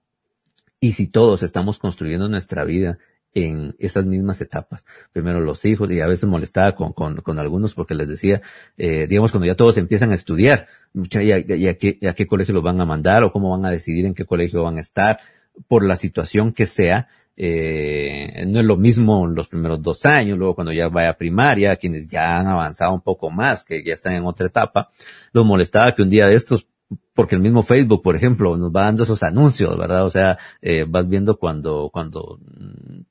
Y 0.80 0.92
si 0.92 1.08
todos 1.08 1.42
estamos 1.42 1.78
construyendo 1.78 2.28
nuestra 2.28 2.64
vida 2.64 2.98
en 3.34 3.76
esas 3.78 4.06
mismas 4.06 4.40
etapas. 4.40 4.84
Primero 5.12 5.40
los 5.40 5.64
hijos 5.64 5.90
y 5.90 6.00
a 6.00 6.06
veces 6.06 6.28
molestaba 6.28 6.74
con, 6.74 6.92
con, 6.92 7.16
con 7.16 7.38
algunos 7.38 7.74
porque 7.74 7.94
les 7.94 8.08
decía, 8.08 8.40
eh, 8.76 9.06
digamos, 9.08 9.30
cuando 9.30 9.46
ya 9.46 9.54
todos 9.54 9.76
empiezan 9.76 10.10
a 10.10 10.14
estudiar, 10.14 10.66
¿y 10.94 11.30
a, 11.30 11.38
y, 11.38 11.68
a 11.68 11.74
qué, 11.78 11.98
a 12.08 12.14
qué 12.14 12.26
colegio 12.26 12.54
los 12.54 12.62
van 12.62 12.80
a 12.80 12.84
mandar 12.84 13.22
o 13.22 13.32
cómo 13.32 13.50
van 13.50 13.64
a 13.64 13.70
decidir 13.70 14.06
en 14.06 14.14
qué 14.14 14.24
colegio 14.24 14.62
van 14.62 14.78
a 14.78 14.80
estar 14.80 15.20
por 15.66 15.84
la 15.84 15.96
situación 15.96 16.52
que 16.52 16.66
sea. 16.66 17.08
Eh, 17.36 18.44
no 18.48 18.58
es 18.58 18.64
lo 18.64 18.76
mismo 18.76 19.26
los 19.28 19.46
primeros 19.48 19.80
dos 19.80 20.04
años, 20.06 20.36
luego 20.36 20.56
cuando 20.56 20.72
ya 20.72 20.88
vaya 20.88 21.10
a 21.10 21.16
primaria, 21.16 21.76
quienes 21.76 22.08
ya 22.08 22.38
han 22.40 22.48
avanzado 22.48 22.92
un 22.92 23.00
poco 23.00 23.30
más, 23.30 23.62
que 23.62 23.84
ya 23.84 23.94
están 23.94 24.14
en 24.14 24.24
otra 24.24 24.48
etapa, 24.48 24.90
los 25.32 25.46
molestaba 25.46 25.94
que 25.94 26.02
un 26.02 26.10
día 26.10 26.26
de 26.26 26.34
estos 26.34 26.66
porque 27.14 27.34
el 27.34 27.42
mismo 27.42 27.62
Facebook, 27.62 28.02
por 28.02 28.16
ejemplo, 28.16 28.56
nos 28.56 28.70
va 28.70 28.82
dando 28.84 29.02
esos 29.02 29.22
anuncios, 29.22 29.76
¿verdad? 29.76 30.04
O 30.04 30.10
sea, 30.10 30.38
eh, 30.62 30.86
vas 30.88 31.06
viendo 31.08 31.36
cuando, 31.38 31.90
cuando 31.92 32.38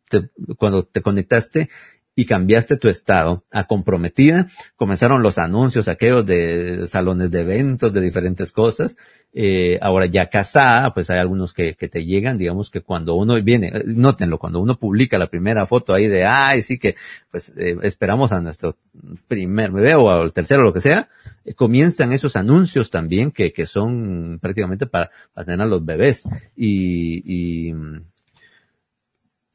te, 0.10 0.30
cuando 0.58 0.86
te 0.86 1.02
conectaste 1.02 1.70
y 2.20 2.26
cambiaste 2.26 2.78
tu 2.78 2.88
estado 2.88 3.46
a 3.52 3.68
comprometida, 3.68 4.48
comenzaron 4.76 5.22
los 5.22 5.38
anuncios 5.38 5.88
aquellos 5.88 6.26
de 6.26 6.88
salones 6.88 7.30
de 7.30 7.42
eventos, 7.42 7.94
de 7.94 8.02
diferentes 8.02 8.52
cosas. 8.52 8.98
Eh, 9.34 9.78
ahora 9.84 10.08
ya 10.08 10.28
casada, 10.28 10.96
pues 10.96 11.12
hay 11.12 11.20
algunos 11.20 11.54
que, 11.54 11.76
que 11.76 11.88
te 11.88 12.06
llegan, 12.06 12.40
digamos 12.40 12.72
que 12.72 12.82
cuando 12.82 13.14
uno 13.14 13.40
viene, 13.44 13.72
nótenlo, 13.86 14.40
cuando 14.40 14.60
uno 14.60 14.80
publica 14.80 15.20
la 15.20 15.30
primera 15.30 15.68
foto 15.68 15.94
ahí 15.94 16.08
de, 16.08 16.26
ay, 16.26 16.64
sí 16.64 16.80
que, 16.80 16.96
pues 17.30 17.54
eh, 17.56 17.78
esperamos 17.84 18.32
a 18.32 18.42
nuestro 18.42 18.78
primer 19.28 19.72
bebé 19.72 19.94
o 19.94 20.10
al 20.10 20.34
tercero 20.34 20.64
lo 20.64 20.74
que 20.74 20.82
sea, 20.82 21.10
eh, 21.46 21.54
comienzan 21.54 22.14
esos 22.14 22.36
anuncios 22.36 22.90
también 22.90 23.30
que, 23.30 23.54
que 23.54 23.68
son 23.68 24.40
prácticamente 24.42 24.88
para, 24.88 25.12
para 25.36 25.46
tener 25.46 25.62
a 25.62 25.66
los 25.68 25.86
bebés. 25.86 26.24
Y, 26.56 27.22
y 27.70 27.74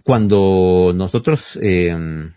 cuando 0.03 0.93
nosotros, 0.95 1.59
eh, 1.63 2.31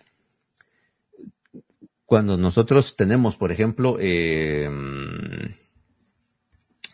cuando 2.05 2.38
nosotros 2.38 2.95
tenemos, 2.95 3.36
por 3.36 3.51
ejemplo, 3.51 3.97
eh, 3.99 4.70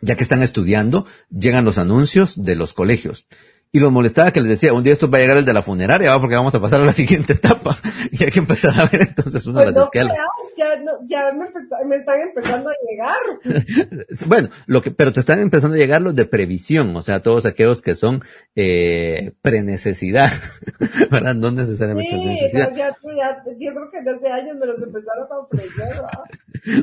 ya 0.02 0.16
que 0.16 0.24
están 0.24 0.42
estudiando, 0.42 1.06
llegan 1.30 1.66
los 1.66 1.78
anuncios 1.78 2.42
de 2.44 2.56
los 2.56 2.74
colegios 2.74 3.28
y 3.74 3.80
los 3.80 3.92
molestaba 3.92 4.32
que 4.32 4.42
les 4.42 4.50
decía, 4.50 4.74
un 4.74 4.84
día 4.84 4.92
esto 4.92 5.10
va 5.10 5.18
a 5.18 5.22
llegar 5.22 5.38
el 5.38 5.46
de 5.46 5.54
la 5.54 5.62
funeraria, 5.62 6.12
¿va? 6.12 6.20
porque 6.20 6.36
vamos 6.36 6.54
a 6.54 6.60
pasar 6.60 6.82
a 6.82 6.86
la 6.86 6.92
siguiente 6.94 7.34
etapa. 7.34 7.78
Y 8.12 8.24
hay 8.24 8.32
que 8.32 8.40
empezar 8.40 8.78
a 8.78 8.88
ver 8.88 9.04
entonces 9.04 9.46
una 9.46 9.62
pues 9.62 9.68
de 9.68 9.72
las 9.72 9.76
no 9.76 9.84
escalas. 9.86 10.18
Ya, 10.58 10.76
no, 10.78 10.92
ya 11.06 11.32
me, 11.32 11.86
me, 11.86 11.96
están 11.96 12.20
empezando 12.20 12.70
a 12.70 12.74
llegar. 12.90 14.06
bueno, 14.26 14.50
lo 14.66 14.82
que, 14.82 14.92
pero 14.92 15.14
te 15.14 15.22
están 15.22 15.40
empezando 15.40 15.76
a 15.76 15.80
llegar 15.80 16.02
los 16.02 16.16
de 16.16 16.26
previsión, 16.26 16.94
o 16.96 17.02
sea, 17.02 17.22
todos 17.22 17.46
aquellos 17.46 17.82
que 17.82 17.96
son 17.96 18.22
eh, 18.56 19.34
prenecesidad, 19.42 20.32
¿verdad? 21.10 21.36
No 21.36 21.52
necesariamente 21.52 22.18
sí, 22.18 22.26
necesidad. 22.26 22.74
Ya, 22.76 22.98
ya, 23.16 23.44
yo 23.60 23.74
creo 23.74 23.92
que 23.92 24.02
desde 24.02 24.32
años 24.32 24.58
me 24.58 24.66
los 24.66 24.82
empezaron 24.82 25.28
a 25.32 25.38
ofrecer, 25.40 26.02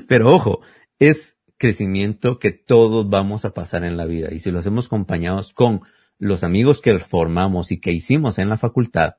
Pero 0.09 0.33
ojo, 0.33 0.61
es 0.99 1.37
crecimiento 1.59 2.39
que 2.39 2.53
todos 2.53 3.11
vamos 3.11 3.45
a 3.45 3.53
pasar 3.53 3.85
en 3.85 3.97
la 3.97 4.07
vida. 4.07 4.29
Y 4.33 4.39
si 4.39 4.51
lo 4.51 4.61
hacemos 4.61 4.87
acompañados 4.87 5.53
con 5.53 5.83
los 6.19 6.45
amigos 6.45 6.81
que 6.81 6.99
formamos 6.99 7.73
y 7.73 7.79
que 7.79 7.93
hicimos 7.93 8.39
en 8.39 8.49
la 8.49 8.57
facultad, 8.57 9.17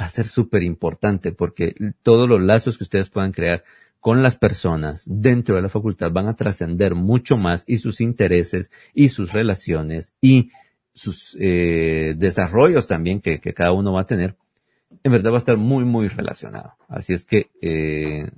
va 0.00 0.04
a 0.04 0.10
ser 0.10 0.26
súper 0.26 0.62
importante 0.62 1.32
porque 1.32 1.74
todos 2.02 2.28
los 2.28 2.40
lazos 2.40 2.76
que 2.78 2.84
ustedes 2.84 3.10
puedan 3.10 3.32
crear 3.32 3.64
con 4.00 4.22
las 4.22 4.36
personas 4.36 5.02
dentro 5.06 5.56
de 5.56 5.62
la 5.62 5.68
facultad 5.68 6.12
van 6.12 6.28
a 6.28 6.36
trascender 6.36 6.94
mucho 6.94 7.36
más 7.36 7.64
y 7.66 7.78
sus 7.78 8.00
intereses 8.00 8.70
y 8.94 9.08
sus 9.08 9.32
relaciones 9.32 10.12
y 10.20 10.50
sus 10.92 11.36
eh, 11.40 12.14
desarrollos 12.16 12.86
también 12.86 13.20
que, 13.20 13.40
que, 13.40 13.52
cada 13.52 13.72
uno 13.72 13.92
va 13.92 14.02
a 14.02 14.06
tener, 14.06 14.36
en 15.02 15.12
verdad 15.12 15.32
va 15.32 15.36
a 15.36 15.38
estar 15.38 15.56
muy, 15.56 15.84
muy 15.84 16.08
relacionado. 16.08 16.76
Así 16.88 17.12
es 17.12 17.26
que 17.26 17.50
eh, 17.60 18.30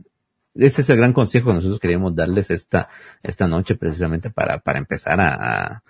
ese 0.54 0.80
es 0.82 0.90
el 0.90 0.96
gran 0.96 1.12
consejo 1.12 1.50
que 1.50 1.54
nosotros 1.54 1.78
queríamos 1.78 2.16
darles 2.16 2.50
esta, 2.50 2.88
esta 3.22 3.46
noche 3.46 3.76
precisamente 3.76 4.30
para, 4.30 4.58
para 4.58 4.78
empezar 4.78 5.20
a, 5.20 5.34
a 5.34 5.82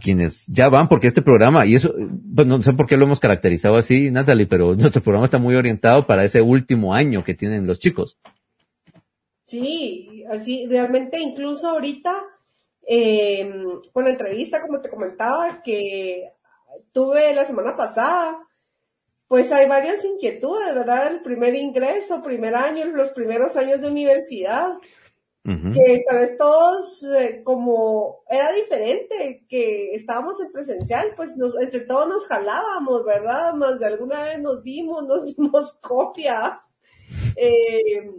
quienes 0.00 0.46
ya 0.46 0.68
van, 0.68 0.88
porque 0.88 1.08
este 1.08 1.22
programa, 1.22 1.66
y 1.66 1.74
eso, 1.74 1.92
pues 2.34 2.46
no 2.46 2.62
sé 2.62 2.72
por 2.72 2.86
qué 2.86 2.96
lo 2.96 3.04
hemos 3.04 3.20
caracterizado 3.20 3.76
así, 3.76 4.10
Natalie, 4.10 4.46
pero 4.46 4.74
nuestro 4.74 5.02
programa 5.02 5.24
está 5.24 5.38
muy 5.38 5.56
orientado 5.56 6.06
para 6.06 6.24
ese 6.24 6.40
último 6.40 6.94
año 6.94 7.24
que 7.24 7.34
tienen 7.34 7.66
los 7.66 7.78
chicos. 7.78 8.18
Sí, 9.46 10.24
así, 10.30 10.66
realmente 10.66 11.20
incluso 11.20 11.68
ahorita, 11.68 12.12
eh, 12.88 13.52
con 13.92 14.04
la 14.04 14.10
entrevista, 14.10 14.62
como 14.62 14.80
te 14.80 14.88
comentaba, 14.88 15.62
que 15.62 16.28
tuve 16.92 17.34
la 17.34 17.44
semana 17.44 17.76
pasada, 17.76 18.38
pues 19.28 19.50
hay 19.50 19.68
varias 19.68 20.04
inquietudes, 20.04 20.74
¿verdad? 20.74 21.08
El 21.08 21.22
primer 21.22 21.54
ingreso, 21.54 22.22
primer 22.22 22.54
año, 22.54 22.86
los 22.86 23.10
primeros 23.10 23.56
años 23.56 23.80
de 23.80 23.88
universidad, 23.88 24.68
que 25.46 26.04
tal 26.08 26.18
vez 26.18 26.36
todos, 26.36 27.04
eh, 27.04 27.40
como 27.44 28.24
era 28.28 28.52
diferente, 28.52 29.44
que 29.48 29.94
estábamos 29.94 30.40
en 30.40 30.50
presencial, 30.50 31.12
pues 31.16 31.36
nos, 31.36 31.54
entre 31.60 31.84
todos 31.84 32.08
nos 32.08 32.26
jalábamos, 32.26 33.04
¿verdad? 33.04 33.54
Más 33.54 33.78
de 33.78 33.86
alguna 33.86 34.24
vez 34.24 34.40
nos 34.40 34.62
vimos, 34.64 35.04
nos 35.06 35.24
dimos 35.24 35.74
copia, 35.74 36.62
eh, 37.36 38.10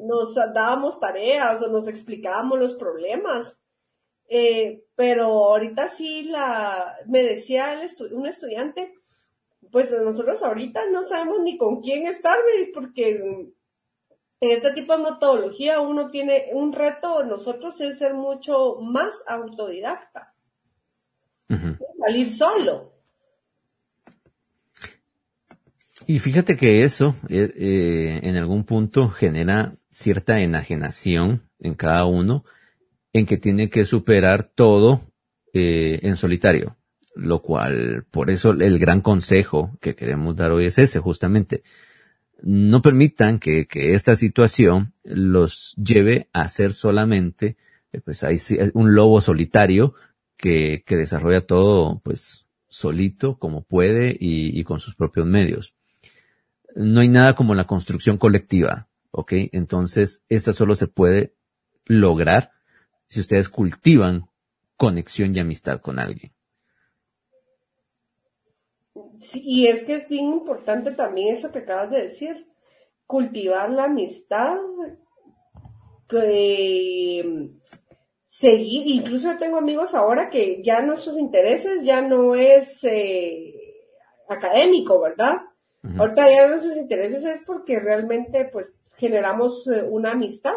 nos 0.00 0.34
dábamos 0.34 0.98
tareas 0.98 1.62
o 1.62 1.68
nos 1.68 1.86
explicábamos 1.86 2.58
los 2.58 2.74
problemas. 2.74 3.58
Eh, 4.28 4.84
pero 4.94 5.24
ahorita 5.24 5.88
sí 5.88 6.22
la, 6.22 6.96
me 7.06 7.22
decía 7.22 7.74
el 7.74 8.14
un 8.14 8.26
estudiante, 8.26 8.94
pues 9.70 9.90
nosotros 9.90 10.42
ahorita 10.42 10.88
no 10.88 11.02
sabemos 11.02 11.40
ni 11.40 11.58
con 11.58 11.82
quién 11.82 12.06
estar, 12.06 12.38
porque 12.72 13.52
en 14.42 14.50
este 14.50 14.72
tipo 14.72 14.96
de 14.96 15.04
metodología 15.04 15.80
uno 15.80 16.10
tiene 16.10 16.48
un 16.52 16.72
reto, 16.72 17.24
nosotros 17.24 17.80
es 17.80 17.98
ser 17.98 18.14
mucho 18.14 18.80
más 18.80 19.22
autodidacta, 19.28 20.34
salir 22.00 22.28
solo. 22.28 22.92
Y 26.08 26.18
fíjate 26.18 26.56
que 26.56 26.82
eso 26.82 27.14
eh, 27.28 27.52
eh, 27.56 28.20
en 28.24 28.36
algún 28.36 28.64
punto 28.64 29.10
genera 29.10 29.74
cierta 29.92 30.40
enajenación 30.40 31.48
en 31.60 31.74
cada 31.74 32.04
uno 32.06 32.44
en 33.12 33.26
que 33.26 33.36
tiene 33.36 33.70
que 33.70 33.84
superar 33.84 34.42
todo 34.42 35.02
eh, 35.54 36.00
en 36.02 36.16
solitario, 36.16 36.76
lo 37.14 37.42
cual, 37.42 38.06
por 38.10 38.28
eso 38.28 38.50
el 38.50 38.80
gran 38.80 39.02
consejo 39.02 39.70
que 39.80 39.94
queremos 39.94 40.34
dar 40.34 40.50
hoy 40.50 40.64
es 40.64 40.78
ese, 40.78 40.98
justamente. 40.98 41.62
No 42.42 42.82
permitan 42.82 43.38
que, 43.38 43.66
que 43.66 43.94
esta 43.94 44.16
situación 44.16 44.94
los 45.04 45.74
lleve 45.76 46.28
a 46.32 46.48
ser 46.48 46.72
solamente, 46.72 47.56
eh, 47.92 48.00
pues 48.00 48.24
hay 48.24 48.38
un 48.74 48.94
lobo 48.94 49.20
solitario 49.20 49.94
que, 50.36 50.82
que 50.84 50.96
desarrolla 50.96 51.46
todo, 51.46 52.00
pues, 52.04 52.46
solito, 52.68 53.38
como 53.38 53.62
puede 53.62 54.16
y, 54.18 54.58
y 54.58 54.64
con 54.64 54.80
sus 54.80 54.94
propios 54.94 55.26
medios. 55.26 55.74
No 56.74 57.00
hay 57.00 57.08
nada 57.08 57.34
como 57.34 57.54
la 57.54 57.66
construcción 57.66 58.18
colectiva, 58.18 58.88
¿ok? 59.10 59.32
Entonces, 59.52 60.22
esta 60.28 60.52
solo 60.52 60.74
se 60.74 60.88
puede 60.88 61.34
lograr 61.84 62.50
si 63.08 63.20
ustedes 63.20 63.48
cultivan 63.48 64.26
conexión 64.76 65.36
y 65.36 65.38
amistad 65.38 65.80
con 65.80 65.98
alguien. 65.98 66.32
Sí, 69.22 69.40
y 69.44 69.66
es 69.68 69.84
que 69.84 69.94
es 69.94 70.08
bien 70.08 70.26
importante 70.26 70.90
también 70.90 71.34
eso 71.34 71.52
que 71.52 71.60
acabas 71.60 71.90
de 71.90 72.02
decir, 72.02 72.48
cultivar 73.06 73.70
la 73.70 73.84
amistad, 73.84 74.56
seguir, 78.28 78.86
incluso 78.88 79.30
tengo 79.38 79.58
amigos 79.58 79.94
ahora 79.94 80.28
que 80.28 80.62
ya 80.62 80.82
nuestros 80.82 81.16
intereses 81.18 81.84
ya 81.84 82.02
no 82.02 82.34
es 82.34 82.82
eh, 82.84 83.54
académico, 84.28 85.00
¿verdad? 85.00 85.42
Ahorita 85.98 86.30
ya 86.30 86.48
nuestros 86.48 86.76
intereses 86.76 87.24
es 87.24 87.42
porque 87.44 87.80
realmente 87.80 88.48
pues 88.52 88.74
generamos 88.96 89.66
eh, 89.66 89.82
una 89.82 90.12
amistad 90.12 90.54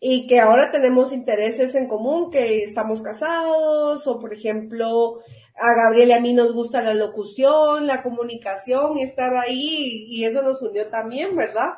y 0.00 0.26
que 0.26 0.40
ahora 0.40 0.70
tenemos 0.72 1.12
intereses 1.12 1.74
en 1.74 1.86
común, 1.86 2.30
que 2.30 2.64
estamos 2.64 3.02
casados, 3.02 4.06
o 4.06 4.18
por 4.18 4.32
ejemplo, 4.32 5.20
a 5.60 5.74
Gabriel 5.74 6.08
y 6.08 6.12
a 6.12 6.20
mí 6.20 6.32
nos 6.32 6.52
gusta 6.52 6.80
la 6.80 6.94
locución, 6.94 7.86
la 7.86 8.02
comunicación, 8.02 8.98
estar 8.98 9.34
ahí, 9.36 10.06
y 10.08 10.24
eso 10.24 10.42
nos 10.42 10.62
unió 10.62 10.86
también, 10.88 11.36
¿verdad? 11.36 11.72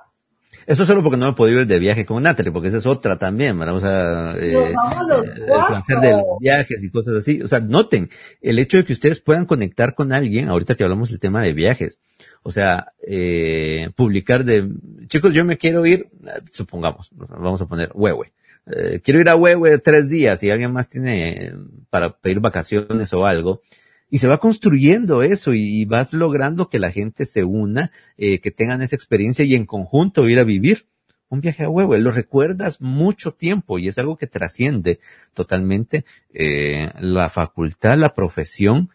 Eso 0.67 0.87
solo 0.87 1.03
porque 1.03 1.17
no 1.17 1.27
me 1.27 1.33
podido 1.33 1.61
ir 1.61 1.67
de 1.67 1.79
viaje 1.79 2.07
con 2.07 2.23
Natalie, 2.23 2.53
porque 2.53 2.69
esa 2.69 2.77
es 2.77 2.87
otra 2.87 3.19
también, 3.19 3.59
¿verdad? 3.59 3.75
O 3.75 3.81
sea, 3.81 4.35
eh, 4.37 4.53
eh 4.53 4.75
hacer 5.75 5.99
de 5.99 6.13
los 6.13 6.39
viajes 6.41 6.83
y 6.83 6.91
cosas 6.91 7.17
así. 7.17 7.43
O 7.43 7.49
sea, 7.49 7.61
noten 7.61 8.11
el 8.41 8.59
hecho 8.59 8.77
de 8.77 8.85
que 8.85 8.93
ustedes 8.93 9.21
puedan 9.21 9.47
conectar 9.47 9.95
con 9.95 10.13
alguien, 10.13 10.49
ahorita 10.49 10.75
que 10.75 10.85
hablamos 10.85 11.09
del 11.09 11.19
tema 11.19 11.43
de 11.43 11.53
viajes. 11.53 12.03
O 12.43 12.53
sea, 12.53 12.93
eh, 13.07 13.91
publicar 13.97 14.45
de, 14.45 14.69
chicos, 15.09 15.35
yo 15.35 15.45
me 15.45 15.59
quiero 15.59 15.85
ir, 15.87 16.09
supongamos, 16.53 17.11
vamos 17.13 17.61
a 17.63 17.67
poner 17.67 17.91
Huehue. 17.95 18.33
Eh, 18.67 19.01
quiero 19.03 19.21
ir 19.21 19.29
a 19.29 19.37
Huehue 19.37 19.79
tres 19.79 20.09
días 20.09 20.43
y 20.43 20.51
alguien 20.51 20.73
más 20.73 20.89
tiene 20.89 21.53
para 21.91 22.17
pedir 22.17 22.41
vacaciones 22.41 23.13
o 23.13 23.27
algo 23.27 23.61
y 24.13 24.19
se 24.19 24.29
va 24.29 24.37
construyendo 24.37 25.23
eso 25.23 25.55
y, 25.55 25.87
vas 25.87 26.13
logrando 26.13 26.69
que 26.69 26.79
la 26.79 26.91
gente 26.91 27.25
se 27.25 27.45
una, 27.45 27.93
eh, 28.19 28.41
que 28.41 28.51
tengan 28.51 28.83
esa 28.83 28.95
experiencia 28.95 29.43
y 29.43 29.55
en 29.55 29.65
conjunto 29.65 30.29
ir 30.29 30.39
a 30.39 30.45
vivir 30.45 30.87
un 31.31 31.41
viaje 31.41 31.65
a 31.65 31.71
huevo. 31.71 31.97
Lo 31.97 32.13
recuerdas 32.13 32.83
mucho 32.83 33.33
tiempo 33.33 33.79
y 33.79 33.89
es 33.89 33.97
algo 33.97 34.19
que 34.19 34.27
trasciende 34.27 35.01
totalmente 35.33 36.05
eh, 36.29 36.91
la 37.01 37.31
facultad, 37.31 37.97
la 37.97 38.13
profesión 38.13 38.91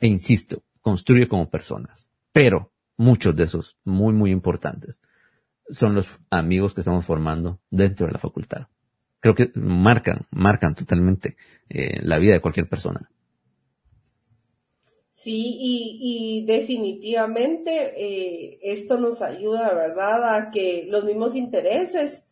e 0.00 0.08
insisto, 0.08 0.64
construye 0.80 1.28
como 1.28 1.48
personas. 1.48 2.10
Pero 2.32 2.72
muchos 2.96 3.36
de 3.36 3.44
esos 3.44 3.76
muy, 3.84 4.12
muy 4.12 4.32
importantes 4.32 5.00
son 5.68 5.94
los 5.94 6.18
amigos 6.28 6.74
que 6.74 6.80
estamos 6.80 7.06
formando 7.06 7.60
dentro 7.70 8.06
de 8.06 8.14
la 8.14 8.18
facultad. 8.18 8.66
Creo 9.20 9.34
que 9.34 9.50
marcan, 9.54 10.26
marcan 10.30 10.74
totalmente 10.74 11.36
eh, 11.68 12.00
la 12.02 12.18
vida 12.18 12.32
de 12.32 12.40
cualquier 12.40 12.68
persona. 12.68 13.10
Sí, 15.12 15.58
y, 15.60 16.46
definitivamente 16.46 17.92
eh, 17.94 18.58
esto 18.62 18.96
nos 18.96 19.20
ayuda, 19.20 19.74
¿verdad?, 19.74 20.34
a 20.34 20.50
que 20.50 20.86
los 20.88 21.04
mismos 21.04 21.34
intereses 21.34 22.24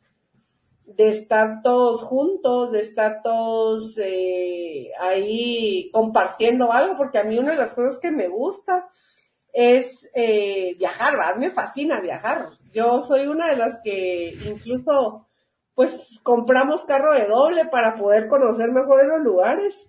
de 0.86 1.10
estar 1.10 1.60
todos 1.62 2.02
juntos, 2.02 2.72
de 2.72 2.80
estar 2.80 3.20
todos 3.22 3.92
eh, 3.98 4.90
ahí 4.98 5.90
compartiendo 5.92 6.72
algo, 6.72 6.96
porque 6.96 7.18
a 7.18 7.24
mí 7.24 7.36
una 7.36 7.52
de 7.52 7.58
las 7.58 7.74
cosas 7.74 7.98
que 7.98 8.10
me 8.10 8.26
gusta 8.26 8.86
es 9.52 10.08
eh, 10.14 10.74
viajar, 10.78 11.18
¿verdad? 11.18 11.36
Me 11.36 11.50
fascina 11.50 12.00
viajar. 12.00 12.48
Yo 12.72 13.02
soy 13.02 13.26
una 13.26 13.48
de 13.48 13.56
las 13.56 13.80
que 13.84 14.34
incluso, 14.46 15.27
pues, 15.78 16.18
compramos 16.24 16.84
carro 16.86 17.12
de 17.12 17.26
doble 17.26 17.66
para 17.66 17.96
poder 17.96 18.26
conocer 18.26 18.72
mejor 18.72 19.06
los 19.06 19.20
lugares. 19.20 19.88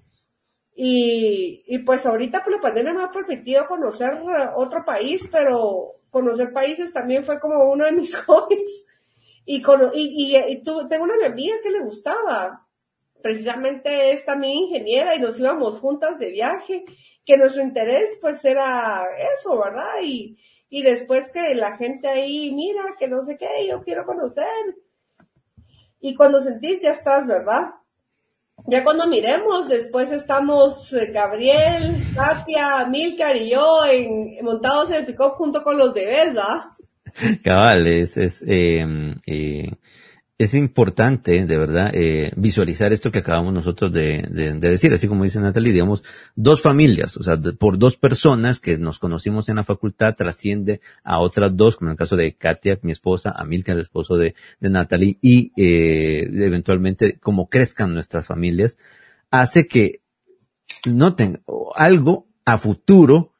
Y, 0.75 1.63
y 1.65 1.79
pues 1.79 2.05
ahorita 2.05 2.43
por 2.43 2.53
la 2.53 2.61
pandemia 2.61 2.93
me 2.93 3.01
ha 3.01 3.11
permitido 3.11 3.65
conocer 3.65 4.19
otro 4.55 4.85
país, 4.85 5.27
pero 5.31 5.95
conocer 6.11 6.53
países 6.53 6.93
también 6.93 7.23
fue 7.23 7.39
como 7.39 7.63
uno 7.71 7.85
de 7.85 7.93
mis 7.93 8.15
hobbies. 8.27 8.85
Y, 9.47 9.63
y, 9.95 10.37
y, 10.37 10.63
tengo 10.63 11.05
una 11.05 11.25
amiga 11.25 11.55
que 11.63 11.71
le 11.71 11.79
gustaba. 11.79 12.67
Precisamente 13.23 14.11
es 14.11 14.23
también 14.25 14.59
ingeniera 14.59 15.15
y 15.15 15.19
nos 15.19 15.39
íbamos 15.39 15.79
juntas 15.79 16.19
de 16.19 16.29
viaje, 16.29 16.85
que 17.25 17.35
nuestro 17.35 17.63
interés 17.63 18.11
pues 18.21 18.45
era 18.45 19.07
eso, 19.39 19.57
¿verdad? 19.57 20.03
Y, 20.03 20.37
y 20.69 20.83
después 20.83 21.31
que 21.31 21.55
la 21.55 21.77
gente 21.77 22.07
ahí, 22.07 22.53
mira, 22.53 22.83
que 22.99 23.07
no 23.07 23.23
sé 23.23 23.39
qué, 23.39 23.65
yo 23.67 23.81
quiero 23.81 24.05
conocer. 24.05 24.45
Y 26.01 26.15
cuando 26.15 26.41
sentís 26.41 26.81
ya 26.81 26.91
estás, 26.91 27.27
¿verdad? 27.27 27.71
Ya 28.67 28.83
cuando 28.83 29.07
miremos, 29.07 29.67
después 29.67 30.11
estamos 30.11 30.93
eh, 30.93 31.11
Gabriel, 31.11 31.95
Katia, 32.15 32.85
Milcar 32.85 33.35
y 33.35 33.49
yo 33.49 33.85
en, 33.85 34.43
montados 34.43 34.91
en 34.91 34.97
el 34.97 35.05
pick 35.05 35.19
junto 35.35 35.63
con 35.63 35.77
los 35.77 35.93
bebés, 35.93 36.33
¿verdad? 36.33 36.65
Cabal, 37.43 37.87
es, 37.87 38.17
es, 38.17 38.43
eh, 38.47 38.85
eh, 39.25 39.71
es 40.39 40.53
importante, 40.53 41.45
de 41.45 41.57
verdad, 41.57 41.91
eh, 41.93 42.31
visualizar 42.37 42.93
esto 42.93 43.11
que 43.11 43.19
acabamos 43.19 43.53
nosotros 43.53 43.91
de, 43.91 44.21
de, 44.21 44.53
decir, 44.57 44.93
así 44.93 45.05
como 45.05 45.25
dice 45.25 45.41
Natalie, 45.41 45.73
digamos, 45.73 46.01
dos 46.33 46.61
familias, 46.61 47.17
o 47.17 47.23
sea, 47.23 47.37
por 47.59 47.77
dos 47.77 47.97
personas 47.97 48.61
que 48.61 48.77
nos 48.77 48.99
conocimos 48.99 49.49
en 49.49 49.57
la 49.57 49.65
facultad, 49.65 50.15
trasciende 50.15 50.79
a 51.03 51.19
otras 51.19 51.57
dos, 51.57 51.75
como 51.75 51.89
en 51.89 51.91
el 51.91 51.97
caso 51.97 52.15
de 52.15 52.35
Katia, 52.35 52.79
mi 52.83 52.93
esposa, 52.93 53.33
a 53.35 53.43
Milka, 53.43 53.73
el 53.73 53.81
esposo 53.81 54.15
de, 54.15 54.33
de 54.61 54.69
Natalie, 54.69 55.17
y 55.21 55.51
eh, 55.57 56.29
eventualmente, 56.33 57.19
como 57.19 57.49
crezcan 57.49 57.93
nuestras 57.93 58.25
familias, 58.25 58.77
hace 59.31 59.67
que 59.67 60.03
noten 60.85 61.43
algo 61.75 62.29
a 62.45 62.57
futuro 62.57 63.33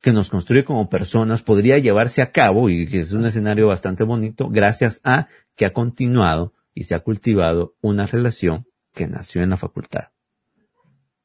que 0.00 0.12
nos 0.12 0.28
construye 0.28 0.64
como 0.64 0.90
personas 0.90 1.44
podría 1.44 1.78
llevarse 1.78 2.20
a 2.20 2.32
cabo 2.32 2.68
y 2.68 2.88
que 2.88 2.98
es 3.00 3.12
un 3.12 3.24
escenario 3.24 3.68
bastante 3.68 4.02
bonito 4.02 4.50
gracias 4.50 5.00
a 5.04 5.28
que 5.56 5.66
ha 5.66 5.72
continuado 5.72 6.54
y 6.74 6.84
se 6.84 6.94
ha 6.94 7.00
cultivado 7.00 7.74
una 7.80 8.06
relación 8.06 8.66
que 8.94 9.06
nació 9.06 9.42
en 9.42 9.50
la 9.50 9.56
facultad. 9.56 10.08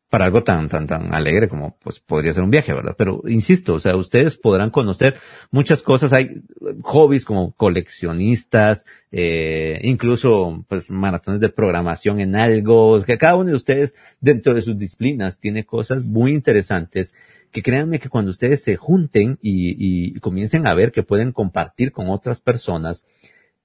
Para 0.10 0.24
algo 0.24 0.42
tan, 0.42 0.70
tan, 0.70 0.88
tan 0.88 1.14
alegre 1.14 1.50
como 1.50 1.78
pues 1.80 2.00
podría 2.00 2.32
ser 2.32 2.44
un 2.44 2.50
viaje, 2.50 2.74
¿verdad? 2.74 2.96
Pero 2.98 3.24
insisto, 3.28 3.74
o 3.74 3.80
sea, 3.80 3.98
ustedes 3.98 4.38
podrán 4.38 4.70
conocer 4.70 5.18
muchas 5.52 5.82
cosas. 5.82 6.14
Hay, 6.14 6.44
hobbies 6.82 7.26
como 7.26 7.52
coleccionistas, 7.52 8.86
eh, 9.12 9.80
incluso 9.84 10.64
pues 10.70 10.90
maratones 10.90 11.42
de 11.42 11.50
programación 11.50 12.22
en 12.22 12.38
algo, 12.38 13.04
que 13.04 13.18
cada 13.18 13.36
uno 13.36 13.50
de 13.50 13.56
ustedes 13.56 13.96
dentro 14.22 14.54
de 14.54 14.62
sus 14.62 14.78
disciplinas 14.78 15.40
tiene 15.40 15.66
cosas 15.66 16.06
muy 16.06 16.34
interesantes 16.34 17.14
que 17.52 17.62
créanme 17.62 18.00
que 18.00 18.10
cuando 18.10 18.32
ustedes 18.32 18.64
se 18.64 18.76
junten 18.76 19.40
y, 19.42 20.14
y 20.14 20.20
comiencen 20.20 20.68
a 20.68 20.74
ver 20.74 20.92
que 20.92 21.04
pueden 21.04 21.32
compartir 21.32 21.92
con 21.92 22.10
otras 22.10 22.40
personas 22.40 23.06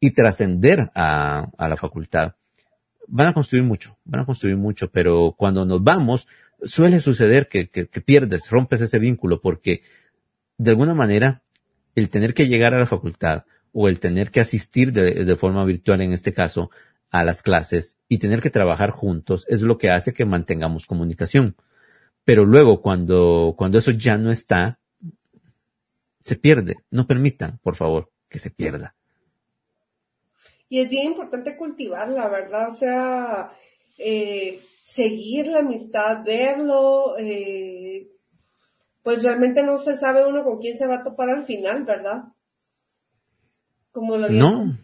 y 0.03 0.11
trascender 0.11 0.91
a, 0.97 1.49
a 1.57 1.69
la 1.69 1.77
facultad, 1.77 2.35
van 3.07 3.29
a 3.29 3.33
construir 3.33 3.63
mucho, 3.63 3.97
van 4.05 4.23
a 4.23 4.27
construir 4.27 4.57
mucho, 4.57 4.91
pero 4.91 5.37
cuando 5.39 5.65
nos 5.65 5.85
vamos, 5.85 6.27
suele 6.61 6.99
suceder 6.99 7.49
que, 7.49 7.69
que, 7.69 7.87
que 7.87 8.01
pierdes, 8.01 8.51
rompes 8.51 8.81
ese 8.81 8.99
vínculo, 8.99 9.41
porque 9.41 9.83
de 10.59 10.71
alguna 10.71 10.93
manera 10.93 11.43
el 11.95 12.09
tener 12.09 12.35
que 12.35 12.49
llegar 12.49 12.75
a 12.75 12.81
la 12.81 12.87
facultad 12.87 13.45
o 13.73 13.89
el 13.89 14.01
tener 14.01 14.33
que 14.33 14.41
asistir 14.41 14.93
de, 14.93 15.25
de, 15.25 15.37
forma 15.37 15.65
virtual 15.65 16.01
en 16.01 16.13
este 16.13 16.33
caso 16.33 16.73
a 17.13 17.23
las 17.23 17.43
clases 17.43 17.97
y 18.09 18.19
tener 18.19 18.43
que 18.43 18.51
trabajar 18.51 18.91
juntos 18.91 19.47
es 19.49 19.63
lo 19.63 19.79
que 19.79 19.91
hace 19.91 20.13
que 20.13 20.25
mantengamos 20.25 20.87
comunicación. 20.87 21.55
Pero 22.25 22.45
luego 22.45 22.83
cuando, 22.83 23.55
cuando 23.57 23.79
eso 23.79 23.93
ya 23.93 24.19
no 24.19 24.33
está, 24.33 24.81
se 26.25 26.35
pierde. 26.35 26.75
No 26.91 27.07
permitan, 27.07 27.61
por 27.63 27.77
favor, 27.77 28.11
que 28.29 28.41
se 28.41 28.51
pierda. 28.51 28.97
Y 30.73 30.81
es 30.81 30.89
bien 30.89 31.09
importante 31.09 31.55
cultivarla, 31.55 32.31
¿verdad? 32.31 32.69
O 32.69 32.75
sea, 32.75 33.53
eh, 33.99 34.59
seguir 34.87 35.49
la 35.49 35.59
amistad, 35.59 36.25
verlo, 36.25 37.15
eh, 37.19 38.07
pues 39.03 39.23
realmente 39.23 39.63
no 39.63 39.77
se 39.77 39.99
sabe 39.99 40.27
uno 40.27 40.43
con 40.43 40.61
quién 40.61 40.75
se 40.79 40.87
va 40.87 40.95
a 40.95 41.05
topar 41.05 41.29
al 41.29 41.45
final, 41.45 41.85
¿verdad? 41.85 42.23
Como 43.91 44.17
lo 44.17 44.31
no. 44.31 44.79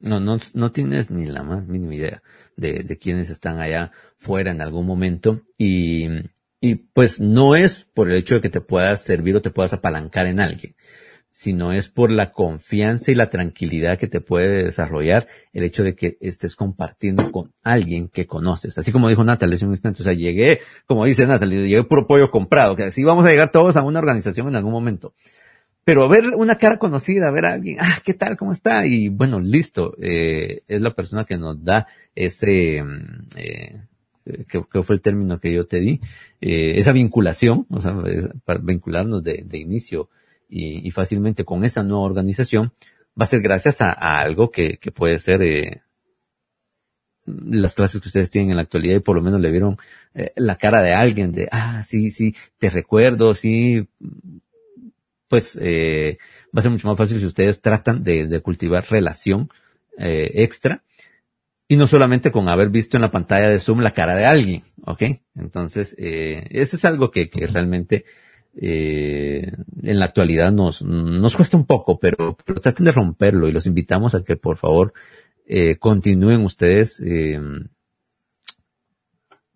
No, 0.00 0.20
no, 0.20 0.36
no 0.52 0.72
tienes 0.72 1.10
ni 1.10 1.24
la 1.24 1.42
más 1.42 1.66
mínima 1.66 1.94
idea 1.94 2.22
de, 2.54 2.82
de 2.82 2.98
quiénes 2.98 3.30
están 3.30 3.60
allá 3.60 3.90
fuera 4.18 4.50
en 4.50 4.60
algún 4.60 4.84
momento 4.84 5.40
y, 5.56 6.08
y 6.60 6.74
pues 6.74 7.22
no 7.22 7.56
es 7.56 7.86
por 7.86 8.10
el 8.10 8.18
hecho 8.18 8.34
de 8.34 8.42
que 8.42 8.50
te 8.50 8.60
puedas 8.60 9.00
servir 9.00 9.34
o 9.34 9.40
te 9.40 9.50
puedas 9.50 9.72
apalancar 9.72 10.26
en 10.26 10.40
alguien, 10.40 10.76
sino 11.34 11.72
es 11.72 11.88
por 11.88 12.12
la 12.12 12.30
confianza 12.30 13.10
y 13.10 13.16
la 13.16 13.28
tranquilidad 13.28 13.98
que 13.98 14.06
te 14.06 14.20
puede 14.20 14.62
desarrollar 14.62 15.26
el 15.52 15.64
hecho 15.64 15.82
de 15.82 15.96
que 15.96 16.16
estés 16.20 16.54
compartiendo 16.54 17.32
con 17.32 17.52
alguien 17.64 18.06
que 18.06 18.24
conoces. 18.24 18.78
Así 18.78 18.92
como 18.92 19.08
dijo 19.08 19.24
Natalie 19.24 19.56
hace 19.56 19.64
un 19.64 19.72
instante, 19.72 20.02
o 20.02 20.04
sea, 20.04 20.12
llegué, 20.12 20.60
como 20.86 21.04
dice 21.04 21.26
Natalie, 21.26 21.66
llegué 21.66 21.82
por 21.82 22.06
pollo 22.06 22.30
comprado, 22.30 22.76
que 22.76 22.84
así 22.84 23.02
vamos 23.02 23.24
a 23.24 23.30
llegar 23.30 23.50
todos 23.50 23.76
a 23.76 23.82
una 23.82 23.98
organización 23.98 24.46
en 24.46 24.54
algún 24.54 24.70
momento. 24.70 25.12
Pero 25.82 26.08
ver 26.08 26.36
una 26.36 26.56
cara 26.56 26.78
conocida, 26.78 27.32
ver 27.32 27.46
a 27.46 27.54
alguien, 27.54 27.78
ah, 27.80 27.98
¿qué 28.04 28.14
tal? 28.14 28.36
¿Cómo 28.36 28.52
está? 28.52 28.86
Y 28.86 29.08
bueno, 29.08 29.40
listo, 29.40 29.96
eh, 30.00 30.62
es 30.68 30.80
la 30.80 30.94
persona 30.94 31.24
que 31.24 31.36
nos 31.36 31.64
da 31.64 31.88
ese, 32.14 32.80
mm, 32.80 33.28
eh, 33.36 33.82
que, 34.46 34.82
fue 34.84 34.94
el 34.94 35.02
término 35.02 35.40
que 35.40 35.52
yo 35.52 35.66
te 35.66 35.80
di, 35.80 36.00
eh, 36.40 36.74
esa 36.76 36.92
vinculación, 36.92 37.66
o 37.70 37.80
sea, 37.80 37.92
para 38.44 38.60
vincularnos 38.60 39.24
de, 39.24 39.42
de 39.44 39.58
inicio 39.58 40.10
y, 40.48 40.86
y, 40.86 40.90
fácilmente 40.90 41.44
con 41.44 41.64
esa 41.64 41.82
nueva 41.82 42.04
organización, 42.04 42.72
va 43.20 43.24
a 43.24 43.26
ser 43.26 43.40
gracias 43.40 43.80
a, 43.80 43.90
a 43.90 44.20
algo 44.20 44.50
que, 44.50 44.78
que, 44.78 44.90
puede 44.92 45.18
ser 45.18 45.42
eh, 45.42 45.82
las 47.26 47.74
clases 47.74 48.00
que 48.00 48.08
ustedes 48.08 48.30
tienen 48.30 48.50
en 48.50 48.56
la 48.56 48.62
actualidad 48.62 48.96
y 48.96 49.00
por 49.00 49.16
lo 49.16 49.22
menos 49.22 49.40
le 49.40 49.50
vieron 49.50 49.76
eh, 50.14 50.32
la 50.36 50.56
cara 50.56 50.82
de 50.82 50.92
alguien 50.92 51.32
de, 51.32 51.48
ah, 51.50 51.82
sí, 51.82 52.10
sí, 52.10 52.34
te 52.58 52.70
recuerdo, 52.70 53.34
sí, 53.34 53.88
pues 55.28 55.58
eh, 55.60 56.18
va 56.56 56.60
a 56.60 56.62
ser 56.62 56.70
mucho 56.70 56.88
más 56.88 56.96
fácil 56.96 57.18
si 57.18 57.26
ustedes 57.26 57.60
tratan 57.60 58.04
de, 58.04 58.26
de 58.26 58.40
cultivar 58.40 58.84
relación 58.88 59.48
eh, 59.98 60.30
extra 60.34 60.84
y 61.66 61.76
no 61.76 61.86
solamente 61.86 62.30
con 62.30 62.48
haber 62.48 62.68
visto 62.68 62.96
en 62.96 63.02
la 63.02 63.10
pantalla 63.10 63.48
de 63.48 63.58
Zoom 63.58 63.80
la 63.80 63.92
cara 63.92 64.14
de 64.14 64.26
alguien, 64.26 64.64
¿ok? 64.84 65.02
Entonces, 65.34 65.94
eh, 65.98 66.46
eso 66.50 66.76
es 66.76 66.84
algo 66.84 67.10
que, 67.10 67.30
que 67.30 67.46
realmente 67.46 68.04
eh, 68.56 69.52
en 69.82 69.98
la 69.98 70.06
actualidad 70.06 70.52
nos, 70.52 70.82
nos 70.82 71.36
cuesta 71.36 71.56
un 71.56 71.66
poco, 71.66 71.98
pero, 71.98 72.36
pero 72.44 72.60
traten 72.60 72.86
de 72.86 72.92
romperlo 72.92 73.48
y 73.48 73.52
los 73.52 73.66
invitamos 73.66 74.14
a 74.14 74.22
que 74.22 74.36
por 74.36 74.56
favor 74.56 74.92
eh, 75.46 75.76
continúen 75.76 76.44
ustedes 76.44 77.00
eh, 77.00 77.40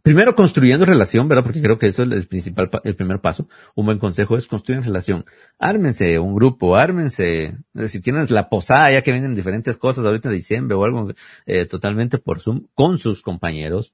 primero 0.08 0.34
construyendo 0.34 0.86
relación, 0.86 1.28
¿verdad? 1.28 1.44
Porque 1.44 1.60
creo 1.60 1.78
que 1.78 1.86
eso 1.86 2.02
es 2.02 2.10
el 2.10 2.26
principal, 2.26 2.70
el 2.82 2.96
primer 2.96 3.20
paso. 3.20 3.46
Un 3.74 3.84
buen 3.84 3.98
consejo 3.98 4.38
es 4.38 4.46
construir 4.46 4.80
relación. 4.80 5.26
Ármense 5.58 6.18
un 6.18 6.34
grupo, 6.34 6.76
ármense. 6.76 7.58
Si 7.88 8.00
tienes 8.00 8.30
la 8.30 8.48
posada 8.48 8.90
ya 8.90 9.02
que 9.02 9.12
vienen 9.12 9.34
diferentes 9.34 9.76
cosas 9.76 10.06
ahorita 10.06 10.30
en 10.30 10.36
diciembre 10.36 10.76
o 10.76 10.84
algo 10.84 11.12
eh, 11.44 11.66
totalmente 11.66 12.16
por 12.16 12.40
Zoom 12.40 12.68
con 12.74 12.96
sus 12.96 13.20
compañeros 13.20 13.92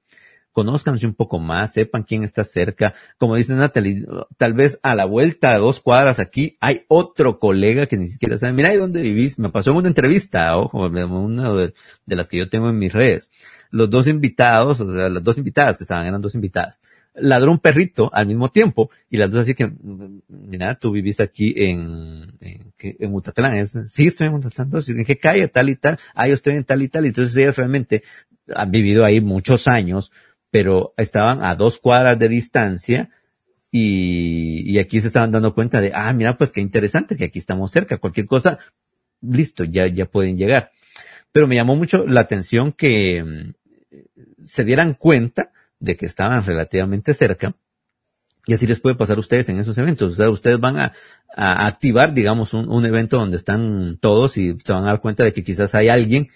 conózcanse 0.55 1.05
un 1.05 1.13
poco 1.13 1.37
más, 1.37 1.73
sepan 1.73 2.03
quién 2.03 2.23
está 2.23 2.45
cerca. 2.45 2.93
Como 3.17 3.35
dice 3.35 3.53
Natalie, 3.53 4.05
tal 4.37 4.53
vez 4.53 4.79
a 4.83 4.95
la 4.95 5.03
vuelta 5.03 5.49
a 5.49 5.57
dos 5.57 5.81
cuadras 5.81 6.17
aquí 6.19 6.57
hay 6.61 6.85
otro 6.87 7.39
colega 7.39 7.87
que 7.87 7.97
ni 7.97 8.07
siquiera 8.07 8.37
sabe, 8.37 8.53
mira, 8.53 8.73
¿y 8.73 8.77
dónde 8.77 9.01
vivís? 9.01 9.37
Me 9.37 9.49
pasó 9.49 9.71
en 9.71 9.77
una 9.77 9.89
entrevista, 9.89 10.57
ojo, 10.57 10.87
una 10.87 11.51
de, 11.51 11.73
las 12.05 12.29
que 12.29 12.37
yo 12.37 12.47
tengo 12.47 12.69
en 12.69 12.79
mis 12.79 12.93
redes. 12.93 13.29
Los 13.69 13.89
dos 13.89 14.07
invitados, 14.07 14.79
o 14.79 14.95
sea, 14.95 15.09
las 15.09 15.21
dos 15.21 15.37
invitadas 15.37 15.77
que 15.77 15.83
estaban, 15.83 16.07
eran 16.07 16.21
dos 16.21 16.35
invitadas 16.35 16.79
ladró 17.17 17.49
un 17.49 17.59
perrito 17.59 18.09
al 18.13 18.27
mismo 18.27 18.49
tiempo 18.51 18.89
y 19.09 19.15
las 19.15 19.31
dos 19.31 19.43
así 19.43 19.55
que, 19.55 19.71
mira, 20.27 20.75
tú 20.75 20.91
vivís 20.91 21.21
aquí 21.21 21.53
en, 21.55 22.33
en, 22.41 22.73
en 22.77 23.09
Mutatlán, 23.09 23.55
es, 23.55 23.77
sí 23.87 24.07
estoy 24.07 24.27
en 24.27 24.33
Mutatlán, 24.33 24.67
entonces, 24.67 24.93
¿en 24.97 25.05
qué 25.05 25.17
calle? 25.17 25.47
Tal 25.47 25.69
y 25.69 25.77
tal, 25.77 25.97
ah, 26.13 26.27
yo 26.27 26.33
estoy 26.33 26.55
en 26.55 26.65
tal 26.65 26.81
y 26.81 26.89
tal, 26.89 27.05
entonces 27.05 27.33
ellas 27.37 27.55
realmente 27.55 28.03
han 28.53 28.69
vivido 28.69 29.05
ahí 29.05 29.21
muchos 29.21 29.69
años, 29.69 30.11
pero 30.55 30.93
estaban 30.95 31.43
a 31.43 31.53
dos 31.53 31.79
cuadras 31.79 32.17
de 32.17 32.29
distancia 32.29 33.09
y, 33.73 34.63
y, 34.65 34.79
aquí 34.79 35.01
se 35.01 35.07
estaban 35.07 35.29
dando 35.29 35.53
cuenta 35.53 35.81
de, 35.81 35.91
ah, 35.93 36.13
mira, 36.13 36.37
pues 36.37 36.53
qué 36.53 36.61
interesante 36.61 37.17
que 37.17 37.25
aquí 37.25 37.39
estamos 37.39 37.71
cerca, 37.71 37.97
cualquier 37.97 38.25
cosa, 38.25 38.57
listo, 39.19 39.65
ya, 39.65 39.85
ya 39.87 40.05
pueden 40.05 40.37
llegar. 40.37 40.71
Pero 41.33 41.45
me 41.45 41.55
llamó 41.55 41.75
mucho 41.75 42.07
la 42.07 42.21
atención 42.21 42.71
que 42.71 43.21
mm, 43.21 44.45
se 44.45 44.63
dieran 44.63 44.93
cuenta 44.93 45.51
de 45.81 45.97
que 45.97 46.05
estaban 46.05 46.45
relativamente 46.45 47.13
cerca 47.13 47.53
y 48.47 48.53
así 48.53 48.65
les 48.65 48.79
puede 48.79 48.95
pasar 48.95 49.17
a 49.17 49.19
ustedes 49.19 49.49
en 49.49 49.59
esos 49.59 49.77
eventos. 49.77 50.13
O 50.13 50.15
sea, 50.15 50.29
ustedes 50.29 50.61
van 50.61 50.77
a, 50.77 50.93
a 51.35 51.67
activar, 51.67 52.13
digamos, 52.13 52.53
un, 52.53 52.69
un 52.69 52.85
evento 52.85 53.17
donde 53.17 53.35
están 53.35 53.97
todos 53.99 54.37
y 54.37 54.57
se 54.63 54.71
van 54.71 54.85
a 54.85 54.91
dar 54.91 55.01
cuenta 55.01 55.25
de 55.25 55.33
que 55.33 55.43
quizás 55.43 55.75
hay 55.75 55.89
alguien 55.89 56.29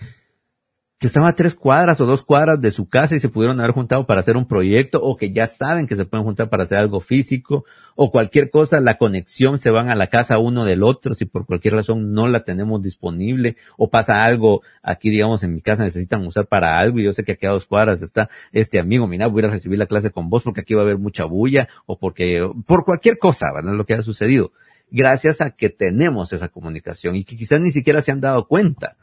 que 1.00 1.08
estaba 1.08 1.30
a 1.30 1.34
tres 1.34 1.56
cuadras 1.56 2.02
o 2.02 2.06
dos 2.06 2.24
cuadras 2.24 2.60
de 2.60 2.72
su 2.72 2.90
casa 2.90 3.16
y 3.16 3.22
se 3.22 3.30
pudieron 3.30 3.58
haber 3.62 3.72
juntado 3.72 4.06
para 4.06 4.20
hacer 4.20 4.36
un 4.36 4.46
proyecto 4.46 5.02
o 5.02 5.16
que 5.16 5.32
ya 5.32 5.48
saben 5.48 5.88
que 5.88 5.96
se 5.96 6.04
pueden 6.04 6.26
juntar 6.26 6.50
para 6.50 6.64
hacer 6.64 6.78
algo 6.78 7.00
físico 7.00 7.64
o 7.96 8.12
cualquier 8.12 8.50
cosa, 8.50 8.82
la 8.82 8.98
conexión 8.98 9.60
se 9.60 9.72
van 9.72 9.90
a 9.90 9.96
la 9.96 10.08
casa 10.08 10.40
uno 10.40 10.66
del 10.66 10.84
otro 10.84 11.14
si 11.14 11.24
por 11.24 11.46
cualquier 11.46 11.76
razón 11.76 12.12
no 12.12 12.28
la 12.28 12.44
tenemos 12.44 12.82
disponible 12.82 13.56
o 13.78 13.90
pasa 13.90 14.26
algo 14.26 14.62
aquí 14.84 15.10
digamos 15.10 15.42
en 15.44 15.54
mi 15.54 15.62
casa 15.62 15.84
necesitan 15.84 16.28
usar 16.28 16.48
para 16.48 16.78
algo 16.78 17.00
y 17.00 17.04
yo 17.04 17.14
sé 17.14 17.24
que 17.24 17.32
aquí 17.32 17.46
a 17.46 17.52
dos 17.52 17.66
cuadras 17.66 18.02
está 18.02 18.30
este 18.52 18.78
amigo, 18.78 19.08
mira 19.08 19.28
voy 19.28 19.46
a 19.46 19.48
recibir 19.48 19.80
la 19.80 19.88
clase 19.88 20.12
con 20.12 20.30
vos 20.30 20.44
porque 20.44 20.62
aquí 20.62 20.74
va 20.74 20.82
a 20.82 20.84
haber 20.84 20.98
mucha 20.98 21.24
bulla 21.24 21.70
o 21.86 21.98
porque 21.98 22.46
por 22.68 22.84
cualquier 22.84 23.18
cosa, 23.18 23.54
¿verdad? 23.54 23.74
Lo 23.74 23.86
que 23.86 23.94
ha 23.94 24.02
sucedido. 24.02 24.52
Gracias 24.92 25.40
a 25.40 25.52
que 25.52 25.70
tenemos 25.70 26.34
esa 26.34 26.50
comunicación 26.50 27.16
y 27.16 27.24
que 27.24 27.38
quizás 27.38 27.62
ni 27.62 27.72
siquiera 27.72 28.02
se 28.02 28.12
han 28.12 28.20
dado 28.20 28.48
cuenta 28.48 28.98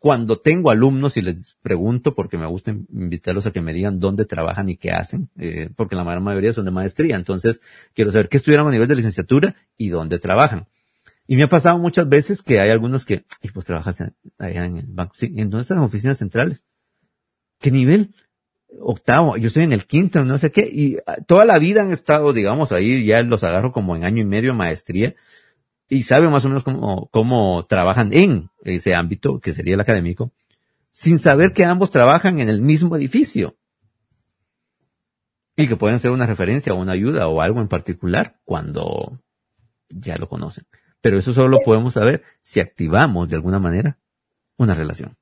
cuando 0.00 0.40
tengo 0.40 0.70
alumnos 0.70 1.18
y 1.18 1.22
les 1.22 1.58
pregunto, 1.60 2.14
porque 2.14 2.38
me 2.38 2.46
gusta 2.46 2.70
invitarlos 2.70 3.46
a 3.46 3.52
que 3.52 3.60
me 3.60 3.74
digan 3.74 4.00
dónde 4.00 4.24
trabajan 4.24 4.70
y 4.70 4.76
qué 4.76 4.92
hacen, 4.92 5.28
eh, 5.36 5.68
porque 5.76 5.94
la 5.94 6.04
mayoría 6.04 6.54
son 6.54 6.64
de 6.64 6.70
maestría, 6.70 7.16
entonces 7.16 7.60
quiero 7.94 8.10
saber 8.10 8.30
qué 8.30 8.38
estudiaron 8.38 8.66
a 8.66 8.70
nivel 8.70 8.88
de 8.88 8.96
licenciatura 8.96 9.56
y 9.76 9.90
dónde 9.90 10.18
trabajan. 10.18 10.66
Y 11.26 11.36
me 11.36 11.42
ha 11.42 11.48
pasado 11.50 11.78
muchas 11.78 12.08
veces 12.08 12.42
que 12.42 12.60
hay 12.60 12.70
algunos 12.70 13.04
que, 13.04 13.26
y 13.42 13.50
pues 13.50 13.66
trabajas 13.66 14.00
allá 14.38 14.64
en 14.64 14.78
el 14.78 14.86
banco, 14.86 15.12
sí, 15.14 15.34
¿en 15.36 15.54
están 15.54 15.76
las 15.76 15.86
oficinas 15.86 16.16
centrales? 16.16 16.64
¿Qué 17.60 17.70
nivel? 17.70 18.14
Octavo, 18.80 19.36
yo 19.36 19.48
estoy 19.48 19.64
en 19.64 19.74
el 19.74 19.84
quinto, 19.84 20.24
no 20.24 20.38
sé 20.38 20.50
qué, 20.50 20.66
y 20.66 20.96
ah, 21.06 21.16
toda 21.26 21.44
la 21.44 21.58
vida 21.58 21.82
han 21.82 21.90
estado, 21.90 22.32
digamos, 22.32 22.72
ahí 22.72 23.04
ya 23.04 23.22
los 23.22 23.44
agarro 23.44 23.70
como 23.70 23.96
en 23.96 24.04
año 24.04 24.22
y 24.22 24.26
medio 24.26 24.52
de 24.52 24.58
maestría, 24.58 25.14
y 25.90 26.04
sabe 26.04 26.28
más 26.28 26.44
o 26.44 26.48
menos 26.48 26.62
cómo, 26.62 27.08
cómo 27.10 27.66
trabajan 27.66 28.12
en 28.12 28.48
ese 28.62 28.94
ámbito, 28.94 29.40
que 29.40 29.52
sería 29.52 29.74
el 29.74 29.80
académico, 29.80 30.30
sin 30.92 31.18
saber 31.18 31.52
que 31.52 31.64
ambos 31.64 31.90
trabajan 31.90 32.38
en 32.38 32.48
el 32.48 32.62
mismo 32.62 32.96
edificio. 32.96 33.56
Y 35.56 35.66
que 35.66 35.76
pueden 35.76 35.98
ser 35.98 36.12
una 36.12 36.26
referencia 36.26 36.72
o 36.72 36.76
una 36.76 36.92
ayuda 36.92 37.26
o 37.26 37.40
algo 37.40 37.60
en 37.60 37.66
particular 37.66 38.38
cuando 38.44 39.20
ya 39.88 40.16
lo 40.16 40.28
conocen. 40.28 40.64
Pero 41.00 41.18
eso 41.18 41.32
solo 41.32 41.48
lo 41.48 41.58
podemos 41.58 41.94
saber 41.94 42.22
si 42.40 42.60
activamos 42.60 43.28
de 43.28 43.36
alguna 43.36 43.58
manera 43.58 43.98
una 44.56 44.74
relación. 44.74 45.16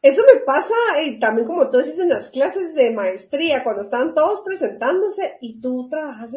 Eso 0.00 0.22
me 0.32 0.40
pasa 0.40 0.74
y 1.04 1.20
también 1.20 1.46
como 1.46 1.70
tú 1.70 1.78
dices 1.78 1.98
en 1.98 2.08
las 2.08 2.30
clases 2.30 2.74
de 2.74 2.90
maestría, 2.90 3.62
cuando 3.62 3.82
están 3.82 4.14
todos 4.14 4.40
presentándose 4.44 5.36
y 5.42 5.60
tú 5.60 5.88
trabajas. 5.90 6.32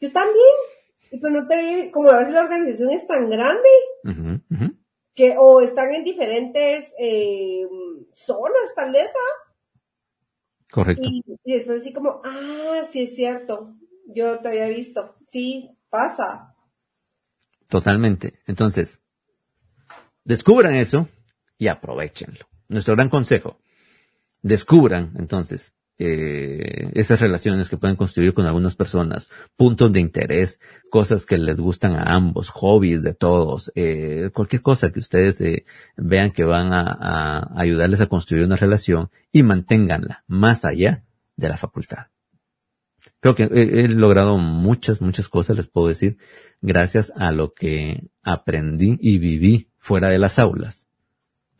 Yo 0.00 0.10
también 0.12 0.56
y 1.12 1.18
pues 1.18 1.32
no 1.32 1.46
te, 1.46 1.90
como 1.92 2.10
a 2.10 2.16
veces 2.16 2.32
la 2.32 2.44
organización 2.44 2.90
es 2.90 3.06
tan 3.06 3.28
grande, 3.28 3.68
que 5.14 5.36
o 5.38 5.60
están 5.60 5.92
en 5.92 6.04
diferentes 6.04 6.94
eh, 6.98 7.68
zonas, 8.14 8.74
tal 8.74 8.92
vez, 8.92 9.08
¿va? 9.08 9.52
Correcto. 10.70 11.02
Y, 11.04 11.22
y 11.44 11.52
después 11.52 11.82
así 11.82 11.92
como, 11.92 12.22
ah, 12.24 12.82
sí 12.90 13.02
es 13.02 13.14
cierto, 13.14 13.76
yo 14.06 14.38
te 14.40 14.48
había 14.48 14.68
visto, 14.68 15.16
sí, 15.30 15.70
pasa. 15.90 16.56
Totalmente. 17.68 18.40
Entonces, 18.46 19.02
descubran 20.24 20.72
eso 20.74 21.08
y 21.58 21.68
aprovechenlo. 21.68 22.46
Nuestro 22.68 22.94
gran 22.94 23.10
consejo, 23.10 23.60
descubran 24.40 25.12
entonces 25.18 25.74
eh, 26.04 26.90
esas 26.94 27.20
relaciones 27.20 27.68
que 27.68 27.76
pueden 27.76 27.94
construir 27.94 28.34
con 28.34 28.44
algunas 28.44 28.74
personas, 28.74 29.30
puntos 29.54 29.92
de 29.92 30.00
interés, 30.00 30.58
cosas 30.90 31.26
que 31.26 31.38
les 31.38 31.60
gustan 31.60 31.94
a 31.94 32.12
ambos, 32.12 32.48
hobbies 32.48 33.04
de 33.04 33.14
todos, 33.14 33.70
eh, 33.76 34.30
cualquier 34.34 34.62
cosa 34.62 34.90
que 34.90 34.98
ustedes 34.98 35.40
eh, 35.40 35.64
vean 35.96 36.32
que 36.32 36.42
van 36.42 36.72
a, 36.72 37.52
ayudarles 37.54 38.00
a 38.00 38.08
construir 38.08 38.44
una 38.44 38.56
relación 38.56 39.10
y 39.30 39.44
manténganla 39.44 40.24
más 40.26 40.64
allá 40.64 41.04
de 41.36 41.48
la 41.48 41.56
facultad. 41.56 42.08
Creo 43.20 43.36
que 43.36 43.44
he 43.44 43.86
logrado 43.86 44.38
muchas, 44.38 45.00
muchas 45.00 45.28
cosas, 45.28 45.56
les 45.56 45.68
puedo 45.68 45.86
decir, 45.86 46.18
gracias 46.60 47.12
a 47.14 47.30
lo 47.30 47.54
que 47.54 48.08
aprendí 48.24 48.98
y 49.00 49.18
viví 49.18 49.68
fuera 49.78 50.08
de 50.08 50.18
las 50.18 50.40
aulas 50.40 50.88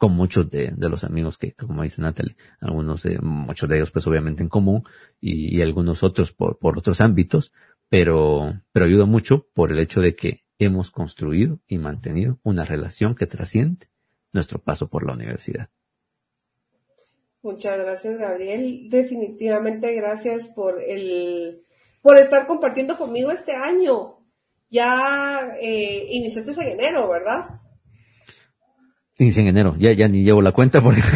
con 0.02 0.16
muchos 0.16 0.50
de, 0.50 0.74
los 0.78 1.04
amigos 1.04 1.38
que, 1.38 1.52
como 1.52 1.84
dice 1.84 2.02
Natalie, 2.02 2.34
algunos 2.60 3.04
de, 3.04 3.20
muchos 3.20 3.68
de 3.68 3.76
ellos 3.76 3.92
pues 3.92 4.04
obviamente 4.08 4.42
en 4.42 4.48
común 4.48 4.82
y, 5.20 5.62
algunos 5.62 6.02
otros 6.02 6.32
por, 6.32 6.58
por 6.58 6.76
otros 6.76 7.00
ámbitos, 7.00 7.52
pero, 7.88 8.52
pero 8.72 8.86
ayuda 8.86 9.06
mucho 9.06 9.46
por 9.54 9.70
el 9.70 9.78
hecho 9.78 10.00
de 10.00 10.16
que 10.16 10.42
hemos 10.58 10.90
construido 10.90 11.60
y 11.68 11.78
mantenido 11.78 12.40
una 12.42 12.64
relación 12.64 13.14
que 13.14 13.28
trasciende 13.28 13.86
nuestro 14.32 14.58
paso 14.58 14.90
por 14.90 15.06
la 15.06 15.12
universidad. 15.12 15.70
Muchas 17.40 17.78
gracias, 17.78 18.18
Gabriel. 18.18 18.88
Definitivamente 18.90 19.94
gracias 19.94 20.48
por 20.48 20.82
el, 20.82 21.60
por 22.00 22.16
estar 22.16 22.48
compartiendo 22.48 22.98
conmigo 22.98 23.30
este 23.30 23.52
año. 23.52 24.18
Ya 24.68 25.54
eh, 25.60 26.08
iniciaste 26.10 26.60
en 26.60 26.80
enero, 26.80 27.08
¿verdad? 27.08 27.61
Inicia 29.18 29.42
en 29.42 29.48
enero, 29.48 29.74
ya, 29.78 29.92
ya 29.92 30.08
ni 30.08 30.22
llevo 30.24 30.42
la 30.42 30.52
cuenta 30.52 30.80
porque... 30.80 31.00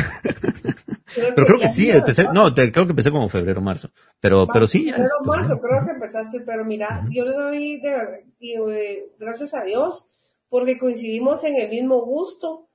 Creo 1.15 1.35
pero 1.35 1.47
creo 1.47 1.59
que 1.61 1.69
sí, 1.69 1.89
empecé, 1.89 2.25
¿no? 2.33 2.53
te- 2.53 2.71
creo 2.71 2.85
que 2.85 2.91
empecé 2.91 3.11
como 3.11 3.29
febrero, 3.31 3.63
marzo. 3.63 3.89
Pero, 4.21 4.47
pero 4.53 4.67
sí, 4.67 4.85
ya 4.87 4.93
Febrero, 4.97 5.15
marzo, 5.25 5.61
creo 5.61 5.87
que 5.87 5.93
empezaste, 5.93 6.41
pero 6.45 6.63
mira, 6.65 7.07
yo 7.11 7.25
le 7.25 7.33
doy 7.33 7.81
de 7.81 7.91
verdad, 7.91 8.19
y, 8.39 8.53
eh, 8.53 9.07
gracias 9.19 9.55
a 9.55 9.65
Dios, 9.65 10.09
porque 10.51 10.79
coincidimos 10.79 11.43
en 11.45 11.57
el 11.57 11.71
mismo 11.71 12.03
gusto 12.05 12.69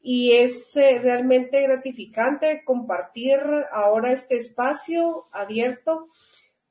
y 0.00 0.32
es 0.32 0.76
eh, 0.76 1.00
realmente 1.02 1.60
gratificante 1.62 2.62
compartir 2.64 3.40
ahora 3.72 4.12
este 4.12 4.36
espacio 4.36 5.26
abierto 5.32 6.06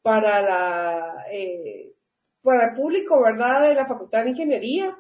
para 0.01 0.41
la 0.41 1.25
eh, 1.31 1.91
para 2.41 2.69
el 2.69 2.75
público, 2.75 3.21
¿verdad? 3.21 3.67
De 3.67 3.75
la 3.75 3.85
Facultad 3.85 4.23
de 4.23 4.29
Ingeniería, 4.29 4.97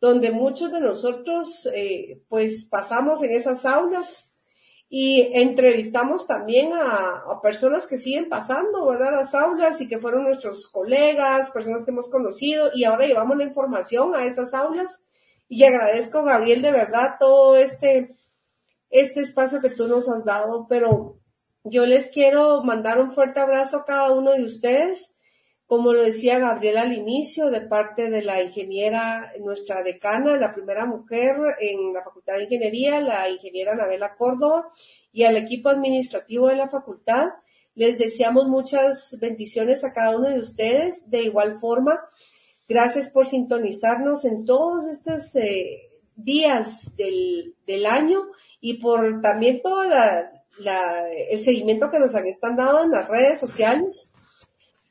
donde 0.00 0.30
muchos 0.30 0.72
de 0.72 0.80
nosotros 0.80 1.68
eh, 1.72 2.22
pues 2.28 2.66
pasamos 2.66 3.22
en 3.22 3.32
esas 3.32 3.64
aulas 3.64 4.24
y 4.88 5.30
entrevistamos 5.32 6.26
también 6.26 6.72
a, 6.72 7.22
a 7.28 7.40
personas 7.42 7.86
que 7.86 7.98
siguen 7.98 8.28
pasando, 8.28 8.86
¿verdad? 8.86 9.12
Las 9.12 9.34
aulas 9.34 9.80
y 9.80 9.88
que 9.88 9.98
fueron 9.98 10.24
nuestros 10.24 10.68
colegas, 10.68 11.50
personas 11.50 11.84
que 11.84 11.90
hemos 11.90 12.08
conocido 12.08 12.70
y 12.74 12.84
ahora 12.84 13.06
llevamos 13.06 13.36
la 13.36 13.44
información 13.44 14.14
a 14.14 14.24
esas 14.24 14.54
aulas. 14.54 15.02
Y 15.48 15.64
agradezco, 15.64 16.24
Gabriel, 16.24 16.62
de 16.62 16.72
verdad 16.72 17.16
todo 17.18 17.56
este, 17.56 18.16
este 18.90 19.20
espacio 19.20 19.60
que 19.60 19.70
tú 19.70 19.88
nos 19.88 20.08
has 20.08 20.24
dado, 20.24 20.66
pero 20.68 21.18
yo 21.64 21.84
les 21.84 22.12
quiero 22.12 22.62
mandar 22.62 23.00
un 23.00 23.10
fuerte 23.10 23.40
abrazo 23.40 23.78
a 23.78 23.84
cada 23.84 24.12
uno 24.12 24.32
de 24.32 24.44
ustedes. 24.44 25.15
Como 25.66 25.92
lo 25.92 26.02
decía 26.04 26.38
Gabriel 26.38 26.76
al 26.78 26.92
inicio, 26.92 27.50
de 27.50 27.60
parte 27.60 28.08
de 28.08 28.22
la 28.22 28.40
ingeniera, 28.40 29.32
nuestra 29.40 29.82
decana, 29.82 30.36
la 30.36 30.52
primera 30.52 30.86
mujer 30.86 31.36
en 31.58 31.92
la 31.92 32.04
Facultad 32.04 32.34
de 32.34 32.44
Ingeniería, 32.44 33.00
la 33.00 33.28
ingeniera 33.28 33.72
Anabela 33.72 34.14
Córdoba, 34.16 34.72
y 35.12 35.24
al 35.24 35.36
equipo 35.36 35.68
administrativo 35.68 36.46
de 36.48 36.56
la 36.56 36.68
facultad, 36.68 37.30
les 37.74 37.98
deseamos 37.98 38.46
muchas 38.46 39.18
bendiciones 39.20 39.82
a 39.82 39.92
cada 39.92 40.16
uno 40.16 40.28
de 40.28 40.38
ustedes. 40.38 41.10
De 41.10 41.22
igual 41.24 41.58
forma, 41.58 42.00
gracias 42.68 43.10
por 43.10 43.26
sintonizarnos 43.26 44.24
en 44.24 44.44
todos 44.44 44.86
estos 44.86 45.34
eh, 45.34 45.80
días 46.14 46.94
del, 46.96 47.56
del 47.66 47.86
año 47.86 48.22
y 48.60 48.74
por 48.80 49.20
también 49.20 49.60
todo 49.62 49.84
la- 49.84 50.32
el 51.28 51.38
seguimiento 51.38 51.90
que 51.90 51.98
nos 51.98 52.14
han 52.14 52.26
están 52.26 52.56
dando 52.56 52.84
en 52.84 52.90
las 52.92 53.08
redes 53.08 53.38
sociales. 53.40 54.12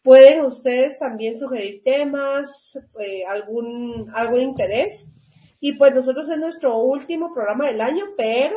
Pueden 0.05 0.45
ustedes 0.45 0.99
también 0.99 1.35
sugerir 1.35 1.81
temas, 1.83 2.77
eh, 2.99 3.23
algún, 3.27 4.11
algo 4.13 4.37
de 4.37 4.43
interés. 4.43 5.11
Y 5.59 5.73
pues 5.73 5.95
nosotros 5.95 6.29
es 6.29 6.37
nuestro 6.37 6.77
último 6.77 7.33
programa 7.33 7.65
del 7.65 7.81
año, 7.81 8.05
pero 8.15 8.55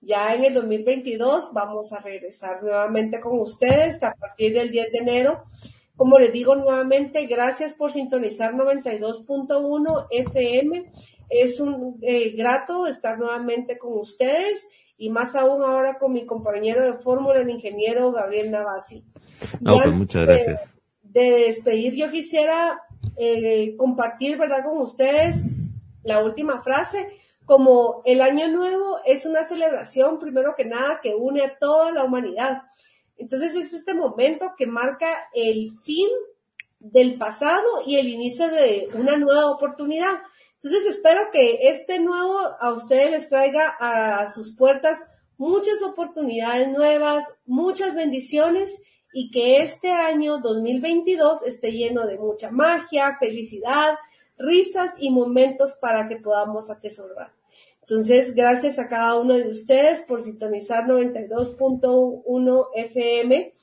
ya 0.00 0.34
en 0.34 0.44
el 0.44 0.54
2022 0.54 1.52
vamos 1.52 1.92
a 1.92 2.00
regresar 2.00 2.64
nuevamente 2.64 3.20
con 3.20 3.38
ustedes 3.38 4.02
a 4.02 4.12
partir 4.14 4.54
del 4.54 4.72
10 4.72 4.90
de 4.90 4.98
enero. 4.98 5.44
Como 5.94 6.18
les 6.18 6.32
digo 6.32 6.56
nuevamente, 6.56 7.26
gracias 7.26 7.74
por 7.74 7.92
sintonizar 7.92 8.52
92.1 8.54 10.06
FM. 10.10 10.92
Es 11.28 11.60
un 11.60 12.00
eh, 12.02 12.30
grato 12.30 12.88
estar 12.88 13.20
nuevamente 13.20 13.78
con 13.78 14.00
ustedes 14.00 14.66
y 14.96 15.10
más 15.10 15.36
aún 15.36 15.62
ahora 15.62 15.96
con 16.00 16.12
mi 16.12 16.26
compañero 16.26 16.84
de 16.84 16.94
fórmula, 16.94 17.38
el 17.38 17.50
ingeniero 17.50 18.10
Gabriel 18.10 18.50
Navasi. 18.50 19.04
No, 19.60 19.76
Ya 19.76 19.82
pues 19.84 19.94
muchas 19.94 20.26
gracias. 20.26 20.71
De 21.12 21.44
despedir, 21.46 21.94
yo 21.94 22.10
quisiera 22.10 22.82
eh, 23.16 23.76
compartir, 23.76 24.38
¿verdad?, 24.38 24.64
con 24.64 24.78
ustedes 24.78 25.44
la 26.02 26.22
última 26.22 26.62
frase, 26.62 27.08
como 27.44 28.02
el 28.04 28.20
año 28.20 28.48
nuevo 28.48 28.98
es 29.04 29.26
una 29.26 29.44
celebración, 29.44 30.18
primero 30.18 30.54
que 30.56 30.64
nada, 30.64 31.00
que 31.02 31.14
une 31.14 31.44
a 31.44 31.58
toda 31.58 31.90
la 31.90 32.04
humanidad. 32.04 32.62
Entonces 33.16 33.54
es 33.54 33.72
este 33.72 33.94
momento 33.94 34.54
que 34.56 34.66
marca 34.66 35.28
el 35.34 35.78
fin 35.82 36.08
del 36.78 37.18
pasado 37.18 37.82
y 37.86 37.96
el 37.96 38.08
inicio 38.08 38.48
de 38.48 38.88
una 38.94 39.16
nueva 39.16 39.50
oportunidad. 39.50 40.22
Entonces 40.54 40.86
espero 40.86 41.30
que 41.32 41.58
este 41.62 42.00
nuevo 42.00 42.38
a 42.60 42.72
ustedes 42.72 43.10
les 43.10 43.28
traiga 43.28 43.76
a 43.78 44.28
sus 44.28 44.56
puertas 44.56 45.06
muchas 45.36 45.82
oportunidades 45.82 46.68
nuevas, 46.68 47.24
muchas 47.46 47.94
bendiciones 47.94 48.82
y 49.12 49.30
que 49.30 49.62
este 49.62 49.90
año 49.90 50.38
2022 50.38 51.42
esté 51.42 51.72
lleno 51.72 52.06
de 52.06 52.18
mucha 52.18 52.50
magia, 52.50 53.16
felicidad, 53.18 53.96
risas 54.38 54.96
y 54.98 55.10
momentos 55.10 55.76
para 55.80 56.08
que 56.08 56.16
podamos 56.16 56.70
atesorar. 56.70 57.32
Entonces, 57.80 58.34
gracias 58.34 58.78
a 58.78 58.88
cada 58.88 59.18
uno 59.18 59.34
de 59.34 59.48
ustedes 59.48 60.02
por 60.02 60.22
sintonizar 60.22 60.86
92.1 60.86 62.66
FM. 62.74 63.54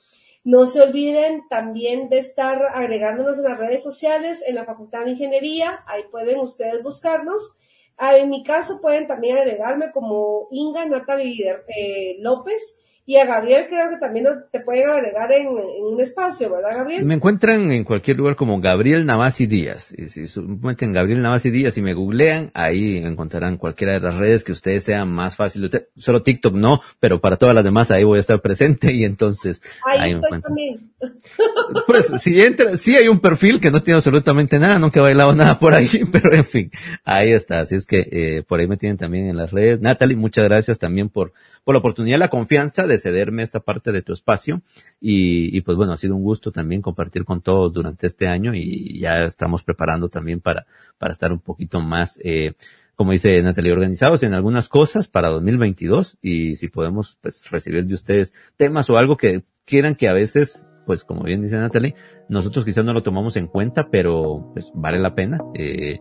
No 0.44 0.66
se 0.66 0.80
olviden 0.80 1.42
también 1.48 2.08
de 2.08 2.18
estar 2.18 2.62
agregándonos 2.74 3.38
en 3.38 3.44
las 3.44 3.58
redes 3.58 3.82
sociales 3.82 4.44
en 4.46 4.54
la 4.54 4.64
Facultad 4.64 5.04
de 5.04 5.12
Ingeniería. 5.12 5.82
Ahí 5.86 6.02
pueden 6.10 6.40
ustedes 6.40 6.82
buscarnos. 6.82 7.56
Ah, 7.96 8.16
en 8.16 8.30
mi 8.30 8.42
caso 8.42 8.80
pueden 8.80 9.06
también 9.06 9.36
agregarme 9.36 9.90
como 9.92 10.48
Inga 10.50 10.86
Natalie 10.86 11.56
eh, 11.68 12.16
López 12.20 12.78
y 13.06 13.16
a 13.16 13.26
Gabriel 13.26 13.66
creo 13.68 13.90
que 13.90 13.96
también 13.96 14.26
te 14.52 14.60
pueden 14.60 14.88
agregar 14.88 15.32
en, 15.32 15.48
en 15.48 15.84
un 15.84 16.00
espacio, 16.00 16.50
¿verdad 16.50 16.76
Gabriel? 16.76 17.04
Me 17.04 17.14
encuentran 17.14 17.72
en 17.72 17.82
cualquier 17.82 18.16
lugar 18.18 18.36
como 18.36 18.60
Gabriel 18.60 19.04
Navasi 19.04 19.46
Díaz. 19.46 19.92
Y 19.96 20.06
si 20.06 20.40
meten 20.40 20.92
Gabriel 20.92 21.22
Navasi 21.22 21.50
Díaz 21.50 21.76
y 21.78 21.82
me 21.82 21.94
googlean, 21.94 22.50
ahí 22.54 22.98
encontrarán 22.98 23.56
cualquiera 23.56 23.94
de 23.94 24.00
las 24.00 24.16
redes 24.16 24.44
que 24.44 24.52
ustedes 24.52 24.84
sean 24.84 25.10
más 25.10 25.34
fácil. 25.34 25.70
Solo 25.96 26.22
TikTok 26.22 26.54
no, 26.54 26.80
pero 27.00 27.20
para 27.20 27.36
todas 27.36 27.54
las 27.54 27.64
demás 27.64 27.90
ahí 27.90 28.04
voy 28.04 28.18
a 28.18 28.20
estar 28.20 28.40
presente 28.40 28.92
y 28.92 29.04
entonces 29.04 29.62
Ahí, 29.84 29.98
ahí 29.98 30.10
estoy 30.12 30.40
también. 30.40 30.90
Pues 31.86 32.06
si 32.22 32.40
entra, 32.40 32.76
sí 32.76 32.96
hay 32.96 33.08
un 33.08 33.20
perfil 33.20 33.60
que 33.60 33.70
no 33.70 33.82
tiene 33.82 33.96
absolutamente 33.96 34.58
nada, 34.58 34.78
nunca 34.78 35.00
he 35.00 35.02
bailado 35.02 35.34
nada 35.34 35.58
por 35.58 35.74
ahí, 35.74 35.88
pero 36.12 36.34
en 36.34 36.44
fin, 36.44 36.70
ahí 37.04 37.30
está. 37.30 37.60
Así 37.60 37.74
es 37.74 37.86
que 37.86 38.06
eh, 38.10 38.42
por 38.46 38.60
ahí 38.60 38.68
me 38.68 38.76
tienen 38.76 38.98
también 38.98 39.28
en 39.28 39.36
las 39.36 39.50
redes. 39.50 39.80
Natalie, 39.80 40.16
muchas 40.16 40.44
gracias 40.44 40.78
también 40.78 41.08
por, 41.08 41.32
por 41.70 41.76
la 41.76 41.78
oportunidad, 41.78 42.18
la 42.18 42.30
confianza 42.30 42.84
de 42.84 42.98
cederme 42.98 43.44
esta 43.44 43.60
parte 43.60 43.92
de 43.92 44.02
tu 44.02 44.12
espacio. 44.12 44.60
Y, 45.00 45.56
y 45.56 45.60
pues 45.60 45.76
bueno, 45.76 45.92
ha 45.92 45.96
sido 45.96 46.16
un 46.16 46.24
gusto 46.24 46.50
también 46.50 46.82
compartir 46.82 47.24
con 47.24 47.42
todos 47.42 47.72
durante 47.72 48.08
este 48.08 48.26
año 48.26 48.52
y 48.56 48.98
ya 48.98 49.22
estamos 49.22 49.62
preparando 49.62 50.08
también 50.08 50.40
para, 50.40 50.66
para 50.98 51.12
estar 51.12 51.30
un 51.30 51.38
poquito 51.38 51.78
más, 51.78 52.18
eh, 52.24 52.54
como 52.96 53.12
dice 53.12 53.40
Natalie, 53.40 53.72
organizados 53.72 54.24
en 54.24 54.34
algunas 54.34 54.68
cosas 54.68 55.06
para 55.06 55.28
2022 55.28 56.18
y 56.20 56.56
si 56.56 56.66
podemos 56.66 57.16
pues 57.20 57.48
recibir 57.52 57.86
de 57.86 57.94
ustedes 57.94 58.34
temas 58.56 58.90
o 58.90 58.98
algo 58.98 59.16
que 59.16 59.44
quieran 59.64 59.94
que 59.94 60.08
a 60.08 60.12
veces 60.12 60.68
pues 60.86 61.04
como 61.04 61.22
bien 61.22 61.40
dice 61.40 61.56
Natalie, 61.56 61.94
nosotros 62.28 62.64
quizás 62.64 62.84
no 62.84 62.92
lo 62.92 63.04
tomamos 63.04 63.36
en 63.36 63.46
cuenta, 63.46 63.90
pero 63.92 64.50
pues 64.54 64.72
vale 64.74 64.98
la 64.98 65.14
pena 65.14 65.38
eh, 65.54 66.00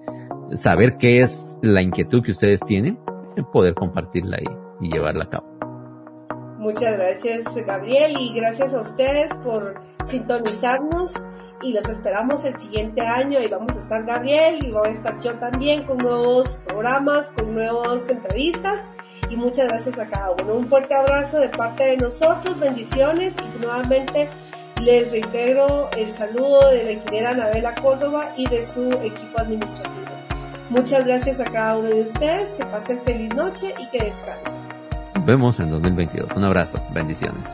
saber 0.56 0.98
qué 0.98 1.22
es 1.22 1.60
la 1.62 1.84
inquietud 1.84 2.24
que 2.24 2.32
ustedes 2.32 2.60
tienen 2.66 2.98
poder 3.54 3.76
compartirla 3.76 4.40
y, 4.42 4.69
y 4.80 4.92
llevarla 4.92 5.26
a 5.26 5.30
cabo. 5.30 5.50
Muchas 6.58 6.98
gracias 6.98 7.56
Gabriel 7.66 8.16
y 8.20 8.34
gracias 8.34 8.74
a 8.74 8.82
ustedes 8.82 9.34
por 9.36 9.80
sintonizarnos 10.06 11.14
y 11.62 11.74
los 11.74 11.86
esperamos 11.90 12.46
el 12.46 12.56
siguiente 12.56 13.02
año 13.02 13.42
y 13.42 13.48
vamos 13.48 13.76
a 13.76 13.80
estar 13.80 14.04
Gabriel 14.06 14.66
y 14.66 14.72
voy 14.72 14.90
a 14.90 14.92
estar 14.92 15.20
yo 15.20 15.36
también 15.36 15.84
con 15.84 15.98
nuevos 15.98 16.62
programas, 16.66 17.32
con 17.32 17.54
nuevas 17.54 18.10
entrevistas 18.10 18.90
y 19.30 19.36
muchas 19.36 19.68
gracias 19.68 20.00
a 20.00 20.08
cada 20.08 20.32
uno. 20.32 20.54
Un 20.56 20.68
fuerte 20.68 20.96
abrazo 20.96 21.40
de 21.40 21.50
parte 21.50 21.86
de 21.86 21.98
nosotros, 21.98 22.60
bendiciones 22.60 23.36
y 23.38 23.60
nuevamente 23.60 24.30
les 24.82 25.12
reintegro 25.12 25.90
el 25.98 26.12
saludo 26.12 26.70
de 26.72 26.84
la 26.84 26.92
ingeniera 26.94 27.32
Anabela 27.32 27.76
Córdoba 27.76 28.34
y 28.38 28.48
de 28.48 28.64
su 28.64 28.90
equipo 28.92 29.40
administrativo. 29.40 30.08
Muchas 30.70 31.06
gracias 31.06 31.40
a 31.40 31.46
cada 31.46 31.78
uno 31.78 31.90
de 31.90 32.02
ustedes, 32.02 32.54
que 32.54 32.66
pasen 32.66 33.02
feliz 33.02 33.34
noche 33.34 33.74
y 33.78 33.90
que 33.90 34.04
descansen. 34.04 34.59
Vemos 35.30 35.60
en 35.60 35.70
2022. 35.70 36.32
Un 36.36 36.44
abrazo, 36.44 36.82
bendiciones. 36.92 37.48